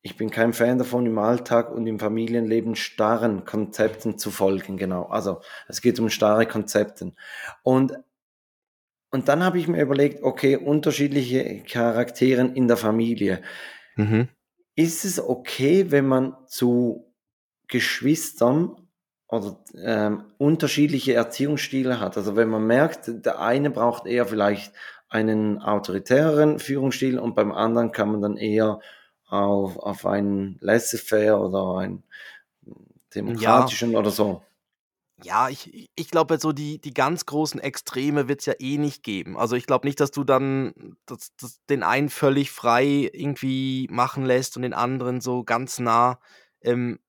ich 0.01 0.15
bin 0.15 0.29
kein 0.29 0.53
Fan 0.53 0.77
davon, 0.77 1.05
im 1.05 1.17
Alltag 1.17 1.69
und 1.69 1.85
im 1.85 1.99
Familienleben 1.99 2.77
starren 2.77 3.43
Konzepten 3.43 4.17
zu 4.17 4.31
folgen, 4.31 4.77
genau. 4.77 5.07
Also 5.07 5.41
es 5.67 5.81
geht 5.81 5.99
um 5.99 6.09
starre 6.09 6.45
Konzepten. 6.45 7.17
Und, 7.61 7.99
und 9.11 9.27
dann 9.27 9.43
habe 9.43 9.59
ich 9.59 9.67
mir 9.67 9.81
überlegt, 9.81 10.23
okay, 10.23 10.55
unterschiedliche 10.55 11.61
Charakteren 11.69 12.55
in 12.55 12.69
der 12.69 12.77
Familie. 12.77 13.41
Mhm. 13.97 14.29
Ist 14.75 15.03
es 15.03 15.19
okay, 15.19 15.91
wenn 15.91 16.07
man 16.07 16.33
zu 16.47 17.13
Geschwistern 17.67 18.88
oder 19.29 19.57
ähm, 19.75 20.25
unterschiedliche 20.37 21.13
Erziehungsstile 21.13 21.99
hat? 21.99 22.17
Also 22.17 22.35
wenn 22.35 22.49
man 22.49 22.65
merkt, 22.65 23.09
der 23.25 23.39
eine 23.39 23.69
braucht 23.69 24.05
eher 24.05 24.25
vielleicht 24.25 24.73
einen 25.07 25.61
autoritäreren 25.61 26.59
Führungsstil 26.59 27.17
und 27.17 27.35
beim 27.35 27.51
anderen 27.51 27.91
kann 27.91 28.11
man 28.11 28.21
dann 28.21 28.37
eher 28.37 28.79
auf, 29.27 29.77
auf 29.77 30.05
einen 30.05 30.57
laissez-faire 30.61 31.39
oder 31.39 31.79
einen 31.79 32.03
demokratischen 33.13 33.95
oder 33.95 34.11
so. 34.11 34.41
Ja, 35.23 35.49
ich 35.49 35.89
ich 35.95 36.09
glaube 36.09 36.39
so 36.39 36.53
die 36.53 36.79
die 36.79 36.93
ganz 36.93 37.25
großen 37.25 37.59
Extreme 37.59 38.29
wird's 38.29 38.45
ja 38.45 38.53
eh 38.57 38.77
nicht 38.77 39.03
geben. 39.03 39.37
Also, 39.37 39.57
ich 39.57 39.65
glaube 39.65 39.85
nicht, 39.85 39.99
dass 39.99 40.11
du 40.11 40.23
dann 40.23 40.95
dass 41.05 41.35
dass 41.35 41.59
den 41.69 41.83
einen 41.83 42.09
völlig 42.09 42.51
frei 42.51 43.09
irgendwie 43.11 43.87
machen 43.91 44.25
lässt 44.25 44.55
und 44.55 44.61
den 44.61 44.73
anderen 44.73 45.19
so 45.19 45.43
ganz 45.43 45.79
nah. 45.79 46.19
Ähm 46.61 46.99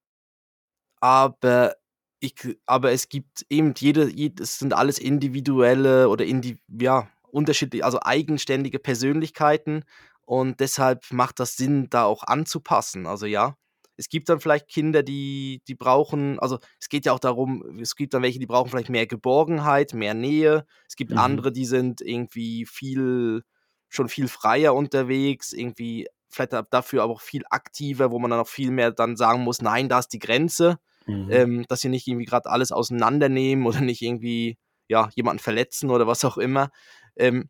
aber 1.00 1.76
ich 2.20 2.58
aber 2.66 2.92
es 2.92 3.08
gibt 3.08 3.46
eben 3.50 3.74
jede 3.78 4.08
jed 4.10 4.40
es 4.40 4.58
sind 4.58 4.74
alles 4.74 4.98
individuelle 4.98 6.08
oder 6.08 6.24
indi 6.26 6.58
ja, 6.68 7.08
unterschiedlich 7.30 7.84
also, 7.84 8.00
eigenständige 8.02 8.78
Persönlichkeiten 8.78 9.84
und 10.22 10.60
deshalb 10.60 11.04
macht 11.12 11.40
das 11.40 11.56
Sinn, 11.56 11.88
da 11.90 12.04
auch 12.04 12.22
anzupassen. 12.24 13.06
Also, 13.06 13.26
ja, 13.26 13.56
es 13.96 14.08
gibt 14.08 14.28
dann 14.28 14.40
vielleicht 14.40 14.68
Kinder, 14.68 15.02
die 15.02 15.62
die 15.68 15.74
brauchen 15.74 16.38
also, 16.38 16.58
es 16.80 16.88
geht 16.88 17.06
ja 17.06 17.12
auch 17.12 17.18
darum 17.20 17.78
es 17.80 17.96
gibt 17.96 18.14
dann 18.14 18.22
welche, 18.22 18.38
die 18.38 18.46
brauchen 18.46 18.70
vielleicht 18.70 18.90
mehr 18.90 19.06
Geborgenheit, 19.06 19.94
mehr 19.94 20.14
Nähe. 20.14 20.66
Es 20.88 20.96
gibt 20.96 21.16
Mhm. 21.16 21.18
andere, 21.18 21.52
die 21.52 21.64
sind 21.66 22.00
irgendwie 22.00 22.66
viel 22.66 23.42
schon 23.88 24.08
viel 24.08 24.28
freier 24.28 24.74
unterwegs, 24.74 25.52
irgendwie 25.52 26.06
vielleicht 26.30 26.52
da 26.52 26.62
dafür 26.62 27.02
aber 27.02 27.14
auch 27.14 27.20
viel 27.20 27.42
aktiver, 27.50 28.10
wo 28.12 28.18
man 28.20 28.30
dann 28.30 28.40
auch 28.40 28.48
viel 28.48 28.70
mehr 28.70 28.92
dann 28.92 29.16
sagen 29.16 29.42
muss: 29.42 29.62
„Nein, 29.62 29.88
da 29.88 29.98
ist 30.00 30.08
die 30.12 30.18
Grenze.“ 30.20 30.78
Mhm. 31.10 31.30
Ähm, 31.32 31.64
dass 31.68 31.80
sie 31.80 31.88
nicht 31.88 32.06
irgendwie 32.06 32.26
grad 32.26 32.46
alles 32.46 32.72
auseinandernehmen 32.72 33.66
oder 33.66 33.80
nicht 33.80 34.02
irgendwie, 34.02 34.58
ja, 34.88 35.08
jemanden 35.14 35.40
verletzen 35.42 35.90
oder 35.90 36.06
was 36.06 36.24
auch 36.24 36.38
immer. 36.38 36.70
Ähm, 37.16 37.48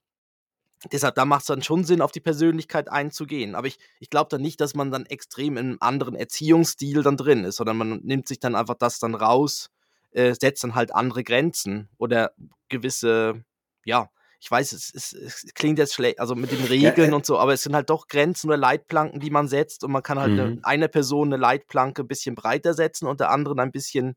deshalb, 0.93 1.15
da 1.17 1.25
macht's 1.25 1.47
dann 1.47 1.63
schon 1.63 1.85
Sinn, 1.85 2.01
auf 2.03 2.13
die 2.13 2.21
Persönlichkeit 2.21 2.91
einzugehen. 2.91 3.55
Aber 3.55 3.67
ich 3.67 3.79
ich 4.01 4.11
glaube 4.11 4.29
dann 4.31 4.43
nicht, 4.43 4.61
dass 4.61 4.75
man 4.75 4.91
dann 4.91 5.07
extrem 5.07 5.57
in 5.57 5.69
'nem 5.71 5.79
anderen 5.81 6.15
Erziehungsstil 6.15 7.03
dann 7.03 7.17
drin 7.17 7.45
ist, 7.45 7.57
sondern 7.57 7.77
man 7.79 8.01
nimmt 8.03 8.29
sich 8.29 8.41
dann 8.41 8.55
einfach 8.57 8.77
das 8.77 8.99
dann 8.99 9.15
raus, 9.15 9.71
äh, 10.13 10.35
setzt 10.35 10.65
dann 10.65 10.75
halt 10.75 10.95
andere 10.95 11.25
Grenzen 11.25 11.89
oder 11.99 12.33
gewisse 12.69 13.45
ja, 13.85 14.09
ich 14.41 14.51
weiß, 14.51 14.73
es 14.73 14.93
es 14.95 15.13
es 15.13 15.47
klingt 15.55 15.79
jetzt 15.79 15.95
schle 15.95 16.15
also, 16.19 16.35
mit 16.35 16.53
den 16.53 16.65
Ja, 16.79 16.91
Regeln 16.91 17.13
äh 17.13 17.15
und 17.15 17.27
so, 17.27 17.39
aber 17.39 17.53
es 17.55 17.63
sind 17.63 17.75
halt 17.75 17.91
doch 17.91 18.09
Grenzen 18.09 18.49
oder 18.49 18.57
Leitplanken, 18.59 19.21
die 19.21 19.31
man 19.31 19.49
setzt 19.49 19.85
und 19.85 19.93
man 19.93 20.03
kann 20.03 20.19
halt 20.21 20.39
Mhm. 20.39 20.63
einer 20.63 20.89
Person 20.89 21.29
'ne 21.31 21.37
Leitplanke 21.37 22.05
bisschen 22.05 22.35
breiter 22.35 22.75
setzen 22.75 23.07
und 23.07 23.21
der 23.21 23.31
anderen 23.31 23.61
ein 23.61 23.73
bisschen 23.73 24.17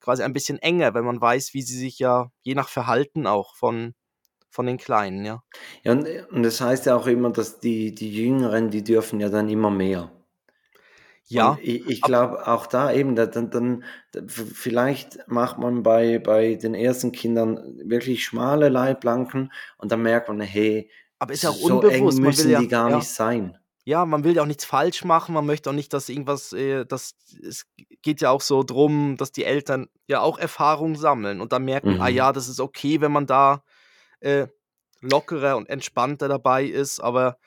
quasi 0.00 0.22
ein 0.24 0.32
bisschen 0.34 0.58
enger, 0.58 0.94
wenn 0.94 1.04
man 1.04 1.20
weiß, 1.20 1.54
wie 1.54 1.62
sie 1.62 1.78
sich 1.78 1.98
ja 2.00 2.30
je 2.42 2.54
nach 2.54 2.68
Verhalten 2.68 3.26
auch 3.26 3.54
von 3.56 3.94
von 4.50 4.66
den 4.66 4.78
Kleinen, 4.78 5.24
ja. 5.26 5.42
Ja, 5.82 5.92
und 5.92 6.06
äh, 6.06 6.24
und 6.30 6.42
das 6.42 6.60
heißt 6.60 6.86
ja 6.86 6.96
auch 6.96 7.06
immer, 7.06 7.30
dass 7.30 7.60
die 7.60 7.94
die 7.94 8.10
Jüngeren, 8.14 8.70
die 8.70 8.82
dürfen 8.84 9.20
ja 9.20 9.28
dann 9.28 9.48
immer 9.48 9.70
mehr. 9.70 10.10
Und 11.36 11.56
Ja, 11.56 11.62
i 11.62 11.76
ich 11.92 12.02
ab 12.02 12.04
glaube 12.04 12.46
auch 12.48 12.66
da 12.66 12.92
eben, 12.92 13.14
da 13.16 13.26
dann 13.26 13.50
dann 13.50 13.84
vielleicht 14.28 15.28
macht 15.28 15.58
man 15.58 15.82
bei 15.84 16.18
bei 16.18 16.54
den 16.56 16.74
ersten 16.74 17.12
Kindern 17.12 17.78
wirklich 17.88 18.24
schmale 18.24 18.68
Leitplanken 18.68 19.52
und 19.78 19.92
dann 19.92 20.02
merkt 20.02 20.28
man: 20.28 20.40
„Hey, 20.40 20.90
Aber 21.20 21.34
ist 21.34 21.42
ja 21.44 21.50
auch 21.50 21.56
so 21.56 21.84
eng 21.84 22.14
unbewusst. 22.14 22.22
Man 22.22 22.36
will 22.36 22.48
müssen 22.48 22.54
ja 22.54 22.62
die 22.62 22.66
gar 22.68 22.88
ja. 22.88 22.90
nicht 22.90 23.10
sein.“ 23.10 23.58
Ja, 23.86 24.06
man 24.06 24.24
will 24.24 24.36
ja 24.36 24.42
auch 24.42 24.46
nichts 24.46 24.64
falsch 24.66 25.04
machen. 25.04 25.34
Man 25.34 25.46
möchte 25.46 25.70
auch 25.70 25.74
nicht, 25.74 25.92
dass 25.94 26.08
irgendwas, 26.10 26.52
äh 26.54 26.86
dass 26.86 27.16
es 27.42 27.66
geht 28.02 28.20
ja 28.22 28.30
auch 28.30 28.42
so 28.42 28.62
drum, 28.64 29.16
dass 29.18 29.32
die 29.32 29.44
Eltern 29.44 29.88
ja 30.08 30.20
auch 30.22 30.38
Erfahrung 30.38 30.96
sammeln 30.96 31.40
und 31.40 31.52
dann 31.52 31.64
merken: 31.64 31.96
„Ah 31.98 32.08
Mhm. 32.08 32.10
ja, 32.10 32.32
das 32.32 32.48
ist 32.48 32.60
okay, 32.60 33.00
wenn 33.02 33.12
man 33.12 33.26
da, 33.26 33.64
äh, 34.20 34.48
lockerer 35.02 35.56
und 35.58 35.68
entspannter 35.70 36.28
dabei 36.28 36.64
ist.“ 36.66 37.00
Aber, 37.00 37.38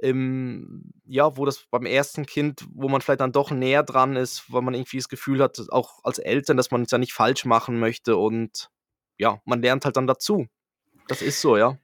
ähm, 0.00 0.92
ja, 1.06 1.36
wo 1.36 1.44
das 1.46 1.66
beim 1.70 1.86
ersten 1.86 2.26
Kind 2.26 2.66
wo 2.74 2.88
man 2.88 3.00
vielleicht 3.02 3.20
dann 3.20 3.32
doch 3.32 3.50
näher 3.50 3.82
dran 3.84 4.16
ist, 4.16 4.52
weil 4.52 4.62
man 4.62 4.74
irgendwie 4.74 4.98
das 4.98 5.08
Gefühl 5.08 5.42
hat, 5.42 5.58
auch 5.70 6.00
als 6.04 6.18
Eltern, 6.18 6.56
dass 6.58 6.70
man's 6.70 6.90
ja 6.92 6.98
nicht 6.98 7.12
falsch 7.14 7.44
machen 7.46 7.78
möchte 7.80 8.16
und 8.16 8.70
ja, 9.18 9.40
man 9.46 9.62
lernt 9.62 9.84
halt 9.86 9.96
dann 9.96 10.06
dazu. 10.06 10.46
Das 11.08 11.22
ist 11.22 11.40
so, 11.42 11.56
ja. 11.58 11.78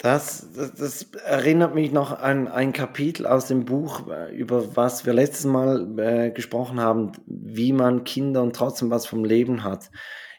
Das 0.00 0.52
d 0.52 0.70
das 0.76 1.04
erinnert 1.24 1.74
mich 1.74 1.92
noch 1.92 2.18
an 2.20 2.48
ein 2.48 2.72
Kapitel 2.72 3.26
aus 3.26 3.46
dem 3.46 3.64
Buch, 3.64 4.08
äh, 4.08 4.34
über 4.36 4.76
was 4.76 5.06
wir 5.06 5.12
letztes 5.12 5.44
Mal, 5.44 5.98
äh, 6.00 6.30
gesprochen 6.32 6.80
haben, 6.80 7.12
wie 7.26 7.72
man 7.72 8.02
Kindern 8.04 8.52
trotzdem 8.52 8.90
was 8.90 9.06
vom 9.06 9.24
Leben 9.24 9.62
hat. 9.62 9.90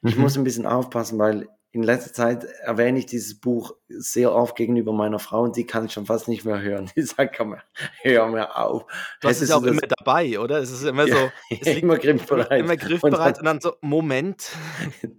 Ich 0.04 0.18
muss 0.18 0.36
Mhm. 0.36 0.38
'n 0.38 0.44
bisschen 0.44 0.66
aufpassen, 0.66 1.18
weil 1.20 1.48
in 1.76 1.84
letzter 1.84 2.13
Zeit 2.13 2.45
erwähne 2.61 2.99
ich 2.99 3.05
dieses 3.05 3.39
Buch 3.39 3.76
sehr 3.89 4.34
oft 4.34 4.55
gegenüber 4.55 4.93
meiner 4.93 5.19
Frau 5.19 5.43
und 5.43 5.55
die 5.57 5.65
kann 5.65 5.89
schon 5.89 6.05
fast 6.05 6.28
nicht 6.28 6.45
mehr 6.45 6.61
hören. 6.61 6.89
Die 6.95 7.01
sagt: 7.03 7.38
„Komm, 7.38 7.55
hör 8.01 8.28
mir 8.28 8.55
auf. 8.57 8.86
Du 9.21 9.28
hast 9.28 9.41
es 9.41 9.49
ja 9.49 9.55
auch 9.57 9.63
immer 9.63 9.82
das“ 9.82 9.88
dabei, 9.88 10.39
oder? 10.39 10.59
Es 10.59 10.71
ist 10.71 10.84
immer 10.84 11.07
Ja, 11.07 11.15
so 11.15 11.34
es 11.59 11.73
liegt 11.73 11.84
immer 11.84 11.97
immer 12.23 12.47
griffbereit 12.47 12.49
immer 12.57 12.78
und 13.01 13.13
griffbereit 13.17 13.23
dann 13.23 13.39
und 13.39 13.45
dann 13.45 13.61
so: 13.61 13.76
„Moment.“ 13.82 14.51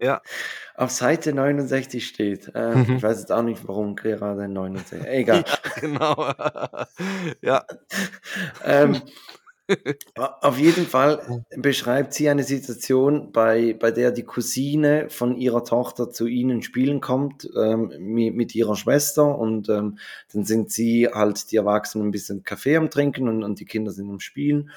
Ja. 0.01 0.23
auf 0.75 0.91
Seite 0.91 1.33
69 1.33 2.07
steht, 2.07 2.55
äh, 2.55 2.83
ich 2.95 3.03
Mhm. 3.03 3.03
weiß 3.03 3.21
jetzt 3.21 3.33
auch 3.33 3.43
nicht, 3.43 3.67
warum 3.67 3.97
gerade 3.97 4.49
69 4.49 5.05
egal. 5.07 5.45
Ja, 5.45 5.59
genau. 5.81 6.33
Ja. 7.43 7.65
Ähm, 8.65 9.03
auf 10.17 10.59
jeden 10.59 10.87
Fall 10.87 11.23
beschreibt 11.57 12.15
sie 12.15 12.29
eine 12.29 12.43
Situation, 12.45 13.33
bei 13.33 13.75
bei 13.75 13.91
der 13.91 14.13
die 14.13 14.23
Cousine 14.25 15.09
von 15.11 15.37
ihrer 15.37 15.65
Tochter 15.65 16.11
zu 16.11 16.27
ihnen 16.27 16.63
spielen 16.63 17.01
kommt, 17.01 17.49
ähm, 17.57 17.93
mi 17.99 18.31
mit 18.31 18.55
ihrer 18.55 18.77
Schwester 18.77 19.39
und, 19.39 19.69
ähm, 19.69 19.99
dann 20.33 20.45
sind 20.45 20.71
sie 20.73 21.09
halt 21.13 21.51
die 21.53 21.57
Erwachsenen 21.57 22.09
'n 22.09 22.11
bisschen 22.13 22.43
Kaffee 22.45 22.77
am 22.77 22.91
Trinken 22.91 23.29
und 23.29 23.43
und 23.45 23.61
die 23.61 23.65
Kinder 23.67 23.93
sind 23.93 24.11
am 24.11 24.21
Spielen. 24.21 24.71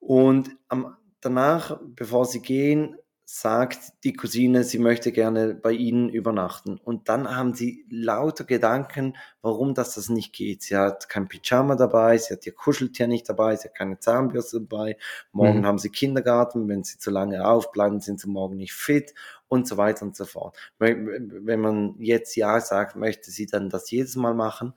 Und 0.00 0.50
am 0.68 0.96
danach, 1.20 1.80
bevor 1.96 2.26
sie 2.26 2.40
gehen, 2.42 2.96
sagt 3.28 4.04
die 4.04 4.12
Cousine, 4.12 4.62
sie 4.62 4.78
möchte 4.78 5.10
gerne 5.10 5.54
bei 5.54 5.72
ihnen 5.72 6.08
übernachten. 6.08 6.78
Und 6.78 7.08
dann 7.08 7.28
haben 7.36 7.54
sie 7.54 7.84
lauter 7.90 8.44
Gedanken, 8.44 9.16
warum 9.42 9.74
das 9.74 9.96
das 9.96 10.08
nicht 10.08 10.32
geht. 10.32 10.62
Sie 10.62 10.76
hat 10.76 11.08
kein 11.08 11.26
Pyjama 11.28 11.74
dabei, 11.74 12.16
sie 12.18 12.34
hat 12.34 12.46
ihr 12.46 12.54
Kuscheltier 12.54 13.08
nicht 13.08 13.28
dabei, 13.28 13.56
sie 13.56 13.68
hat 13.68 13.74
keine 13.74 13.98
Zahnbürste 13.98 14.60
dabei. 14.60 14.96
Morgen 15.32 15.64
Mhm. 15.64 15.66
haben 15.66 15.78
sie 15.78 15.90
Kindergarten, 15.90 16.68
wenn 16.68 16.84
sie 16.84 16.98
zu 16.98 17.10
lange 17.10 17.46
aufbleiben, 17.46 18.00
sind 18.00 18.20
sie 18.20 18.28
morgen 18.28 18.56
nicht 18.58 18.74
fit 18.74 19.12
und 19.48 19.66
so 19.66 19.76
weiter 19.76 20.04
und 20.06 20.14
so 20.16 20.24
fort. 20.24 20.56
We 20.78 20.96
we 20.96 21.46
wenn 21.46 21.60
man 21.60 21.96
jetzt 21.98 22.36
ja 22.36 22.60
sagt, 22.60 22.94
möchte 22.96 23.30
sie 23.32 23.46
dann 23.46 23.70
das 23.70 23.90
jedes 23.90 24.14
Mal 24.16 24.34
machen. 24.34 24.74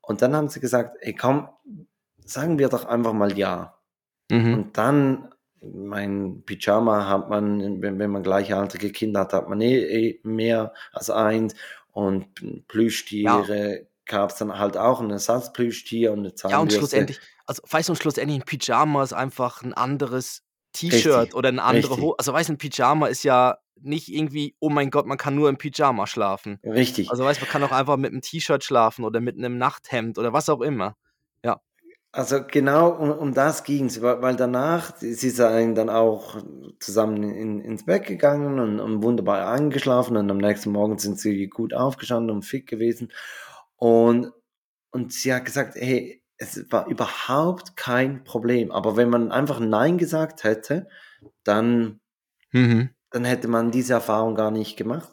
Und 0.00 0.22
dann 0.22 0.34
haben 0.36 0.48
sie 0.48 0.60
gesagt: 0.60 0.96
„Ey, 1.00 1.14
komm, 1.14 1.48
sagen 2.24 2.58
wir 2.58 2.68
doch 2.68 2.84
einfach 2.86 3.12
mal 3.12 3.36
ja.“ 3.38 3.78
Mhm. 4.30 4.64
Und 4.64 4.78
dann 4.78 5.34
mein 5.62 6.42
Pyjama 6.46 7.08
hat 7.08 7.30
man 7.30 7.82
wenn 7.82 7.98
wenn 7.98 8.10
man 8.10 8.22
gleichaltrige 8.22 8.90
Kinder 8.92 9.20
hat, 9.20 9.32
hat 9.32 9.48
man 9.48 9.60
eh 9.60 9.78
eh 10.10 10.20
mehr 10.24 10.72
als 10.92 11.10
eins 11.10 11.54
und 11.92 12.34
P 12.34 12.62
Ja. 13.24 13.48
Plüschtiere 13.48 13.86
gab's 14.06 14.36
dann 14.38 14.58
halt 14.58 14.76
auch 14.76 15.00
'n 15.00 15.10
Ersatzplüschtier 15.10 16.12
und 16.12 16.22
'ne 16.22 16.34
Ja, 16.50 16.58
und 16.58 16.72
Zahnbürste. 16.72 16.72
schlussendlich 16.72 17.20
also, 17.46 17.62
weißt 17.68 17.88
du, 17.88 17.92
und 17.92 17.96
schlussendlich 17.96 18.38
'n 18.40 18.44
Pyjama 18.44 19.02
ist 19.02 19.12
einfach 19.12 19.62
'n 19.62 19.72
anderes 19.72 20.42
T-Shirt 20.72 21.34
oder 21.34 21.50
'ne 21.52 21.62
andere 21.62 21.98
richtig. 21.98 22.00
Ho 22.00 22.12
also, 22.18 22.32
weißt 22.32 22.48
du, 22.48 22.52
'n 22.54 22.58
Pyjama 22.58 23.06
ist 23.06 23.22
ja 23.24 23.58
nicht 23.80 24.08
irgendwie: 24.08 24.54
„Oh 24.60 24.68
mein 24.70 24.90
Gott, 24.90 25.06
man 25.06 25.18
kann 25.18 25.34
nur 25.34 25.48
im 25.48 25.58
Pyjama 25.58 26.06
schlafen.“ 26.06 26.60
Richtig. 26.64 27.06
Also, 27.06 27.24
weißt 27.24 27.38
du, 27.40 27.42
man 27.42 27.48
kann 27.48 27.64
auch 27.64 27.72
einfach 27.72 27.96
mit 27.96 28.12
'nem 28.12 28.22
T-Shirt 28.22 28.62
schlafen 28.64 29.04
oder 29.04 29.20
mit 29.20 29.36
'nem 29.36 29.58
Nachthemd 29.58 30.18
oder 30.18 30.32
was 30.32 30.48
auch 30.48 30.60
immer. 30.60 30.94
Also, 32.14 32.44
genau 32.46 32.90
um 32.90 33.10
um 33.10 33.32
das 33.32 33.64
ging's, 33.64 34.02
wa 34.02 34.20
weil 34.20 34.36
danach 34.36 34.94
sie 34.98 35.30
seien 35.30 35.74
dann 35.74 35.88
auch 35.88 36.36
zusammen 36.78 37.22
in 37.22 37.60
ins 37.62 37.86
Bett 37.86 38.04
gegangen 38.06 38.58
und 38.60 38.80
und 38.80 39.02
wunderbar 39.02 39.50
eingeschlafen 39.50 40.18
und 40.18 40.30
am 40.30 40.36
nächsten 40.36 40.72
Morgen 40.72 40.98
sind 40.98 41.18
sie 41.18 41.48
gut 41.48 41.72
aufgestanden 41.72 42.30
und 42.36 42.42
fit 42.44 42.66
gewesen. 42.66 43.10
Und 43.76 44.30
und 44.92 45.12
sie 45.14 45.32
hat 45.34 45.46
gesagt: 45.46 45.74
„Hey, 45.76 46.22
es 46.38 46.70
war 46.70 46.86
überhaupt 46.88 47.76
kein 47.76 48.24
Problem.“ 48.24 48.72
Aber 48.72 48.96
wenn 48.98 49.08
man 49.10 49.32
einfach 49.32 49.58
nein 49.60 49.96
gesagt 49.98 50.44
hätte, 50.44 50.88
dann 51.44 52.00
Mhm. 52.52 52.92
dann 53.10 53.24
hätte 53.24 53.46
man 53.48 53.70
diese 53.70 53.92
Erfahrung 53.94 54.34
gar 54.34 54.50
nicht 54.50 54.76
gemacht. 54.76 55.10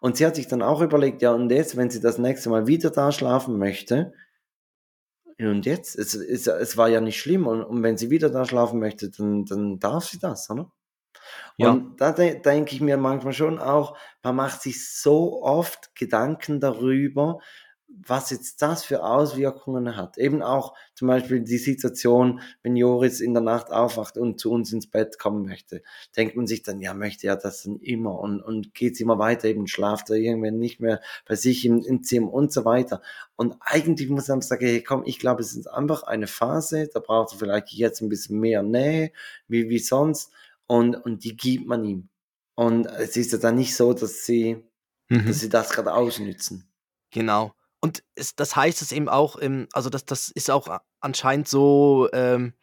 Und 0.00 0.16
sie 0.16 0.26
hat 0.26 0.36
sich 0.36 0.46
dann 0.48 0.62
auch 0.62 0.80
überlegt: 0.82 1.22
„Ja, 1.22 1.32
und 1.32 1.50
jetzt, 1.50 1.76
wenn 1.76 1.90
sie 1.90 2.00
das 2.00 2.18
nächste 2.18 2.50
Mal 2.50 2.66
wieder 2.66 2.90
da 2.90 3.10
schlafen 3.12 3.58
möchte“ 3.58 3.96
„ja, 3.96 4.27
und 5.46 5.66
jetzt? 5.66 5.96
Es 5.96 6.14
es 6.14 6.46
es 6.48 6.76
war 6.76 6.88
ja 6.88 7.00
nicht 7.00 7.18
schlimm 7.20 7.46
und 7.46 7.62
und 7.62 7.82
wenn 7.82 7.96
sie 7.96 8.10
wieder 8.10 8.30
da 8.30 8.44
schlafen 8.44 8.80
möchte, 8.80 9.10
dann 9.10 9.44
dann 9.44 9.78
darf 9.78 10.04
sie 10.06 10.18
das, 10.18 10.50
oder?“ 10.50 10.70
Ja. 11.58 11.70
Und 11.72 12.00
da 12.00 12.12
de 12.12 12.40
denke 12.40 12.74
ich 12.74 12.80
mir 12.80 12.96
manchmal 12.96 13.32
schon 13.32 13.58
auch, 13.58 13.96
man 14.22 14.36
macht 14.36 14.62
sich 14.62 14.88
so 14.94 15.42
oft 15.42 15.94
Gedanken 15.96 16.60
darüber, 16.60 17.40
was 17.90 18.30
jetzt 18.30 18.60
das 18.62 18.84
für 18.84 19.02
Auswirkungen 19.02 19.96
hat. 19.96 20.18
Eben 20.18 20.42
auch 20.42 20.74
zum 20.94 21.08
Beispiel 21.08 21.40
die 21.40 21.56
Situation, 21.58 22.40
wenn 22.62 22.76
Joris 22.76 23.20
in 23.20 23.32
der 23.34 23.42
Nacht 23.42 23.70
aufwacht 23.72 24.18
und 24.18 24.38
zu 24.38 24.50
uns 24.52 24.72
ins 24.72 24.88
Bett 24.90 25.18
kommen 25.18 25.44
möchte, 25.46 25.82
denkt 26.16 26.36
man 26.36 26.46
sich 26.46 26.62
dann: 26.62 26.80
„Ja, 26.80 26.94
möchte 26.94 27.26
er 27.28 27.36
das 27.36 27.62
denn 27.62 27.76
immer 27.78 28.18
und 28.20 28.42
und 28.42 28.74
geht's 28.74 29.00
immer 29.00 29.18
weiter, 29.18 29.48
eben 29.48 29.66
schlaft 29.66 30.10
er 30.10 30.16
irgendwann 30.16 30.58
nicht 30.58 30.80
mehr 30.80 31.00
bei 31.26 31.34
sich 31.34 31.64
im 31.64 31.82
im 31.82 32.02
Zimmer“ 32.02 32.32
und 32.32 32.52
so 32.52 32.64
weiter. 32.64 33.00
Und 33.36 33.56
eigentlich 33.60 34.08
muss 34.10 34.28
man 34.28 34.42
sagen: 34.42 34.66
„Hey, 34.66 34.82
komm, 34.82 35.02
ich 35.06 35.18
glaube, 35.18 35.40
es 35.42 35.54
ist 35.56 35.66
einfach 35.66 36.02
eine 36.04 36.26
Phase, 36.26 36.88
da 36.92 37.00
braucht 37.00 37.32
er 37.34 37.38
vielleicht 37.38 37.72
jetzt 37.72 38.02
'n 38.02 38.08
bisschen 38.10 38.38
mehr 38.40 38.62
Nähe 38.62 39.12
wie 39.48 39.68
wie 39.70 39.78
sonst 39.78 40.30
und 40.66 40.94
und 40.96 41.24
die 41.24 41.36
gibt 41.36 41.66
man 41.66 41.84
ihm.“ 41.84 42.08
Und 42.54 42.86
es 42.86 43.16
ist 43.16 43.32
ja 43.32 43.38
dann 43.38 43.54
nicht 43.56 43.74
so, 43.76 43.92
dass 43.94 44.24
sie, 44.26 44.64
Mhm. 45.10 45.28
dass 45.28 45.40
sie 45.40 45.48
das 45.48 45.70
gerade 45.70 45.94
ausnützen. 45.94 46.68
Genau. 47.12 47.54
Und 47.80 48.02
es, 48.14 48.34
das 48.34 48.56
heißt 48.56 48.82
es 48.82 48.92
eben 48.92 49.08
auch, 49.08 49.40
ähm, 49.40 49.68
also 49.72 49.90
das, 49.90 50.04
das 50.04 50.30
ist 50.30 50.50
auch 50.50 50.78
anscheinend 51.00 51.48
so, 51.48 52.08
ähm, 52.12 52.54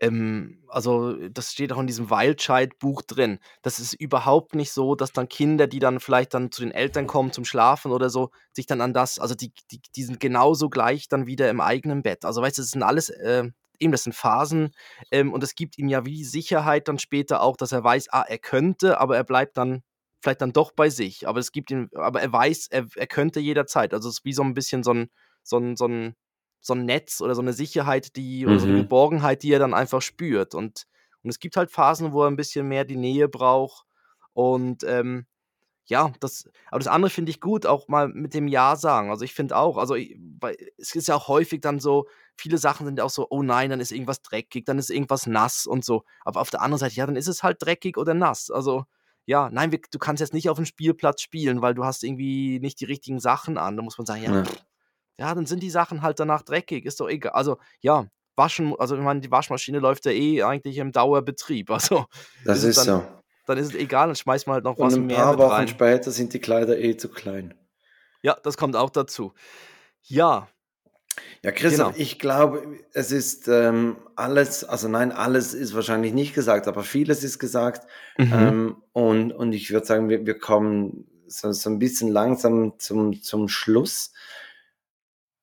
ähm, 0.00 0.62
also 0.68 1.14
das 1.28 1.52
steht 1.52 1.72
auch 1.72 1.78
in 1.78 1.86
diesem 1.86 2.10
Wildchild-Buch 2.10 3.02
drin. 3.02 3.38
Das 3.62 3.78
ist 3.78 3.94
überhaupt 3.94 4.54
nicht 4.54 4.72
so, 4.72 4.94
dass 4.94 5.12
dann 5.12 5.28
Kinder, 5.28 5.66
die 5.66 5.78
dann 5.78 6.00
vielleicht 6.00 6.34
dann 6.34 6.52
zu 6.52 6.62
den 6.62 6.72
Eltern 6.72 7.06
kommen 7.06 7.32
zum 7.32 7.44
Schlafen 7.44 7.92
oder 7.92 8.10
so, 8.10 8.30
sich 8.52 8.66
dann 8.66 8.80
an 8.80 8.92
das, 8.92 9.18
also 9.18 9.34
die, 9.34 9.52
die, 9.70 9.80
die 9.94 10.02
sind 10.04 10.20
genauso 10.20 10.68
gleich 10.68 11.08
dann 11.08 11.26
wieder 11.26 11.50
im 11.50 11.60
eigenen 11.60 12.02
Bett. 12.02 12.24
Also 12.24 12.42
weißt 12.42 12.58
du, 12.58 12.62
das 12.62 12.70
sind 12.70 12.82
alles, 12.82 13.08
äh, 13.08 13.44
eben 13.78 13.92
das 13.92 14.04
sind 14.04 14.14
Phasen 14.14 14.70
ähm, 15.10 15.32
und 15.32 15.42
es 15.42 15.54
gibt 15.54 15.78
ihm 15.78 15.88
ja 15.88 16.04
wie 16.04 16.24
Sicherheit 16.24 16.88
dann 16.88 16.98
später 16.98 17.42
auch, 17.42 17.56
dass 17.56 17.72
er 17.72 17.84
weiß, 17.84 18.08
ah, 18.12 18.24
er 18.26 18.38
könnte, 18.38 19.00
aber 19.00 19.16
er 19.16 19.24
bleibt 19.24 19.56
dann 19.56 19.82
vielleicht 20.24 20.42
dann 20.42 20.52
doch 20.52 20.72
bei 20.72 20.90
sich. 20.90 21.28
Aber 21.28 21.40
es 21.40 21.52
gibt 21.52 21.70
ihm, 21.70 21.90
aber 21.94 22.20
er 22.22 22.32
weiß, 22.32 22.68
er, 22.70 22.86
er 22.96 23.06
könnte 23.06 23.40
jederzeit. 23.40 23.94
Also 23.94 24.08
es 24.08 24.18
ist 24.20 24.24
wie 24.24 24.32
so 24.32 24.42
ein 24.42 24.54
bisschen 24.54 24.82
so 24.82 24.92
ein, 24.94 25.10
so 25.44 25.58
ein, 25.58 25.76
so 25.76 25.86
ein, 25.86 26.16
so 26.60 26.74
ein 26.74 26.84
Netz 26.86 27.20
oder 27.20 27.34
so 27.34 27.42
eine 27.42 27.52
Sicherheit, 27.52 28.16
die, 28.16 28.46
oder 28.46 28.58
so 28.58 28.66
eine 28.66 28.74
Mhm. 28.74 28.78
Geborgenheit, 28.78 29.42
die 29.42 29.52
er 29.52 29.58
dann 29.60 29.74
einfach 29.74 30.02
spürt. 30.02 30.54
Und, 30.54 30.86
und 31.22 31.30
es 31.30 31.38
gibt 31.38 31.56
halt 31.56 31.70
Phasen, 31.70 32.12
wo 32.12 32.22
er 32.24 32.28
ein 32.30 32.36
bisschen 32.36 32.66
mehr 32.68 32.84
die 32.84 32.96
Nähe 32.96 33.28
braucht. 33.28 33.86
Und 34.32 34.82
ähm, 34.84 35.26
ja, 35.86 36.12
das, 36.20 36.48
aber 36.70 36.78
das 36.78 36.88
andere 36.88 37.10
finde 37.10 37.30
ich 37.30 37.40
gut, 37.40 37.66
auch 37.66 37.88
mal 37.88 38.08
mit 38.08 38.32
dem 38.34 38.48
Ja 38.48 38.74
sagen. 38.76 39.10
Also 39.10 39.24
ich 39.24 39.34
finde 39.34 39.56
auch, 39.56 39.76
also 39.76 39.94
ich, 39.94 40.16
weil 40.40 40.56
es 40.78 40.94
ist 40.94 41.08
ja 41.08 41.14
auch 41.16 41.28
häufig 41.28 41.60
dann 41.60 41.78
so, 41.80 42.06
viele 42.36 42.56
Sachen 42.58 42.86
sind 42.86 42.98
ja 42.98 43.04
auch 43.04 43.10
so, 43.10 43.26
oh 43.30 43.42
nein, 43.42 43.68
dann 43.70 43.80
ist 43.80 43.92
irgendwas 43.92 44.22
dreckig, 44.22 44.64
dann 44.64 44.78
ist 44.78 44.90
irgendwas 44.90 45.26
nass 45.26 45.66
und 45.66 45.84
so. 45.84 46.04
Aber 46.24 46.40
auf 46.40 46.48
der 46.50 46.62
anderen 46.62 46.78
Seite, 46.80 46.94
ja, 46.96 47.04
dann 47.06 47.16
ist 47.16 47.28
es 47.28 47.42
halt 47.42 47.58
dreckig 47.62 47.98
oder 47.98 48.14
nass. 48.14 48.50
Also 48.50 48.84
ja, 49.26 49.48
nein, 49.50 49.72
wir, 49.72 49.80
du 49.90 49.98
kannst 49.98 50.20
jetzt 50.20 50.34
nicht 50.34 50.50
auf 50.50 50.56
dem 50.56 50.66
Spielplatz 50.66 51.22
spielen, 51.22 51.62
weil 51.62 51.74
du 51.74 51.84
hast 51.84 52.04
irgendwie 52.04 52.60
nicht 52.60 52.80
die 52.80 52.84
richtigen 52.84 53.20
Sachen 53.20 53.56
an. 53.58 53.76
Da 53.76 53.82
muss 53.82 53.96
man 53.98 54.06
sagen, 54.06 54.22
ja, 54.22 54.34
Ja. 54.34 54.44
ja, 55.18 55.34
dann 55.34 55.46
sind 55.46 55.62
die 55.62 55.70
Sachen 55.70 56.02
halt 56.02 56.20
danach 56.20 56.42
dreckig, 56.42 56.84
ist 56.84 57.00
doch 57.00 57.08
egal. 57.08 57.32
Also 57.32 57.58
ja, 57.80 58.06
waschen, 58.36 58.74
also 58.78 58.96
ich 58.96 59.02
meine, 59.02 59.20
die 59.20 59.30
Waschmaschine 59.30 59.78
läuft 59.78 60.04
ja 60.06 60.12
eh 60.12 60.42
eigentlich 60.42 60.78
im 60.78 60.92
Dauerbetrieb. 60.92 61.70
Also 61.70 62.06
Das 62.44 62.62
ist 62.64 62.76
dann, 62.78 62.84
so. 62.84 63.04
dann 63.46 63.58
ist 63.58 63.68
es 63.68 63.74
egal, 63.74 64.08
dann 64.08 64.16
schmeißt 64.16 64.46
man 64.46 64.54
halt 64.54 64.64
noch 64.64 64.76
Und 64.76 64.86
was 64.86 64.94
ein 64.94 65.06
mehr 65.06 65.16
paar 65.16 65.30
mit 65.32 65.38
Wochen 65.40 65.52
rein. 65.52 65.68
später 65.68 66.10
sind 66.10 66.34
die 66.34 66.40
Kleider 66.40 66.78
eh 66.78 66.96
zu 66.96 67.08
klein. 67.08 67.54
Ja, 68.22 68.36
das 68.42 68.56
kommt 68.56 68.74
auch 68.76 68.90
dazu. 68.90 69.32
Ja, 70.02 70.48
Ja, 71.42 71.52
Christoph, 71.52 71.92
genau. 71.92 72.02
ich 72.02 72.18
glaube, 72.18 72.80
es 72.92 73.12
ist 73.12 73.48
ähm, 73.48 73.96
alles, 74.16 74.64
also 74.64 74.88
nein, 74.88 75.12
alles 75.12 75.54
ist 75.54 75.74
wahrscheinlich 75.74 76.12
nicht 76.12 76.34
gesagt, 76.34 76.68
aber 76.68 76.82
vieles 76.82 77.22
ist 77.22 77.38
gesagt. 77.38 77.86
Mhm. 78.16 78.32
Ähm, 78.32 78.76
und, 78.92 79.32
und 79.32 79.52
ich 79.52 79.70
würde 79.70 79.86
sagen, 79.86 80.08
wir, 80.08 80.24
wir 80.26 80.38
kommen 80.38 81.06
so, 81.26 81.52
so 81.52 81.70
ein 81.70 81.78
bisschen 81.78 82.08
langsam 82.08 82.78
zum, 82.78 83.22
zum 83.22 83.48
Schluss. 83.48 84.12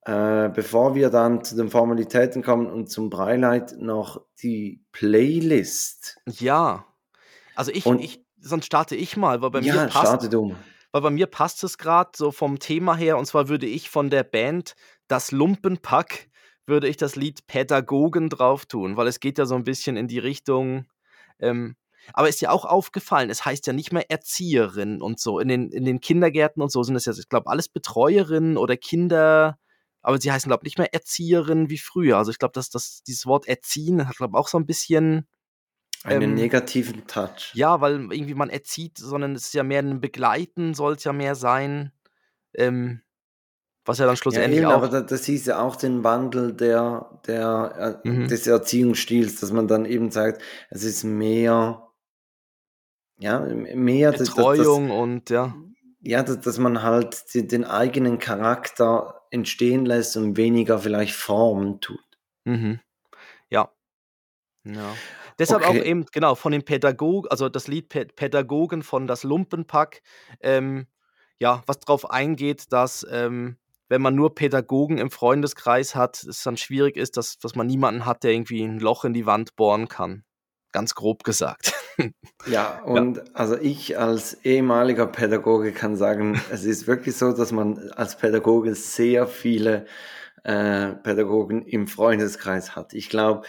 Äh, 0.04 0.50
bevor 0.50 0.96
wir 0.96 1.12
dann 1.12 1.44
zu 1.44 1.56
den 1.56 1.70
Formalitäten 1.70 2.42
kommen 2.42 2.66
und 2.66 2.90
zum 2.90 3.12
Breileid 3.12 3.76
noch 3.78 4.22
die 4.42 4.84
Playlist. 4.92 6.18
Ja. 6.26 6.88
Also 7.54 7.72
ich, 7.72 7.86
Und 7.86 8.00
ich, 8.00 8.26
sonst 8.40 8.66
starte 8.66 8.96
ich 8.96 9.16
mal, 9.16 9.44
weil 9.44 9.52
bei 9.52 9.62
mir 9.62 9.76
ja, 9.76 9.86
passt, 9.86 10.08
starte 10.08 10.30
du 10.30 10.46
mal. 10.46 10.58
Weil 10.92 11.02
bei 11.02 11.10
mir 11.10 11.28
passt 11.28 11.64
es 11.64 11.78
gerade 11.78 12.12
so 12.16 12.32
vom 12.32 12.60
Thema 12.60 12.96
her. 12.96 13.18
Und 13.18 13.26
zwar 13.26 13.50
würde 13.50 13.66
ich 13.66 13.90
von 13.90 14.10
der 14.10 14.24
Band 14.24 14.76
Das 15.08 15.32
Lumpenpack 15.32 16.30
würde 16.68 16.88
ich 16.88 16.98
das 16.98 17.16
Lied 17.16 17.48
Pädagogen 17.48 18.30
drauf 18.30 18.66
tun, 18.66 18.98
weil 18.98 19.08
es 19.08 19.20
geht 19.20 19.38
ja 19.38 19.46
so 19.46 19.56
ein 19.56 19.64
bisschen 19.64 19.98
in 19.98 20.08
die 20.08 20.20
Richtung. 20.20 20.86
Ähm, 21.40 21.76
aber 22.14 22.30
ist 22.30 22.42
ja 22.42 22.50
auch 22.52 22.66
aufgefallen, 22.66 23.30
es 23.30 23.46
heißt 23.46 23.68
ja 23.68 23.74
nicht 23.74 23.92
mehr 23.92 24.10
Erzieherin 24.10 25.02
und 25.02 25.20
so. 25.20 25.40
In 25.40 25.48
den, 25.48 25.72
in 25.72 25.86
den 25.86 26.02
Kindergärten 26.02 26.62
und 26.62 26.72
so 26.72 26.84
sind 26.84 26.96
es 26.96 27.06
ja, 27.06 27.14
ich 27.14 27.30
glaube, 27.30 27.50
alles 27.50 27.70
Betreuerinnen 27.70 28.58
oder 28.58 28.78
Kinder. 28.78 29.58
Aber 30.02 30.20
sie 30.20 30.32
heißen, 30.32 30.50
glaube 30.50 30.62
ich, 30.64 30.72
nicht 30.72 30.78
mehr 30.80 30.94
Erzieherin 30.94 31.70
wie 31.70 31.78
früher. 31.78 32.18
Also 32.18 32.32
ich 32.32 32.40
glaube, 32.40 32.54
dass 32.54 32.70
das, 32.70 33.04
dieses 33.04 33.26
Wort 33.28 33.48
Erziehen 33.48 34.08
hat, 34.08 34.18
glaube 34.18 34.36
ich, 34.36 34.40
auch 34.40 34.48
so 34.48 34.58
ein 34.58 34.66
bisschen. 34.66 35.28
Einen 36.04 36.32
Ähm, 36.32 36.36
negativen 36.36 37.06
Touch. 37.08 37.52
Ja, 37.54 37.80
weil 37.82 38.12
irgendwie 38.12 38.34
man 38.34 38.50
erzieht, 38.50 38.98
sondern 38.98 39.36
es 39.36 39.48
ist 39.48 39.54
ja 39.54 39.64
mehr 39.64 39.82
ein 39.82 40.02
Begleiten, 40.02 40.74
soll 40.74 40.94
es 40.94 41.04
ja 41.04 41.14
mehr 41.14 41.36
sein. 41.36 41.92
Ähm, 42.54 43.02
was 43.86 44.00
ja 44.00 44.06
dann 44.06 44.14
Ja, 44.14 44.18
schlussendlich 44.18 44.60
eben, 44.62 44.68
aber 44.72 44.88
auch. 44.88 44.92
da, 44.92 45.02
das 45.02 45.26
hieß 45.26 45.46
ja 45.48 45.62
auch 45.62 45.76
den 45.76 46.04
Wandel 46.04 46.54
der, 46.54 47.20
der, 47.28 48.02
äh, 48.04 48.08
Mhm. 48.08 48.28
des 48.28 48.48
Erziehungsstils, 48.48 49.40
dass 49.40 49.52
man 49.52 49.68
dann 49.68 49.86
eben 49.86 50.12
sagt, 50.12 50.42
es 50.70 50.84
ist 50.84 51.04
mehr, 51.04 51.88
ja, 53.18 53.40
mehr, 53.40 54.12
das, 54.12 54.20
das, 54.20 54.28
das, 54.30 54.36
Betreuung 54.36 54.92
und 54.92 55.30
ja. 55.30 55.56
ja, 56.02 56.24
dass, 56.24 56.40
dass 56.42 56.58
man 56.58 56.82
halt 56.84 57.34
den, 57.34 57.48
den 57.48 57.66
eigenen 57.66 58.20
Charakter 58.20 59.22
entstehen 59.32 59.86
lässt 59.86 60.18
und 60.18 60.38
weniger 60.38 60.80
vielleicht 60.80 61.14
Formen 61.14 61.80
tut. 61.80 62.00
Mhm. 62.46 62.80
Ja. 63.50 63.72
Ja. 64.64 64.94
Deshalb 65.42 65.64
auch 65.64 65.70
Okay. 65.72 65.84
eben, 65.84 66.06
genau, 66.12 66.36
von 66.36 66.52
den 66.52 66.64
Pädagogen, 66.64 67.30
also 67.32 67.50
das 67.50 67.68
Lied 67.68 67.90
Pä 67.90 68.06
Pädagogen 68.06 68.84
von 68.84 69.08
das 69.08 69.24
Lumpenpack, 69.24 70.02
ähm, 70.42 70.88
ja, 71.40 71.64
was 71.66 71.80
darauf 71.80 72.10
eingeht, 72.12 72.72
dass, 72.72 73.06
ähm, 73.12 73.58
wenn 73.90 74.02
man 74.04 74.16
nur 74.16 74.36
Pädagogen 74.36 75.00
im 75.00 75.10
Freundeskreis 75.12 75.96
hat, 75.96 76.24
es 76.24 76.44
dann 76.44 76.58
schwierig 76.58 76.96
ist, 76.96 77.18
dass, 77.18 77.40
dass 77.40 77.56
man 77.56 77.68
niemanden 77.68 78.06
hat, 78.06 78.24
der 78.24 78.32
irgendwie 78.34 78.64
ein 78.64 78.80
Loch 78.80 79.04
in 79.04 79.14
die 79.14 79.26
Wand 79.26 79.56
bohren 79.56 79.88
kann. 79.90 80.24
Ganz 80.72 80.96
grob 80.96 81.24
gesagt. 81.24 81.74
Ja, 82.46 82.82
Ja. 82.94 83.02
und 83.02 83.36
also 83.36 83.58
ich 83.58 84.00
als 84.00 84.34
ehemaliger 84.46 85.06
Pädagoge 85.08 85.74
kann 85.74 85.96
sagen, 85.96 86.42
es 86.52 86.64
ist 86.66 86.88
wirklich 86.88 87.16
so, 87.18 87.34
dass 87.34 87.52
man 87.52 87.92
als 87.92 88.18
Pädagoge 88.18 88.74
sehr 88.76 89.28
viele 89.28 89.86
äh, 90.44 90.94
Pädagogen 90.94 91.64
im 91.68 91.88
Freundeskreis 91.88 92.76
hat. 92.76 92.94
Ich 92.94 93.10
glaube, 93.10 93.46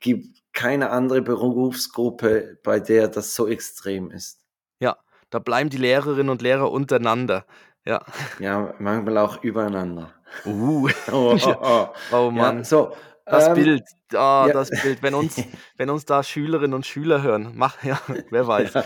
gibt 0.00 0.41
keine 0.52 0.90
andere 0.90 1.22
Berufsgruppe, 1.22 2.58
bei 2.62 2.80
der 2.80 3.08
das 3.08 3.34
so 3.34 3.48
extrem 3.48 4.10
ist. 4.10 4.40
Ja, 4.80 4.96
da 5.30 5.38
bleiben 5.38 5.70
die 5.70 5.76
Lehrerinnen 5.78 6.28
und 6.30 6.42
Lehrer 6.42 6.70
untereinander. 6.70 7.46
Ja. 7.84 8.02
Ja, 8.38 8.74
manchmal 8.78 9.18
auch 9.18 9.42
übereinander. 9.42 10.12
Uh. 10.46 10.88
Oh, 11.12 11.34
Ja. 11.36 11.58
oh, 11.60 11.88
oh. 12.12 12.16
Oh 12.16 12.24
Ja, 12.26 12.30
Mann. 12.30 12.64
so. 12.64 12.92
Das 13.24 13.48
ähm, 13.48 13.54
Bild, 13.54 13.84
ah, 14.14 14.46
ja. 14.48 14.52
das 14.52 14.68
Bild. 14.70 15.00
Wenn 15.02 15.14
uns, 15.14 15.36
wenn 15.76 15.90
uns 15.90 16.04
da 16.04 16.22
Schülerinnen 16.24 16.74
und 16.74 16.84
Schüler 16.86 17.22
hören, 17.22 17.52
mach 17.54 17.82
ja, 17.84 18.00
wer 18.30 18.46
weiß. 18.48 18.74
Ja. 18.74 18.84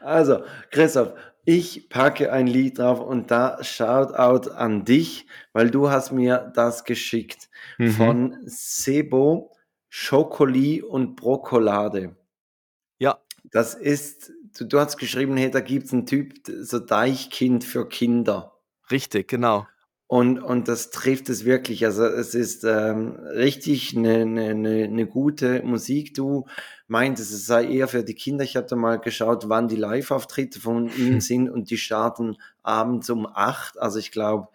Also, 0.00 0.44
Christoph, 0.70 1.12
ich 1.44 1.88
packe 1.90 2.30
ein 2.32 2.46
Lied 2.46 2.78
drauf 2.78 3.00
und 3.00 3.30
da 3.32 3.58
Shoutout 3.62 4.50
an 4.52 4.84
dich, 4.84 5.26
weil 5.52 5.70
du 5.70 5.90
hast 5.90 6.12
mir 6.12 6.52
das 6.54 6.84
geschickt 6.84 7.48
Mhm. 7.78 7.90
von 7.90 8.36
Sebo, 8.46 9.50
Schokoli 9.96 10.82
und 10.82 11.14
Brokolade. 11.14 12.16
Ja, 12.98 13.20
Das 13.44 13.74
ist, 13.74 14.32
du, 14.58 14.64
du 14.64 14.80
hast 14.80 14.96
geschrieben, 14.96 15.36
hey, 15.36 15.52
da 15.52 15.60
gibt 15.60 15.86
es 15.86 15.92
einen 15.92 16.04
Typ, 16.04 16.34
so 16.62 16.80
Deichkind 16.80 17.62
für 17.62 17.88
Kinder. 17.88 18.58
richtig, 18.90 19.28
genau. 19.28 19.68
Und, 20.08 20.40
und 20.40 20.66
das 20.66 20.90
trifft 20.90 21.28
es 21.28 21.44
wirklich. 21.44 21.84
Also 21.84 22.06
es 22.06 22.34
ist 22.34 22.64
ähm, 22.64 23.12
richtig 23.36 23.96
eine, 23.96 24.22
eine, 24.22 24.46
eine, 24.50 24.84
eine 24.84 25.06
gute 25.06 25.62
Musik. 25.62 26.12
Du 26.14 26.46
meintest, 26.88 27.32
es 27.32 27.46
sei 27.46 27.64
eher 27.64 27.86
für 27.86 28.02
die 28.02 28.14
Kinder. 28.14 28.42
Ich 28.42 28.56
habe 28.56 28.66
da 28.66 28.74
mal 28.74 28.98
geschaut, 28.98 29.48
wann 29.48 29.68
die 29.68 29.76
Live-Auftritte 29.76 30.58
von 30.58 30.90
ihm 30.98 31.20
sind 31.20 31.48
und 31.48 31.70
die 31.70 31.78
starten 31.78 32.36
abends 32.64 33.08
um 33.10 33.26
acht. 33.32 33.78
Also 33.78 34.00
ich 34.00 34.10
glaube, 34.10 34.48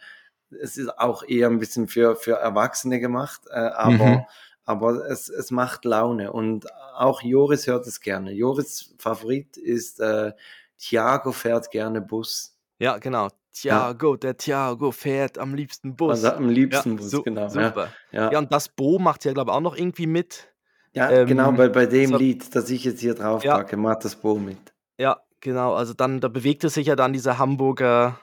es 0.61 0.75
ist 0.75 0.99
auch 0.99 1.23
eher 1.23 1.47
ein 1.47 1.59
bisschen 1.59 1.87
für, 1.87 2.17
für 2.17 2.33
Erwachsene 2.33 2.99
gemacht, 2.99 3.41
äh, 3.49 3.55
aber, 3.57 4.05
Mhm. 4.05 4.25
Aber 4.69 5.09
es, 5.09 5.29
es 5.29 5.49
macht 5.49 5.83
Laune. 5.83 6.31
Und 6.31 6.67
auch 6.95 7.21
Joris 7.23 7.65
hört 7.65 7.87
es 7.87 7.99
gerne. 7.99 8.31
Joris 8.31 8.93
Favorit 8.99 9.57
ist 9.57 9.99
äh, 9.99 10.31
Thiago 10.77 11.31
fährt 11.31 11.71
gerne 11.71 12.01
Bus. 12.01 12.55
Ja, 12.77 12.97
genau. 12.99 13.29
Thiago, 13.51 14.15
der 14.15 14.37
Thiago 14.37 14.91
fährt 14.91 15.39
am 15.39 15.55
liebsten 15.55 15.95
Bus. 15.95 16.11
Also 16.23 16.31
am 16.37 16.45
Ja, 16.45 16.51
liebsten 16.51 16.95
Bus, 16.97 17.09
su 17.09 17.23
genau. 17.23 17.41
Ja, 17.41 17.49
super. 17.49 17.87
ja. 18.11 18.31
Ja, 18.31 18.37
und 18.37 18.53
das 18.53 18.69
Bo 18.69 18.99
macht 18.99 19.25
ja, 19.25 19.33
glaube 19.33 19.49
ich, 19.51 19.55
auch 19.57 19.61
noch 19.61 19.75
irgendwie 19.75 20.05
mit. 20.07 20.53
Ja, 20.93 21.09
Ähm, 21.09 21.27
genau, 21.27 21.51
bei, 21.51 21.67
bei 21.67 21.85
dem 21.87 22.11
so- 22.11 22.17
Lied, 22.17 22.55
das 22.55 22.69
ich 22.69 22.83
jetzt 22.83 22.99
hier 23.01 23.15
drauf 23.15 23.43
Ja. 23.43 23.55
packe, 23.57 23.75
macht 23.75 24.05
das 24.05 24.15
Bo 24.15 24.35
mit. 24.35 24.59
Ja, 24.99 25.19
genau. 25.41 25.73
Also 25.73 25.93
dann, 25.95 26.19
da 26.21 26.27
bewegte 26.27 26.69
sich 26.69 26.87
ja 26.87 26.95
dann 26.95 27.11
diese 27.11 27.37
Hamburger, 27.39 28.19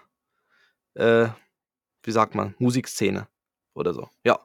äh, 0.94 1.26
wie 2.04 2.12
sagt 2.12 2.34
man, 2.36 2.54
Musikszene 2.58 3.26
oder 3.74 3.92
so. 3.92 4.08
Ja. 4.24 4.38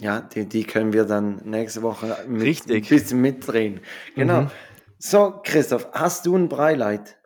Ja, 0.00 0.20
die, 0.20 0.46
die 0.46 0.64
können 0.64 0.92
wir 0.92 1.04
dann 1.04 1.36
nächste 1.44 1.82
Woche 1.82 2.16
mit, 2.28 2.42
Richtig. 2.42 2.90
ein 2.90 2.96
bisschen 2.96 3.20
mitdrehen. 3.20 3.80
Genau. 4.14 4.42
Mhm. 4.42 4.50
So, 4.98 5.40
Christoph, 5.42 5.88
hast 5.92 6.26
du 6.26 6.36
ein 6.36 6.48
Breileid? 6.48 7.16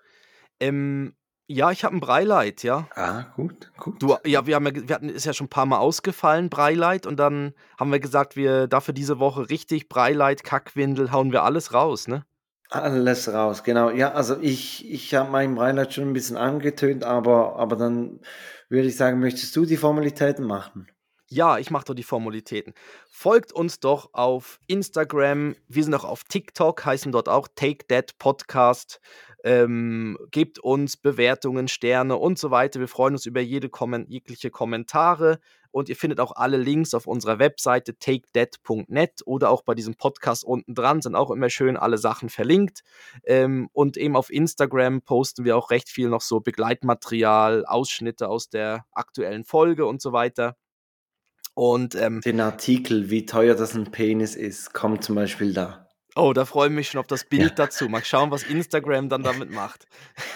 Ähm, 0.60 1.14
ja, 1.46 1.72
ich 1.72 1.82
habe 1.82 1.96
ein 1.96 2.00
Breileid, 2.00 2.62
ja. 2.62 2.86
Ah, 2.94 3.24
gut, 3.34 3.72
gut. 3.76 4.00
Du, 4.00 4.16
ja, 4.24 4.46
wir 4.46 4.54
haben 4.54 4.66
ja, 4.66 4.88
wir 4.88 4.94
hatten, 4.94 5.08
ist 5.08 5.26
ja 5.26 5.32
schon 5.32 5.46
ein 5.46 5.50
paar 5.50 5.66
Mal 5.66 5.78
ausgefallen, 5.78 6.48
Breileid, 6.48 7.06
und 7.06 7.16
dann 7.16 7.54
haben 7.76 7.90
wir 7.90 7.98
gesagt, 7.98 8.36
wir 8.36 8.68
dafür 8.68 8.94
diese 8.94 9.18
Woche 9.18 9.50
richtig 9.50 9.88
Breileid, 9.88 10.44
Kackwindel, 10.44 11.10
hauen 11.10 11.32
wir 11.32 11.42
alles 11.42 11.74
raus, 11.74 12.06
ne? 12.06 12.24
Alles 12.70 13.32
raus, 13.32 13.64
genau. 13.64 13.90
Ja, 13.90 14.12
also 14.12 14.38
ich, 14.40 14.88
ich 14.88 15.12
habe 15.16 15.28
meinen 15.32 15.56
Beileid 15.56 15.92
schon 15.92 16.10
ein 16.10 16.12
bisschen 16.12 16.36
angetönt, 16.36 17.02
aber, 17.02 17.56
aber 17.56 17.74
dann 17.74 18.20
würde 18.68 18.86
ich 18.86 18.96
sagen, 18.96 19.18
möchtest 19.18 19.56
du 19.56 19.64
die 19.64 19.76
Formalitäten 19.76 20.46
machen? 20.46 20.86
Ja, 21.32 21.58
ich 21.58 21.70
mache 21.70 21.84
doch 21.84 21.94
die 21.94 22.02
Formalitäten. 22.02 22.74
Folgt 23.08 23.52
uns 23.52 23.78
doch 23.78 24.14
auf 24.14 24.58
Instagram. 24.66 25.54
Wir 25.68 25.84
sind 25.84 25.94
auch 25.94 26.02
auf 26.02 26.24
TikTok, 26.24 26.84
heißen 26.84 27.12
dort 27.12 27.28
auch 27.28 27.46
Take 27.54 27.86
That 27.86 28.18
Podcast. 28.18 29.00
Ähm, 29.44 30.18
gebt 30.32 30.58
uns 30.58 30.96
Bewertungen, 30.96 31.68
Sterne 31.68 32.16
und 32.16 32.36
so 32.36 32.50
weiter. 32.50 32.80
Wir 32.80 32.88
freuen 32.88 33.14
uns 33.14 33.26
über 33.26 33.40
jede 33.40 33.68
Kommen 33.68 34.06
jegliche 34.08 34.50
Kommentare. 34.50 35.38
Und 35.70 35.88
ihr 35.88 35.94
findet 35.94 36.18
auch 36.18 36.32
alle 36.32 36.56
Links 36.56 36.94
auf 36.94 37.06
unserer 37.06 37.38
Webseite 37.38 37.96
takedat.net 37.96 39.22
oder 39.24 39.50
auch 39.50 39.62
bei 39.62 39.76
diesem 39.76 39.94
Podcast 39.94 40.42
unten 40.42 40.74
dran 40.74 41.00
sind 41.00 41.14
auch 41.14 41.30
immer 41.30 41.48
schön 41.48 41.76
alle 41.76 41.98
Sachen 41.98 42.28
verlinkt. 42.28 42.80
Ähm, 43.24 43.68
und 43.72 43.96
eben 43.96 44.16
auf 44.16 44.30
Instagram 44.30 45.02
posten 45.02 45.44
wir 45.44 45.56
auch 45.56 45.70
recht 45.70 45.90
viel 45.90 46.08
noch 46.08 46.22
so 46.22 46.40
Begleitmaterial, 46.40 47.64
Ausschnitte 47.66 48.28
aus 48.28 48.48
der 48.48 48.84
aktuellen 48.90 49.44
Folge 49.44 49.86
und 49.86 50.02
so 50.02 50.12
weiter. 50.12 50.56
Und 51.54 51.94
ähm, 51.94 52.20
Den 52.22 52.40
Artikel, 52.40 53.10
wie 53.10 53.26
teuer 53.26 53.54
das 53.54 53.74
ein 53.74 53.90
Penis 53.90 54.34
ist, 54.36 54.72
kommt 54.72 55.04
zum 55.04 55.14
Beispiel 55.16 55.52
da. 55.52 55.86
oh, 56.16 56.32
da 56.32 56.44
freue 56.44 56.68
ich 56.68 56.74
mich 56.74 56.88
schon 56.88 57.00
auf 57.00 57.06
das 57.06 57.24
Bild 57.24 57.42
Ja. 57.42 57.48
dazu. 57.50 57.88
Mal 57.88 58.04
schauen, 58.04 58.30
was 58.30 58.42
Instagram 58.44 59.08
dann 59.08 59.22
damit 59.22 59.50
macht. 59.50 59.86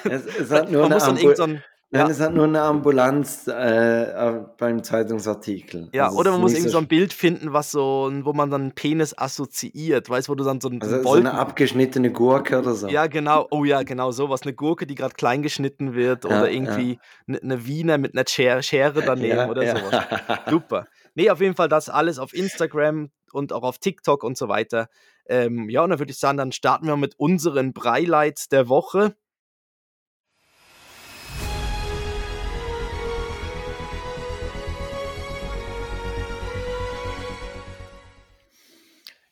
Es, 0.04 0.24
es 0.26 0.50
hat 0.50 0.70
nur 0.70 0.82
Man 0.88 0.92
eine 0.92 1.20
muss 1.22 1.36
dann 1.36 1.62
Nein, 1.90 2.06
ja, 2.06 2.10
es 2.10 2.18
hat 2.18 2.34
nur 2.34 2.44
eine 2.46 2.60
Ambulanz 2.60 3.46
äh, 3.46 4.40
beim 4.58 4.82
Zeitungsartikel. 4.82 5.90
ja, 5.94 6.06
Also 6.06 6.18
oder 6.18 6.32
man 6.32 6.40
muss 6.40 6.52
irgendwie 6.52 6.70
so 6.70 6.78
ein 6.78 6.88
Bild 6.88 7.12
finden, 7.12 7.52
was 7.52 7.70
so, 7.70 8.10
wo 8.22 8.32
man 8.32 8.50
dann 8.50 8.62
einen 8.62 8.72
Penis 8.74 9.16
assoziiert, 9.16 10.10
weißt 10.10 10.26
du, 10.26 10.32
wo 10.32 10.34
du 10.34 10.42
dann 10.42 10.60
so 10.60 10.68
einen, 10.68 10.80
so 10.80 10.86
Also 10.86 10.94
einen 10.96 11.04
so 11.04 11.10
eine 11.12 11.22
Bolken 11.30 11.38
abgeschnittene 11.38 12.10
Gurke 12.10 12.58
oder 12.58 12.74
so. 12.74 12.88
Ja, 12.88 13.06
genau. 13.06 13.46
Oh 13.52 13.64
ja, 13.64 13.84
genau 13.84 14.10
sowas. 14.10 14.42
Eine 14.42 14.54
Gurke, 14.54 14.86
die 14.88 14.96
gerade 14.96 15.14
klein 15.14 15.42
geschnitten 15.42 15.94
wird 15.94 16.24
oder 16.24 16.34
Ja, 16.34 16.46
ja. 16.46 16.52
irgendwie 16.52 16.98
eine 17.28 17.38
ne 17.42 17.64
Wiener 17.66 17.98
mit 17.98 18.16
einer 18.16 18.24
Schere, 18.26 18.64
Schere 18.64 19.02
daneben 19.02 19.36
Ja, 19.36 19.48
oder 19.48 19.62
ja. 19.62 19.76
sowas. 19.76 20.04
Super. 20.50 20.86
Nee, 21.16 21.30
auf 21.30 21.40
jeden 21.40 21.54
Fall 21.54 21.68
das 21.68 21.88
alles 21.88 22.18
auf 22.18 22.34
Instagram 22.34 23.10
und 23.32 23.52
auch 23.52 23.62
auf 23.62 23.78
TikTok 23.78 24.24
und 24.24 24.36
so 24.36 24.48
weiter. 24.48 24.88
Ähm, 25.26 25.68
ja, 25.68 25.82
und 25.82 25.90
dann 25.90 26.00
würde 26.00 26.10
ich 26.10 26.18
sagen, 26.18 26.38
dann 26.38 26.52
starten 26.52 26.86
wir 26.86 26.96
mit 26.96 27.18
unseren 27.18 27.72
Breileits 27.72 28.48
der 28.48 28.68
Woche. 28.68 29.14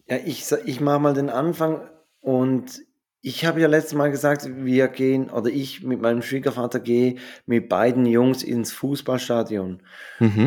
Ja, 0.07 0.19
ich, 0.25 0.53
ich 0.67 0.81
mache 0.81 1.01
mal 1.01 1.15
den 1.15 1.31
Anfang 1.31 1.89
und 2.21 2.83
ich 3.23 3.45
habe 3.45 3.61
ja 3.61 3.69
letztes 3.69 3.95
Mal 3.95 4.11
gesagt, 4.11 4.49
wir 4.49 4.89
gehen, 4.89 5.31
oder 5.31 5.49
ich 5.49 5.83
mit 5.83 6.01
meinem 6.01 6.23
Schwiegervater 6.23 6.81
gehe 6.81 7.17
mit 7.47 7.69
beiden 7.69 8.05
Jungs 8.05 8.43
ins 8.43 8.73
Fußballstadion. 8.73 9.81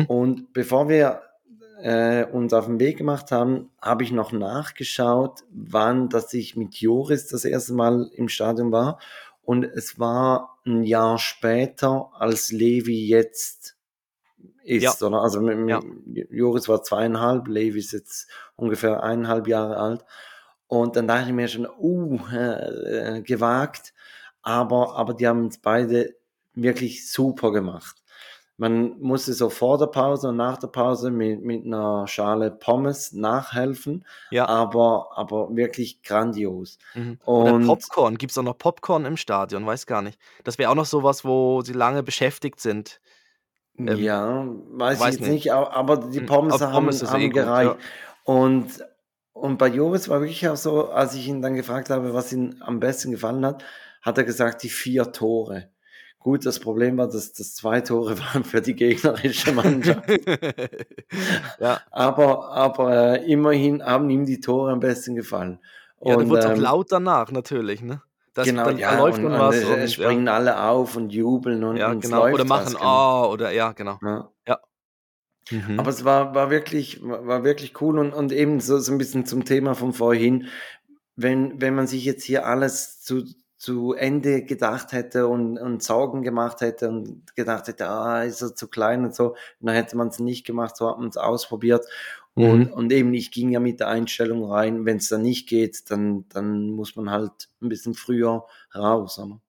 Und 0.08 0.52
bevor 0.52 0.88
wir 0.88 1.22
äh, 1.86 2.24
uns 2.24 2.52
auf 2.52 2.66
den 2.66 2.80
Weg 2.80 2.98
gemacht 2.98 3.30
haben, 3.30 3.70
habe 3.80 4.02
ich 4.02 4.10
noch 4.10 4.32
nachgeschaut, 4.32 5.44
wann, 5.50 6.08
dass 6.08 6.34
ich 6.34 6.56
mit 6.56 6.74
Joris 6.74 7.28
das 7.28 7.44
erste 7.44 7.74
Mal 7.74 8.10
im 8.12 8.28
Stadion 8.28 8.72
war. 8.72 8.98
Und 9.42 9.62
es 9.62 9.96
war 9.96 10.58
ein 10.66 10.82
Jahr 10.82 11.16
später, 11.20 12.10
als 12.18 12.50
Levi 12.50 13.06
jetzt 13.06 13.76
ist, 14.64 15.00
oder? 15.00 15.22
Also 15.22 15.40
mit, 15.40 15.68
Ja. 15.68 15.80
Joris 16.28 16.68
war 16.68 16.82
zweieinhalb, 16.82 17.46
Levi 17.46 17.78
ist 17.78 17.92
jetzt 17.92 18.28
ungefähr 18.56 19.04
eineinhalb 19.04 19.46
Jahre 19.46 19.76
alt. 19.76 20.04
Und 20.66 20.96
dann 20.96 21.06
dachte 21.06 21.28
ich 21.28 21.34
mir 21.36 21.46
schon, 21.46 21.68
uh, 21.78 22.18
äh, 22.32 23.22
gewagt. 23.22 23.94
Aber, 24.42 24.96
aber 24.96 25.14
die 25.14 25.28
haben 25.28 25.46
es 25.46 25.58
beide 25.58 26.16
wirklich 26.54 27.08
super 27.08 27.52
gemacht. 27.52 28.02
Man 28.58 28.98
musste 29.00 29.34
so 29.34 29.50
vor 29.50 29.76
der 29.76 29.86
Pause 29.88 30.28
und 30.30 30.36
nach 30.36 30.56
der 30.56 30.68
Pause 30.68 31.10
mit, 31.10 31.42
mit 31.42 31.66
einer 31.66 32.06
Schale 32.06 32.50
Pommes 32.50 33.12
nachhelfen, 33.12 34.06
Ja. 34.30 34.46
aber, 34.48 35.10
aber 35.14 35.54
wirklich 35.54 36.02
grandios. 36.02 36.78
Mhm. 36.94 37.18
Oder 37.26 37.52
Und 37.54 37.66
Popcorn. 37.66 38.16
Gibt 38.16 38.30
es 38.32 38.38
auch 38.38 38.42
noch 38.42 38.56
Popcorn 38.56 39.04
im 39.04 39.18
Stadion? 39.18 39.66
Weiß 39.66 39.86
gar 39.86 40.00
nicht. 40.00 40.18
Das 40.44 40.56
wäre 40.58 40.70
auch 40.70 40.74
noch 40.74 40.86
sowas, 40.86 41.24
wo 41.24 41.60
sie 41.60 41.74
lange 41.74 42.02
beschäftigt 42.02 42.60
sind. 42.60 43.00
Ähm, 43.78 43.98
ja, 43.98 44.46
weiß, 44.46 45.00
weiß 45.00 45.14
ich 45.16 45.20
jetzt 45.20 45.20
nicht. 45.20 45.44
nicht, 45.44 45.52
aber, 45.52 45.98
die 45.98 46.20
Hm, 46.20 46.26
Pommes 46.26 46.54
aber 46.54 46.72
haben, 46.72 46.86
Pommes 46.86 47.10
haben 47.10 47.20
eh 47.20 47.28
gut, 47.28 47.34
gereicht. 47.34 47.76
ja. 47.78 47.84
Und, 48.24 48.68
und 49.34 49.58
bei 49.58 49.68
Joris 49.68 50.08
war 50.08 50.20
wirklich 50.20 50.48
auch 50.48 50.56
so, 50.56 50.88
als 50.88 51.14
ich 51.14 51.28
ihn 51.28 51.42
dann 51.42 51.54
gefragt 51.56 51.90
habe, 51.90 52.14
was 52.14 52.32
ihm 52.32 52.56
am 52.60 52.80
besten 52.80 53.10
gefallen 53.10 53.44
hat, 53.44 53.62
hat 54.00 54.16
er 54.16 54.24
gesagt, 54.24 54.62
die 54.62 54.70
vier 54.70 55.12
Tore. 55.12 55.68
Gut, 56.26 56.44
das 56.44 56.58
Problem 56.58 56.98
war, 56.98 57.06
dass 57.06 57.32
das 57.34 57.54
zwei 57.54 57.82
Tore 57.82 58.18
waren 58.34 58.42
für 58.42 58.60
die 58.60 58.74
gegnerische 58.74 59.52
Mannschaft. 59.52 60.10
ja. 61.60 61.80
aber 61.92 62.50
aber 62.50 63.14
äh, 63.20 63.32
immerhin 63.32 63.80
haben 63.80 64.10
ihm 64.10 64.26
die 64.26 64.40
Tore 64.40 64.72
am 64.72 64.80
besten 64.80 65.14
gefallen. 65.14 65.60
ja, 66.00 66.14
dann 66.14 66.24
Und 66.24 66.30
wird 66.30 66.40
es 66.40 66.46
auch 66.46 66.54
ähm, 66.54 66.60
laut 66.60 66.90
danach, 66.90 67.30
natürlich, 67.30 67.80
ne? 67.80 68.02
Das, 68.34 68.44
genau, 68.44 68.64
dann 68.64 68.76
ja, 68.76 68.98
läuft 68.98 69.20
und, 69.20 69.26
und 69.26 69.38
was 69.38 69.54
es, 69.54 69.64
und, 69.66 69.78
es 69.78 69.96
ja. 69.96 70.02
springen 70.02 70.26
alle 70.26 70.60
auf 70.60 70.96
und 70.96 71.10
jubeln 71.10 71.62
und, 71.62 71.76
Ja, 71.76 71.92
und 71.92 72.00
genau. 72.00 72.26
Oder 72.26 72.44
machen 72.44 72.66
was, 72.66 72.74
genau. 72.74 73.28
oh 73.28 73.32
oder 73.32 73.52
ja, 73.52 73.70
genau. 73.70 74.00
Ja. 74.48 74.58
Mhm. 75.52 75.78
Aber 75.78 75.90
es 75.90 76.04
war, 76.04 76.34
war 76.34 76.50
wirklich, 76.50 77.00
war 77.04 77.44
wirklich 77.44 77.80
cool 77.80 78.00
und, 78.00 78.12
und 78.12 78.32
eben 78.32 78.58
so, 78.58 78.80
so 78.80 78.90
ein 78.90 78.98
bisschen 78.98 79.26
zum 79.26 79.44
Thema 79.44 79.76
von 79.76 79.92
vorhin. 79.92 80.48
Wenn, 81.14 81.60
wenn 81.60 81.76
man 81.76 81.86
sich 81.86 82.04
jetzt 82.04 82.24
hier 82.24 82.46
alles 82.46 83.00
zu, 83.00 83.22
zu 83.58 83.94
Ende 83.94 84.42
gedacht 84.42 84.92
hätte 84.92 85.28
und, 85.28 85.58
und 85.58 85.82
Sorgen 85.82 86.22
gemacht 86.22 86.60
hätte 86.60 86.88
und 86.90 87.34
gedacht 87.36 87.68
hätte, 87.68 87.88
ah, 87.88 88.22
ist 88.22 88.42
er 88.42 88.54
zu 88.54 88.68
klein 88.68 89.04
und 89.04 89.14
so, 89.14 89.34
dann 89.60 89.74
hätte 89.74 89.96
man 89.96 90.08
es 90.08 90.18
nicht 90.18 90.46
gemacht, 90.46 90.76
so 90.76 90.90
hat 90.90 90.98
man 90.98 91.08
es 91.08 91.16
ausprobiert. 91.16 91.86
Und, 92.34 92.66
Mhm. 92.68 92.72
und 92.74 92.92
eben, 92.92 93.14
ich 93.14 93.30
ging 93.30 93.50
ja 93.50 93.60
mit 93.60 93.80
der 93.80 93.88
Einstellung 93.88 94.44
rein, 94.44 94.84
wenn 94.84 94.98
es 94.98 95.08
dann 95.08 95.22
nicht 95.22 95.48
geht, 95.48 95.90
dann, 95.90 96.26
dann 96.28 96.70
muss 96.70 96.94
man 96.94 97.10
halt 97.10 97.48
ein 97.62 97.70
bisschen 97.70 97.94
früher 97.94 98.44
raus. 98.74 99.18
Oder? 99.18 99.40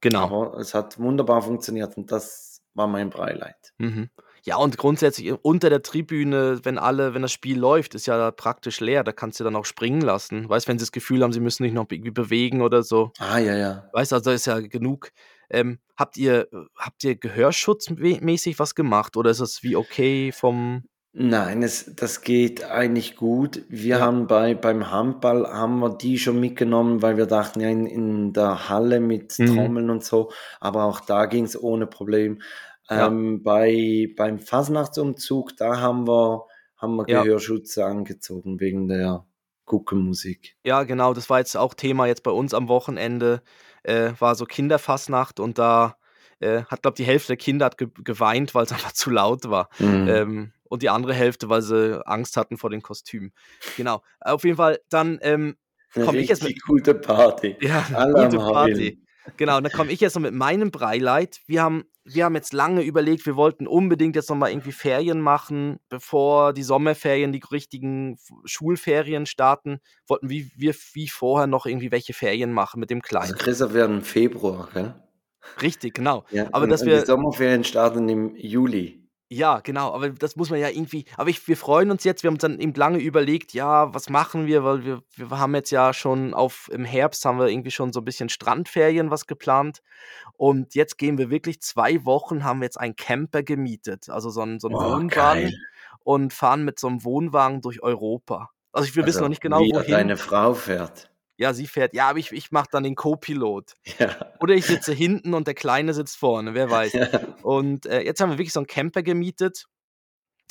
Genau. 0.00 0.24
Aber 0.24 0.58
es 0.58 0.72
hat 0.74 0.98
wunderbar 0.98 1.42
funktioniert 1.42 1.96
und 1.98 2.10
das 2.10 2.62
war 2.74 2.86
mein 2.86 3.10
Beileid. 3.10 3.74
Mhm. 3.78 4.08
Ja, 4.48 4.56
und 4.56 4.78
grundsätzlich 4.78 5.30
unter 5.42 5.68
der 5.68 5.82
Tribüne, 5.82 6.60
wenn 6.62 6.78
alle, 6.78 7.12
wenn 7.12 7.20
das 7.20 7.32
Spiel 7.32 7.58
läuft, 7.58 7.94
ist 7.94 8.06
ja 8.06 8.30
praktisch 8.30 8.80
leer. 8.80 9.04
Da 9.04 9.12
kannst 9.12 9.38
du 9.38 9.44
dann 9.44 9.54
auch 9.54 9.66
springen 9.66 10.00
lassen. 10.00 10.48
Weißt, 10.48 10.66
wenn 10.68 10.78
sie 10.78 10.84
das 10.84 10.92
Gefühl 10.92 11.22
haben, 11.22 11.34
sie 11.34 11.40
müssen 11.40 11.64
sich 11.64 11.74
noch 11.74 11.84
irgendwie 11.90 12.10
bewegen 12.12 12.62
oder 12.62 12.82
so. 12.82 13.12
Ah, 13.18 13.36
ja, 13.38 13.54
ja. 13.54 13.90
Weißt, 13.92 14.14
also 14.14 14.30
ist 14.30 14.46
ja 14.46 14.58
genug. 14.60 15.10
Ähm, 15.50 15.80
habt 15.98 16.16
ihr, 16.16 16.48
habt 16.76 17.04
ihr 17.04 17.16
gehörschutzmäßig 17.16 18.58
was 18.58 18.74
gemacht 18.74 19.18
oder 19.18 19.30
ist 19.30 19.40
das 19.40 19.62
wie 19.62 19.76
okay 19.76 20.32
vom 20.32 20.84
Nein, 21.12 21.62
es, 21.62 21.94
das 21.96 22.20
geht 22.20 22.64
eigentlich 22.64 23.16
gut. 23.16 23.64
Wir 23.68 23.96
Ja. 23.96 24.00
haben 24.00 24.26
bei, 24.26 24.54
beim 24.54 24.90
Handball 24.90 25.46
haben 25.50 25.78
wir 25.80 25.90
die 25.90 26.18
schon 26.18 26.38
mitgenommen, 26.38 27.02
weil 27.02 27.16
wir 27.16 27.26
dachten 27.26 27.60
ja 27.60 27.68
in, 27.68 27.86
in 27.86 28.32
der 28.32 28.68
Halle 28.68 29.00
mit 29.00 29.38
Mhm. 29.38 29.46
Trommeln 29.48 29.90
und 29.90 30.04
so, 30.04 30.30
aber 30.60 30.84
auch 30.84 31.00
da 31.00 31.26
ging 31.26 31.44
es 31.44 31.60
ohne 31.60 31.86
Problem. 31.86 32.40
Ja. 32.90 33.06
Ähm, 33.06 33.42
bei, 33.42 34.08
beim 34.16 34.38
Fasnachtsumzug, 34.38 35.56
da 35.56 35.80
haben 35.80 36.06
wir, 36.06 36.46
haben 36.76 36.96
wir 36.96 37.08
Ja. 37.08 37.22
Gehörschutz 37.22 37.76
angezogen 37.78 38.60
wegen 38.60 38.88
der 38.88 39.26
Guckenmusik. 39.66 40.56
Ja, 40.64 40.82
genau, 40.84 41.14
das 41.14 41.28
war 41.28 41.38
jetzt 41.38 41.56
auch 41.56 41.74
Thema 41.74 42.06
jetzt 42.06 42.22
bei 42.22 42.30
uns 42.30 42.54
am 42.54 42.68
Wochenende, 42.68 43.42
äh, 43.82 44.12
war 44.18 44.34
so 44.34 44.46
Kinderfastnacht 44.46 45.38
und 45.38 45.58
da 45.58 45.96
äh, 46.40 46.62
hat, 46.64 46.82
glaube 46.82 46.96
die 46.96 47.04
Hälfte 47.04 47.28
der 47.28 47.36
Kinder 47.36 47.66
hat 47.66 47.78
ge 47.78 47.88
geweint, 48.02 48.54
weil 48.54 48.64
es 48.64 48.72
einfach 48.72 48.92
zu 48.92 49.10
laut 49.10 49.48
war. 49.48 49.68
Mhm. 49.78 50.08
Ähm, 50.08 50.52
und 50.64 50.82
die 50.82 50.90
andere 50.90 51.14
Hälfte, 51.14 51.48
weil 51.48 51.62
sie 51.62 52.06
Angst 52.06 52.36
hatten 52.36 52.58
vor 52.58 52.70
den 52.70 52.82
Kostümen. 52.82 53.32
Genau. 53.76 54.02
Auf 54.20 54.44
jeden 54.44 54.56
Fall, 54.56 54.80
dann 54.90 55.18
ähm, 55.22 55.56
komme 55.94 56.18
ich 56.18 56.28
jetzt 56.28 56.42
mit. 56.42 56.62
gute 56.62 56.94
Party. 56.94 57.56
Ja, 57.60 57.86
Alle 57.94 58.24
gute 58.24 58.36
Party. 58.36 59.02
Genau, 59.36 59.58
und 59.58 59.64
dann 59.64 59.72
komme 59.72 59.92
ich 59.92 60.00
jetzt 60.00 60.14
noch 60.14 60.22
mit 60.22 60.34
meinem 60.34 60.70
Breileid. 60.70 61.40
Wir 61.46 61.62
haben, 61.62 61.84
wir 62.04 62.24
haben 62.24 62.34
jetzt 62.34 62.52
lange 62.52 62.82
überlegt, 62.82 63.26
wir 63.26 63.36
wollten 63.36 63.66
unbedingt 63.66 64.16
jetzt 64.16 64.30
nochmal 64.30 64.50
irgendwie 64.50 64.72
Ferien 64.72 65.20
machen, 65.20 65.78
bevor 65.88 66.52
die 66.52 66.62
Sommerferien, 66.62 67.32
die 67.32 67.42
richtigen 67.50 68.18
Schulferien 68.44 69.26
starten. 69.26 69.80
Wollten 70.06 70.30
wie, 70.30 70.50
wir 70.56 70.74
wie 70.94 71.08
vorher 71.08 71.46
noch 71.46 71.66
irgendwie 71.66 71.90
welche 71.92 72.14
Ferien 72.14 72.52
machen 72.52 72.80
mit 72.80 72.90
dem 72.90 72.98
Also 73.02 73.08
Kleinen. 73.08 73.38
Christoph 73.38 73.74
wäre 73.74 73.86
im 73.92 74.02
Februar, 74.02 74.68
gell? 74.72 74.94
Richtig, 75.62 75.94
genau. 75.94 76.24
Ja, 76.30 76.46
Aber 76.52 76.64
und, 76.64 76.70
dass 76.70 76.84
wir- 76.84 77.00
die 77.00 77.06
Sommerferien 77.06 77.64
starten 77.64 78.08
im 78.08 78.34
Juli. 78.36 79.07
Ja, 79.30 79.60
genau, 79.60 79.92
aber 79.92 80.08
das 80.08 80.36
muss 80.36 80.48
man 80.48 80.58
ja 80.58 80.68
irgendwie. 80.70 81.04
Aber 81.18 81.28
ich, 81.28 81.46
wir 81.46 81.56
freuen 81.58 81.90
uns 81.90 82.02
jetzt, 82.04 82.22
wir 82.22 82.28
haben 82.28 82.36
uns 82.36 82.40
dann 82.42 82.58
eben 82.60 82.72
lange 82.72 82.98
überlegt, 82.98 83.52
ja, 83.52 83.92
was 83.92 84.08
machen 84.08 84.46
wir, 84.46 84.64
weil 84.64 84.84
wir, 84.86 85.02
wir 85.16 85.30
haben 85.38 85.54
jetzt 85.54 85.70
ja 85.70 85.92
schon 85.92 86.32
auf 86.32 86.70
im 86.72 86.86
Herbst 86.86 87.26
haben 87.26 87.38
wir 87.38 87.48
irgendwie 87.48 87.70
schon 87.70 87.92
so 87.92 88.00
ein 88.00 88.06
bisschen 88.06 88.30
Strandferien 88.30 89.10
was 89.10 89.26
geplant. 89.26 89.82
Und 90.32 90.74
jetzt 90.74 90.96
gehen 90.96 91.18
wir 91.18 91.28
wirklich 91.28 91.60
zwei 91.60 92.04
Wochen, 92.06 92.42
haben 92.42 92.60
wir 92.60 92.64
jetzt 92.64 92.80
einen 92.80 92.96
Camper 92.96 93.42
gemietet, 93.42 94.08
also 94.08 94.30
so 94.30 94.40
einen, 94.40 94.60
so 94.60 94.68
einen 94.68 94.76
Oh, 94.76 94.92
Wohnwagen 94.96 95.10
geil. 95.10 95.54
und 96.04 96.32
fahren 96.32 96.64
mit 96.64 96.78
so 96.78 96.86
einem 96.86 97.04
Wohnwagen 97.04 97.60
durch 97.60 97.82
Europa. 97.82 98.48
Also 98.72 98.88
ich, 98.88 98.96
wir 98.96 99.04
wissen 99.04 99.20
noch 99.22 99.28
nicht 99.28 99.42
genau, 99.42 99.60
wie 99.60 99.72
wohin. 99.74 99.90
deine 99.90 100.16
Frau 100.16 100.54
fährt. 100.54 101.10
Ja, 101.38 101.54
sie 101.54 101.68
fährt, 101.68 101.94
ja, 101.94 102.10
aber 102.10 102.18
ich, 102.18 102.32
ich 102.32 102.50
mache 102.50 102.68
dann 102.70 102.82
den 102.82 102.96
Co-Pilot. 102.96 103.74
Ja. 103.98 104.14
Oder 104.40 104.54
ich 104.54 104.66
sitze 104.66 104.92
hinten 104.92 105.34
und 105.34 105.46
der 105.46 105.54
Kleine 105.54 105.94
sitzt 105.94 106.16
vorne, 106.16 106.54
wer 106.54 106.70
weiß. 106.70 106.92
Ja. 106.92 107.20
Und 107.42 107.86
äh, 107.86 108.02
jetzt 108.02 108.20
haben 108.20 108.30
wir 108.30 108.38
wirklich 108.38 108.52
so 108.52 108.60
einen 108.60 108.66
Camper 108.66 109.02
gemietet. 109.02 109.66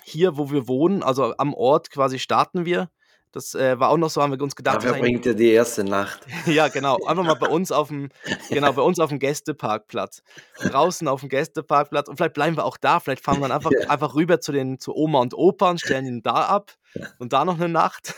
Hier, 0.04 0.38
wo 0.38 0.50
wir 0.52 0.68
wohnen, 0.68 1.04
also 1.04 1.36
am 1.38 1.54
Ort 1.54 1.92
quasi 1.92 2.20
starten 2.20 2.66
wir. 2.66 2.90
Das 3.32 3.54
äh, 3.56 3.80
war 3.80 3.90
auch 3.90 3.98
noch 3.98 4.10
so, 4.10 4.22
haben 4.22 4.32
wir 4.32 4.42
uns 4.42 4.56
gedacht, 4.56 4.78
Da 4.78 4.80
verbringt 4.80 5.26
ihr 5.26 5.36
die 5.36 5.52
erste 5.52 5.84
Nacht. 5.84 6.26
ja, 6.46 6.70
genau. 6.70 6.98
Einfach 7.06 7.24
mal 7.24 7.36
bei 7.36 7.48
uns 7.48 7.72
auf 7.72 7.90
dem, 7.90 8.10
genau, 8.50 8.72
bei 8.74 8.82
uns 8.82 9.00
auf 9.00 9.10
dem 9.10 9.20
Gästeparkplatz. 9.20 10.22
Draußen 10.60 11.08
auf 11.08 11.20
dem 11.22 11.30
Gästeparkplatz. 11.30 12.08
Und 12.08 12.18
vielleicht 12.18 12.34
bleiben 12.34 12.56
wir 12.56 12.66
auch 12.66 12.78
da. 12.78 13.00
Vielleicht 13.00 13.24
fahren 13.24 13.40
wir 13.40 13.48
dann 13.48 13.58
einfach, 13.58 13.72
Ja. 13.78 13.90
einfach 13.90 14.16
rüber 14.16 14.40
zu 14.40 14.52
den, 14.52 14.80
zu 14.80 14.96
Oma 14.96 15.20
und 15.20 15.34
Opa 15.34 15.70
und 15.70 15.80
stellen 15.82 16.06
ihn 16.06 16.24
da 16.24 16.46
ab. 16.48 16.74
Und 17.20 17.34
da 17.34 17.46
noch 17.46 17.56
eine 17.56 17.70
Nacht. 17.70 18.16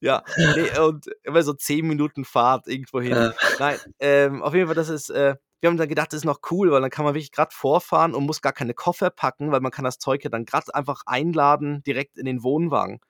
ja, 0.00 0.22
nee, 0.36 0.78
und 0.80 1.06
immer 1.22 1.42
so 1.42 1.54
zehn 1.54 1.86
Minuten 1.86 2.24
Fahrt 2.24 2.66
irgendwo 2.66 3.00
hin. 3.00 3.12
Ja. 3.12 3.32
Nein, 3.58 3.78
ähm, 4.00 4.42
auf 4.42 4.54
jeden 4.54 4.66
Fall, 4.66 4.74
das 4.74 4.88
ist, 4.90 5.08
äh, 5.08 5.36
wir 5.60 5.70
haben 5.70 5.76
dann 5.76 5.88
gedacht, 5.88 6.12
das 6.12 6.18
ist 6.18 6.24
noch 6.24 6.40
cool, 6.50 6.70
weil 6.70 6.80
dann 6.80 6.90
kann 6.90 7.04
man 7.04 7.14
wirklich 7.14 7.32
gerade 7.32 7.54
vorfahren 7.54 8.14
und 8.14 8.26
muss 8.26 8.42
gar 8.42 8.52
keine 8.52 8.74
Koffer 8.74 9.10
packen, 9.10 9.50
weil 9.50 9.60
man 9.60 9.72
kann 9.72 9.84
das 9.84 9.98
Zeug 9.98 10.22
ja 10.24 10.30
dann 10.30 10.44
gerade 10.44 10.74
einfach 10.74 11.02
einladen, 11.06 11.82
direkt 11.84 12.18
in 12.18 12.26
den 12.26 12.42
Wohnwagen. 12.42 13.00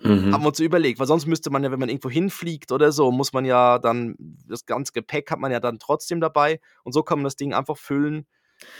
Mhm. 0.00 0.32
Haben 0.32 0.42
wir 0.42 0.48
uns 0.48 0.60
überlegt, 0.60 1.00
weil 1.00 1.06
sonst 1.06 1.26
müsste 1.26 1.50
man 1.50 1.64
ja, 1.64 1.72
wenn 1.72 1.80
man 1.80 1.88
irgendwo 1.88 2.10
hinfliegt 2.10 2.70
oder 2.70 2.92
so, 2.92 3.10
muss 3.10 3.32
man 3.32 3.44
ja 3.44 3.78
dann, 3.78 4.14
das 4.18 4.64
ganze 4.64 4.92
Gepäck 4.92 5.30
hat 5.30 5.40
man 5.40 5.50
ja 5.50 5.60
dann 5.60 5.78
trotzdem 5.78 6.20
dabei 6.20 6.60
und 6.84 6.92
so 6.92 7.02
kann 7.02 7.18
man 7.18 7.24
das 7.24 7.36
Ding 7.36 7.52
einfach 7.52 7.76
füllen. 7.76 8.26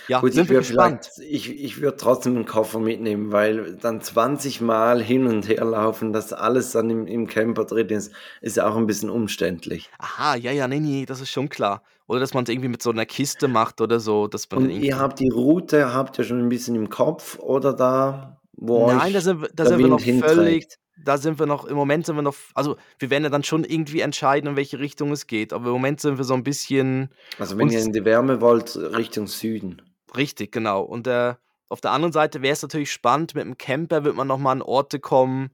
Ja, 0.08 0.20
Gut, 0.20 0.32
sind 0.32 0.44
ich 0.44 0.50
wir 0.50 0.68
würde 0.68 1.00
ich, 1.28 1.50
ich 1.50 1.80
würde 1.80 1.96
trotzdem 1.96 2.34
einen 2.34 2.46
Koffer 2.46 2.80
mitnehmen, 2.80 3.30
weil 3.30 3.76
dann 3.76 4.00
20 4.00 4.60
Mal 4.60 5.02
hin 5.02 5.26
und 5.26 5.48
her 5.48 5.64
laufen, 5.64 6.12
dass 6.12 6.32
alles 6.32 6.72
dann 6.72 6.90
im, 6.90 7.06
im 7.06 7.26
Camper 7.26 7.64
drin 7.64 7.88
ist, 7.88 8.12
ist 8.40 8.56
ja 8.56 8.68
auch 8.68 8.76
ein 8.76 8.86
bisschen 8.86 9.10
umständlich. 9.10 9.90
Aha, 9.98 10.34
ja, 10.36 10.50
ja, 10.50 10.66
nee, 10.66 10.80
nee, 10.80 11.06
das 11.06 11.20
ist 11.20 11.30
schon 11.30 11.48
klar. 11.48 11.82
Oder 12.06 12.20
dass 12.20 12.34
man 12.34 12.44
es 12.44 12.50
irgendwie 12.50 12.68
mit 12.68 12.82
so 12.82 12.90
einer 12.90 13.06
Kiste 13.06 13.48
macht 13.48 13.80
oder 13.80 14.00
so, 14.00 14.26
dass 14.26 14.50
man 14.50 14.64
Und 14.64 14.70
ihr 14.70 14.98
habt 14.98 15.20
die 15.20 15.28
Route, 15.28 15.92
habt 15.92 16.18
ihr 16.18 16.24
schon 16.24 16.40
ein 16.40 16.48
bisschen 16.48 16.74
im 16.74 16.88
Kopf 16.88 17.38
oder 17.38 17.72
da, 17.72 18.40
wo 18.52 18.90
Nein, 18.90 19.12
da 19.12 19.20
sind 19.20 19.48
da 19.54 19.66
sind 19.66 19.78
wir 19.78 19.88
noch 19.88 20.04
Wind 20.04 20.24
völlig, 20.24 20.36
hinträgt? 20.36 20.78
Da 21.05 21.18
sind 21.18 21.38
wir 21.38 21.46
noch, 21.46 21.64
im 21.64 21.76
Moment 21.76 22.07
sind 22.07 22.16
wir 22.16 22.22
noch, 22.22 22.34
also 22.55 22.76
wir 22.99 23.11
werden 23.11 23.24
ja 23.24 23.30
dann 23.30 23.44
schon 23.44 23.64
irgendwie 23.64 24.01
entscheiden, 24.01 24.51
in 24.51 24.57
welche 24.57 24.78
Richtung 24.78 25.12
es 25.12 25.26
geht, 25.26 25.53
aber 25.53 25.66
im 25.66 25.72
Moment 25.72 26.01
sind 26.01 26.18
wir 26.18 26.24
so 26.24 26.34
ein 26.34 26.44
bisschen 26.44 27.11
Also 27.38 27.57
wenn 27.59 27.70
ihr 27.70 27.80
in 27.80 27.92
die 27.92 28.05
Wärme 28.05 28.40
wollt, 28.40 28.76
Richtung 28.76 29.26
Süden. 29.26 29.82
Richtig, 30.16 30.53
genau. 30.53 30.82
Und 30.82 31.07
äh, 31.07 31.34
auf 31.68 31.80
der 31.80 31.90
anderen 31.92 32.12
Seite 32.12 32.42
wäre 32.42 32.53
es 32.55 32.62
natürlich 32.62 32.92
spannend, 32.92 33.34
mit 33.34 33.44
dem 33.44 33.59
Camper 33.59 34.05
wird 34.05 34.16
man 34.16 34.26
nochmal 34.26 34.53
an 34.53 34.62
Orte 34.62 35.01
kommen, 35.01 35.51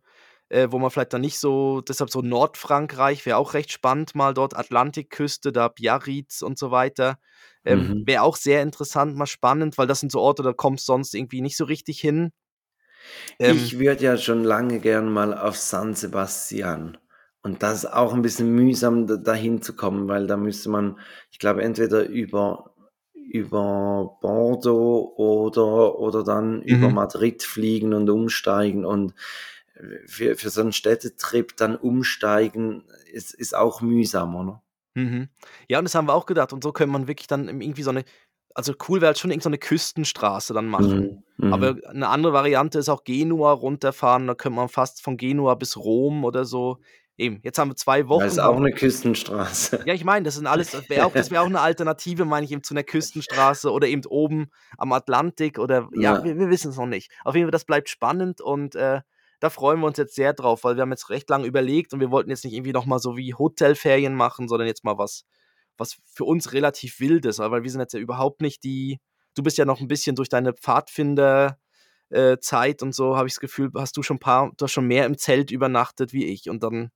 äh, 0.49 0.69
wo 0.71 0.79
man 0.79 0.91
vielleicht 0.91 1.13
dann 1.13 1.23
nicht 1.23 1.39
so, 1.41 1.81
deshalb 1.81 2.11
so 2.11 2.23
Nordfrankreich 2.23 3.27
wäre 3.27 3.37
auch 3.39 3.55
recht 3.55 3.73
spannend, 3.73 4.15
mal 4.15 4.35
dort 4.35 4.57
Atlantikküste, 4.57 5.53
da 5.53 5.69
Biarritz 5.69 6.43
und 6.43 6.59
so 6.59 6.71
weiter. 6.71 7.19
Ähm, 7.65 7.81
Mhm. 7.81 8.03
wäre 8.07 8.23
auch 8.23 8.37
sehr 8.37 8.63
interessant, 8.63 9.17
mal 9.17 9.27
spannend, 9.27 9.79
weil 9.79 9.87
das 9.87 10.01
sind 10.01 10.13
so 10.13 10.21
Orte, 10.21 10.43
da 10.43 10.53
kommst 10.53 10.87
du 10.89 10.93
sonst 10.93 11.15
irgendwie 11.15 11.41
nicht 11.41 11.57
so 11.57 11.65
richtig 11.65 12.01
hin. 12.01 12.31
Ähm, 13.39 13.57
Ich 13.57 13.79
würde 13.79 14.05
ja 14.05 14.17
schon 14.17 14.45
lange 14.45 14.81
gern 14.81 15.13
mal 15.13 15.37
auf 15.37 15.57
San 15.57 15.95
Sebastian. 15.95 16.99
Und 17.43 17.63
das 17.63 17.85
ist 17.85 17.93
auch 17.93 18.15
ein 18.15 18.23
bisschen 18.23 18.55
mühsam, 18.55 19.07
da- 19.07 19.17
dahin 19.17 19.61
zu 19.63 19.75
kommen, 19.77 20.09
weil 20.09 20.27
da 20.27 20.37
müsste 20.37 20.71
man, 20.71 20.99
ich 21.31 21.39
glaube, 21.39 21.63
entweder 21.63 22.07
über, 22.07 22.75
über 23.15 24.17
Bordeaux 24.23 25.15
oder, 25.17 25.99
oder 25.99 26.25
dann 26.25 26.63
über 26.63 26.89
Mhm. 26.89 26.95
Madrid 26.95 27.43
fliegen 27.43 27.93
und 27.93 28.09
umsteigen. 28.09 28.85
Und 28.85 29.15
für, 30.07 30.37
für 30.37 30.51
so 30.51 30.61
einen 30.61 30.73
Städtetrip 30.73 31.57
dann 31.57 31.77
umsteigen 31.77 32.85
ist, 33.13 33.35
ist 33.35 33.55
auch 33.57 33.81
mühsam, 33.81 34.35
oder? 34.37 34.63
Mhm. 34.97 35.29
Ja, 35.69 35.79
und 35.79 35.85
das 35.85 35.95
haben 35.97 36.07
wir 36.07 36.15
auch 36.15 36.27
gedacht. 36.27 36.53
Und 36.53 36.63
so 36.63 36.73
könnte 36.73 36.93
man 36.93 37.09
wirklich 37.09 37.27
dann 37.27 37.49
irgendwie 37.61 37.83
so 37.83 37.91
eine, 37.91 38.05
also 38.55 38.73
cool 38.89 39.01
wäre 39.01 39.09
halt 39.09 39.19
schon 39.19 39.31
irgendeine 39.31 39.43
so 39.43 39.49
eine 39.51 39.59
Küstenstraße 39.59 40.55
dann 40.55 40.67
machen. 40.69 41.25
Mhm. 41.37 41.53
Aber 41.53 41.75
Mhm. 41.75 41.81
eine 41.87 42.09
andere 42.09 42.33
Variante 42.33 42.79
ist 42.79 42.89
auch 42.89 43.05
Genua 43.05 43.53
runterfahren. 43.53 44.27
Da 44.29 44.35
könnte 44.35 44.57
man 44.57 44.69
fast 44.69 45.03
von 45.03 45.17
Genua 45.17 45.55
bis 45.57 45.77
Rom 45.77 46.25
oder 46.25 46.45
so. 46.45 46.79
Eben, 47.17 47.41
jetzt 47.43 47.59
haben 47.59 47.71
wir 47.71 47.77
zwei 47.77 48.01
Das 48.03 48.09
Wochen. 48.09 48.25
ist 48.25 48.39
auch 48.41 48.57
eine 48.57 48.73
Küstenstraße. 48.73 49.83
Ja, 49.87 49.95
ich 49.95 50.05
meine, 50.05 50.25
das 50.25 50.35
sind 50.35 50.47
alles, 50.47 50.73
das 50.73 50.89
wäre 50.89 51.07
auch, 51.07 51.13
das 51.13 51.31
wäre 51.31 51.43
auch 51.43 51.47
eine 51.47 51.61
Alternative, 51.61 52.25
meine 52.25 52.45
ich, 52.45 52.51
eben 52.53 52.63
zu 52.65 52.75
einer 52.75 52.83
Küstenstraße 52.83 53.71
oder 53.71 53.87
eben 53.87 54.05
oben 54.07 54.51
am 54.79 54.93
Atlantik 54.93 55.59
oder 55.59 55.89
ja, 55.95 56.15
Ja. 56.17 56.25
wir, 56.25 56.39
wir 56.39 56.49
wissen 56.51 56.71
es 56.71 56.77
noch 56.77 56.87
nicht. 56.87 57.13
Auf 57.25 57.35
jeden 57.37 57.47
Fall, 57.47 57.53
das 57.53 57.65
bleibt 57.67 57.89
spannend 57.89 58.41
und 58.41 58.75
äh, 58.75 59.01
da 59.41 59.51
freuen 59.51 59.79
wir 59.81 59.87
uns 59.87 59.99
jetzt 59.99 60.15
sehr 60.17 60.33
drauf, 60.33 60.65
weil 60.65 60.77
wir 60.77 60.83
haben 60.83 60.91
jetzt 60.91 61.11
recht 61.11 61.29
lange 61.31 61.47
überlegt 61.47 61.93
und 61.93 62.01
wir 62.01 62.11
wollten 62.11 62.31
jetzt 62.31 62.45
nicht 62.45 62.55
irgendwie 62.55 62.73
nochmal 62.73 62.99
so 62.99 63.17
wie 63.17 63.35
Hotelferien 63.35 64.15
machen, 64.15 64.49
sondern 64.49 64.67
jetzt 64.67 64.85
mal 64.85 64.99
was, 64.99 65.25
was 65.77 65.99
für 66.05 66.25
uns 66.25 66.53
relativ 66.53 67.01
wildes, 67.01 67.39
weil 67.39 67.63
wir 67.63 67.71
sind 67.71 67.81
jetzt 67.81 67.95
ja 67.95 68.01
überhaupt 68.01 68.41
nicht 68.41 68.65
die, 68.65 69.01
du 69.35 69.43
bist 69.43 69.59
ja 69.59 69.65
noch 69.65 69.81
ein 69.81 69.89
bisschen 69.89 70.17
durch 70.17 70.29
deine 70.29 70.53
Pfadfinder 70.53 71.59
äh, 72.11 72.37
und 72.81 72.95
so, 72.95 73.17
habe 73.17 73.27
ich 73.29 73.35
das 73.35 73.41
Gefühl, 73.41 73.71
hast 73.77 73.97
du 73.97 74.03
schon 74.03 74.19
paar, 74.19 74.53
du 74.57 74.65
hast 74.65 74.73
schon 74.73 74.87
mehr 74.87 75.07
im 75.07 75.19
Zelt 75.19 75.51
übernachtet 75.51 76.13
wie 76.13 76.27
ich 76.27 76.49
und 76.49 76.63
dann 76.63 76.91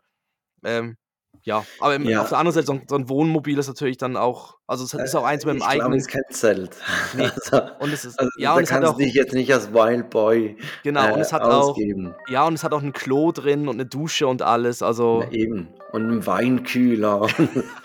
ähm, 0.64 0.96
ja, 1.44 1.64
aber 1.80 1.94
im, 1.94 2.04
Ja. 2.08 2.22
auf 2.22 2.28
der 2.30 2.38
anderen 2.38 2.54
Seite, 2.54 2.66
so 2.66 2.72
ein, 2.74 2.82
so 2.88 2.96
ein 2.96 3.08
Wohnmobil 3.08 3.56
ist 3.58 3.68
natürlich 3.68 3.96
dann 3.96 4.16
auch, 4.16 4.56
also 4.66 4.84
es 4.84 4.92
ist 4.92 5.14
auch 5.14 5.24
eins 5.24 5.46
mit 5.46 5.54
dem 5.54 5.62
Äh, 5.62 5.64
Ich 5.64 5.70
glaube, 5.70 5.82
eigenen. 5.84 5.98
es 5.98 6.06
ist 6.06 6.12
kein 6.12 6.22
Zelt. 6.30 6.70
Nee. 7.16 7.24
Also, 7.24 7.62
Und 7.80 7.92
es 7.92 8.04
ist, 8.04 8.18
also 8.18 8.30
ja, 8.38 8.54
und 8.54 8.62
es 8.64 8.70
hat 8.72 8.80
kannst 8.80 8.92
auch, 8.94 8.98
du 8.98 9.04
dich 9.04 9.14
jetzt 9.14 9.32
nicht 9.32 9.52
als 9.52 9.72
Wildboy 9.72 10.56
genau, 10.82 11.12
und 11.12 11.18
äh, 11.18 11.22
es 11.22 11.32
hat 11.32 11.42
auch, 11.42 11.70
ausgeben. 11.70 12.14
ja, 12.28 12.44
und 12.44 12.54
es 12.54 12.64
hat 12.64 12.72
auch 12.72 12.82
ein 12.82 12.92
Klo 12.92 13.32
drin 13.32 13.68
und 13.68 13.76
eine 13.76 13.86
Dusche 13.86 14.26
und 14.26 14.42
alles, 14.42 14.82
also, 14.82 15.22
Na 15.24 15.32
eben. 15.32 15.68
Und 15.92 16.02
einen 16.02 16.26
Weinkühler. 16.26 17.26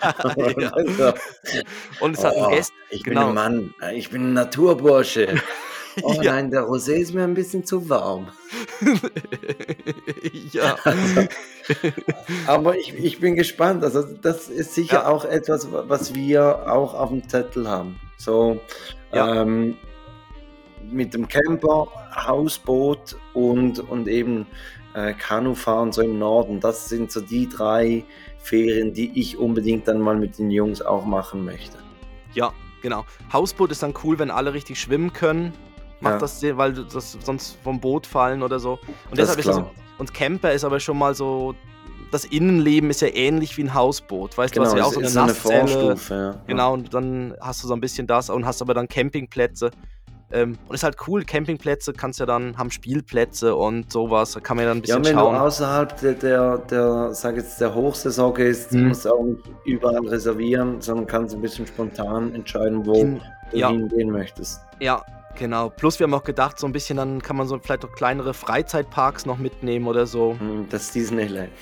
Also, 0.72 1.12
Und 2.00 2.18
es 2.18 2.24
hat 2.24 2.34
ein 2.36 2.44
oh, 2.44 2.50
Gäst, 2.50 2.72
ich 2.90 3.02
bin 3.02 3.14
genau. 3.14 3.28
ein 3.28 3.34
Mann. 3.34 3.74
Ich 3.94 4.10
bin 4.10 4.30
ein 4.30 4.32
Naturbursche. 4.34 5.36
Oh 6.02 6.12
Ja. 6.22 6.32
nein, 6.32 6.50
der 6.50 6.62
Rosé 6.66 6.94
ist 6.94 7.14
mir 7.14 7.24
ein 7.24 7.34
bisschen 7.34 7.64
zu 7.64 7.88
warm. 7.88 8.28
ja, 10.52 10.76
Aber 12.46 12.76
ich, 12.76 12.94
ich 12.94 13.20
bin 13.20 13.36
gespannt. 13.36 13.84
Also 13.84 14.02
das 14.02 14.48
ist 14.48 14.74
sicher 14.74 15.02
Ja. 15.02 15.08
auch 15.08 15.24
etwas, 15.24 15.68
was 15.72 16.14
wir 16.14 16.70
auch 16.72 16.94
auf 16.94 17.10
dem 17.10 17.28
Zettel 17.28 17.68
haben. 17.68 17.98
So 18.16 18.60
Ja. 19.12 19.42
ähm, 19.42 19.76
mit 20.90 21.14
dem 21.14 21.28
Camper, 21.28 21.88
Hausboot 22.14 23.16
und, 23.32 23.78
und 23.80 24.06
eben 24.08 24.46
äh, 24.94 25.14
Kanufahren 25.14 25.92
so 25.92 26.02
im 26.02 26.18
Norden. 26.18 26.60
Das 26.60 26.88
sind 26.88 27.10
so 27.10 27.20
die 27.20 27.48
drei 27.48 28.04
Ferien, 28.38 28.92
die 28.92 29.10
ich 29.18 29.38
unbedingt 29.38 29.88
dann 29.88 30.00
mal 30.00 30.16
mit 30.16 30.38
den 30.38 30.50
Jungs 30.50 30.82
auch 30.82 31.04
machen 31.06 31.44
möchte. 31.44 31.78
ja, 32.34 32.52
genau. 32.82 33.06
Hausboot 33.32 33.70
ist 33.70 33.82
dann 33.82 33.94
cool, 34.04 34.18
wenn 34.18 34.30
alle 34.30 34.52
richtig 34.52 34.78
schwimmen 34.78 35.12
können. 35.14 35.54
Macht 36.04 36.14
Ja. 36.14 36.18
das 36.20 36.38
Sinn, 36.40 36.56
weil 36.56 36.72
du 36.74 36.84
das 36.84 37.18
sonst 37.24 37.56
vom 37.64 37.80
Boot 37.80 38.06
fallen 38.06 38.42
oder 38.42 38.58
so. 38.60 38.72
Und 39.10 39.18
Das 39.18 39.34
deshalb 39.34 39.38
ist 39.40 39.46
ist 39.48 39.56
das, 39.58 39.64
und 39.98 40.14
Camper 40.14 40.52
ist 40.52 40.64
aber 40.64 40.78
schon 40.80 40.98
mal 40.98 41.14
so, 41.14 41.54
das 42.12 42.24
Innenleben 42.24 42.90
ist 42.90 43.00
ja 43.00 43.08
ähnlich 43.08 43.56
wie 43.56 43.62
ein 43.64 43.74
Hausboot. 43.74 44.38
Weißt 44.38 44.54
Genau, 44.54 44.66
du, 44.66 44.70
hast 44.72 44.78
ja 44.78 44.84
auch 44.84 44.92
so 44.92 44.98
eine 45.00 45.08
ist 45.08 45.16
eine. 45.16 45.34
Vorstufe. 45.34 46.14
Ja. 46.14 46.40
Genau, 46.46 46.72
und 46.74 46.94
dann 46.94 47.34
hast 47.40 47.62
du 47.64 47.68
so 47.68 47.74
ein 47.74 47.80
bisschen 47.80 48.06
das 48.06 48.30
und 48.30 48.46
hast 48.46 48.62
aber 48.62 48.74
dann 48.74 48.86
Campingplätze. 48.88 49.70
Ähm, 50.32 50.58
und 50.68 50.74
ist 50.74 50.82
halt 50.82 50.96
cool, 51.06 51.22
Campingplätze 51.24 51.92
kannst 51.92 52.18
ja 52.18 52.26
dann, 52.26 52.56
haben 52.58 52.70
Spielplätze 52.70 53.54
und 53.54 53.92
sowas, 53.92 54.32
da 54.32 54.40
kann 54.40 54.56
man 54.56 54.64
ja 54.64 54.70
dann 54.70 54.78
ein 54.78 54.84
Ja, 54.84 54.96
bisschen 54.98 55.04
wenn 55.16 55.20
schauen. 55.20 55.34
du 55.34 55.40
außerhalb 55.40 56.00
der, 56.00 56.14
der, 56.14 56.58
der, 56.58 57.14
sag 57.14 57.36
jetzt, 57.36 57.60
der 57.60 57.72
Hochsaison 57.74 58.34
gehst, 58.34 58.72
Mhm. 58.72 58.88
musst 58.88 59.04
du 59.04 59.10
auch 59.10 59.22
nicht 59.22 59.44
überall 59.64 60.04
reservieren, 60.08 60.80
sondern 60.80 61.06
kannst 61.06 61.34
ein 61.36 61.40
bisschen 61.40 61.66
spontan 61.66 62.34
entscheiden, 62.34 62.84
wo 62.84 62.94
In, 62.94 63.20
du 63.52 63.58
ja, 63.58 63.68
hingehen 63.70 64.10
möchtest. 64.10 64.60
ja, 64.80 65.04
genau. 65.36 65.70
Plus 65.70 65.98
wir 65.98 66.04
haben 66.04 66.14
auch 66.14 66.24
gedacht, 66.24 66.58
so 66.58 66.66
ein 66.66 66.72
bisschen, 66.72 66.96
dann 66.96 67.22
kann 67.22 67.36
man 67.36 67.46
so 67.46 67.58
vielleicht 67.58 67.84
auch 67.84 67.92
kleinere 67.92 68.34
Freizeitparks 68.34 69.26
noch 69.26 69.38
mitnehmen 69.38 69.86
oder 69.86 70.06
so. 70.06 70.36
Hm, 70.38 70.66
Das 70.70 70.90
Disneyland. 70.92 71.52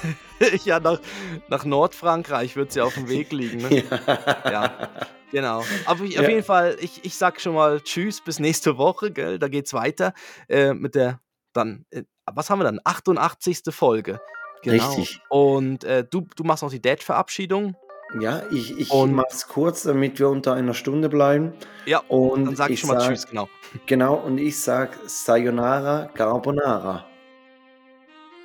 ja, 0.64 0.80
nach, 0.80 1.00
nach 1.48 1.64
Nordfrankreich 1.64 2.56
wird 2.56 2.70
es 2.70 2.74
ja 2.76 2.84
auf 2.84 2.94
dem 2.94 3.08
Weg 3.08 3.32
liegen. 3.32 3.58
Ne? 3.58 3.84
Ja, 4.44 4.88
genau. 5.30 5.64
Aber 5.86 6.04
ich, 6.04 6.18
auf 6.18 6.24
Ja. 6.24 6.30
jeden 6.30 6.44
Fall, 6.44 6.76
ich, 6.80 7.04
ich 7.04 7.16
sag 7.16 7.40
schon 7.40 7.54
mal 7.54 7.80
Tschüss 7.80 8.20
bis 8.20 8.38
nächste 8.38 8.76
Woche, 8.78 9.10
gell? 9.10 9.38
Da 9.38 9.48
geht's 9.48 9.72
weiter 9.74 10.12
äh, 10.48 10.72
mit 10.74 10.94
der 10.94 11.20
dann, 11.52 11.84
äh, 11.90 12.02
was 12.32 12.48
haben 12.50 12.60
wir 12.60 12.64
dann? 12.64 12.80
88. 12.84 13.62
Folge. 13.70 14.20
Genau. 14.62 14.88
Richtig. 14.94 15.20
Und 15.28 15.84
äh, 15.84 16.04
du, 16.08 16.26
du 16.36 16.44
machst 16.44 16.62
noch 16.62 16.70
die 16.70 16.80
Dad-Verabschiedung. 16.80 17.76
Ja, 18.20 18.42
ich, 18.50 18.78
ich 18.78 18.90
Und- 18.90 19.14
mach's 19.14 19.48
kurz, 19.48 19.82
damit 19.84 20.18
wir 20.18 20.28
unter 20.28 20.52
einer 20.54 20.74
Stunde 20.74 21.08
bleiben. 21.08 21.52
Ja, 21.86 22.02
Und 22.08 22.44
dann 22.44 22.56
sag 22.56 22.70
ich, 22.70 22.80
schon 22.80 22.90
mal 22.90 22.98
Tschüss, 23.06 23.26
genau. 23.26 23.48
Genau, 23.86 24.14
und 24.14 24.38
ich 24.38 24.58
sag 24.60 24.98
Sayonara 25.06 26.10
Carbonara. 26.14 27.06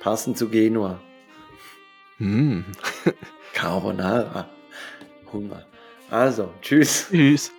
Passend 0.00 0.38
zu 0.38 0.48
Genua. 0.48 0.98
Hm. 2.18 2.64
Carbonara. 3.52 4.48
Hunger. 5.32 5.66
Also, 6.10 6.50
tschüss. 6.62 7.08
Tschüss. 7.10 7.52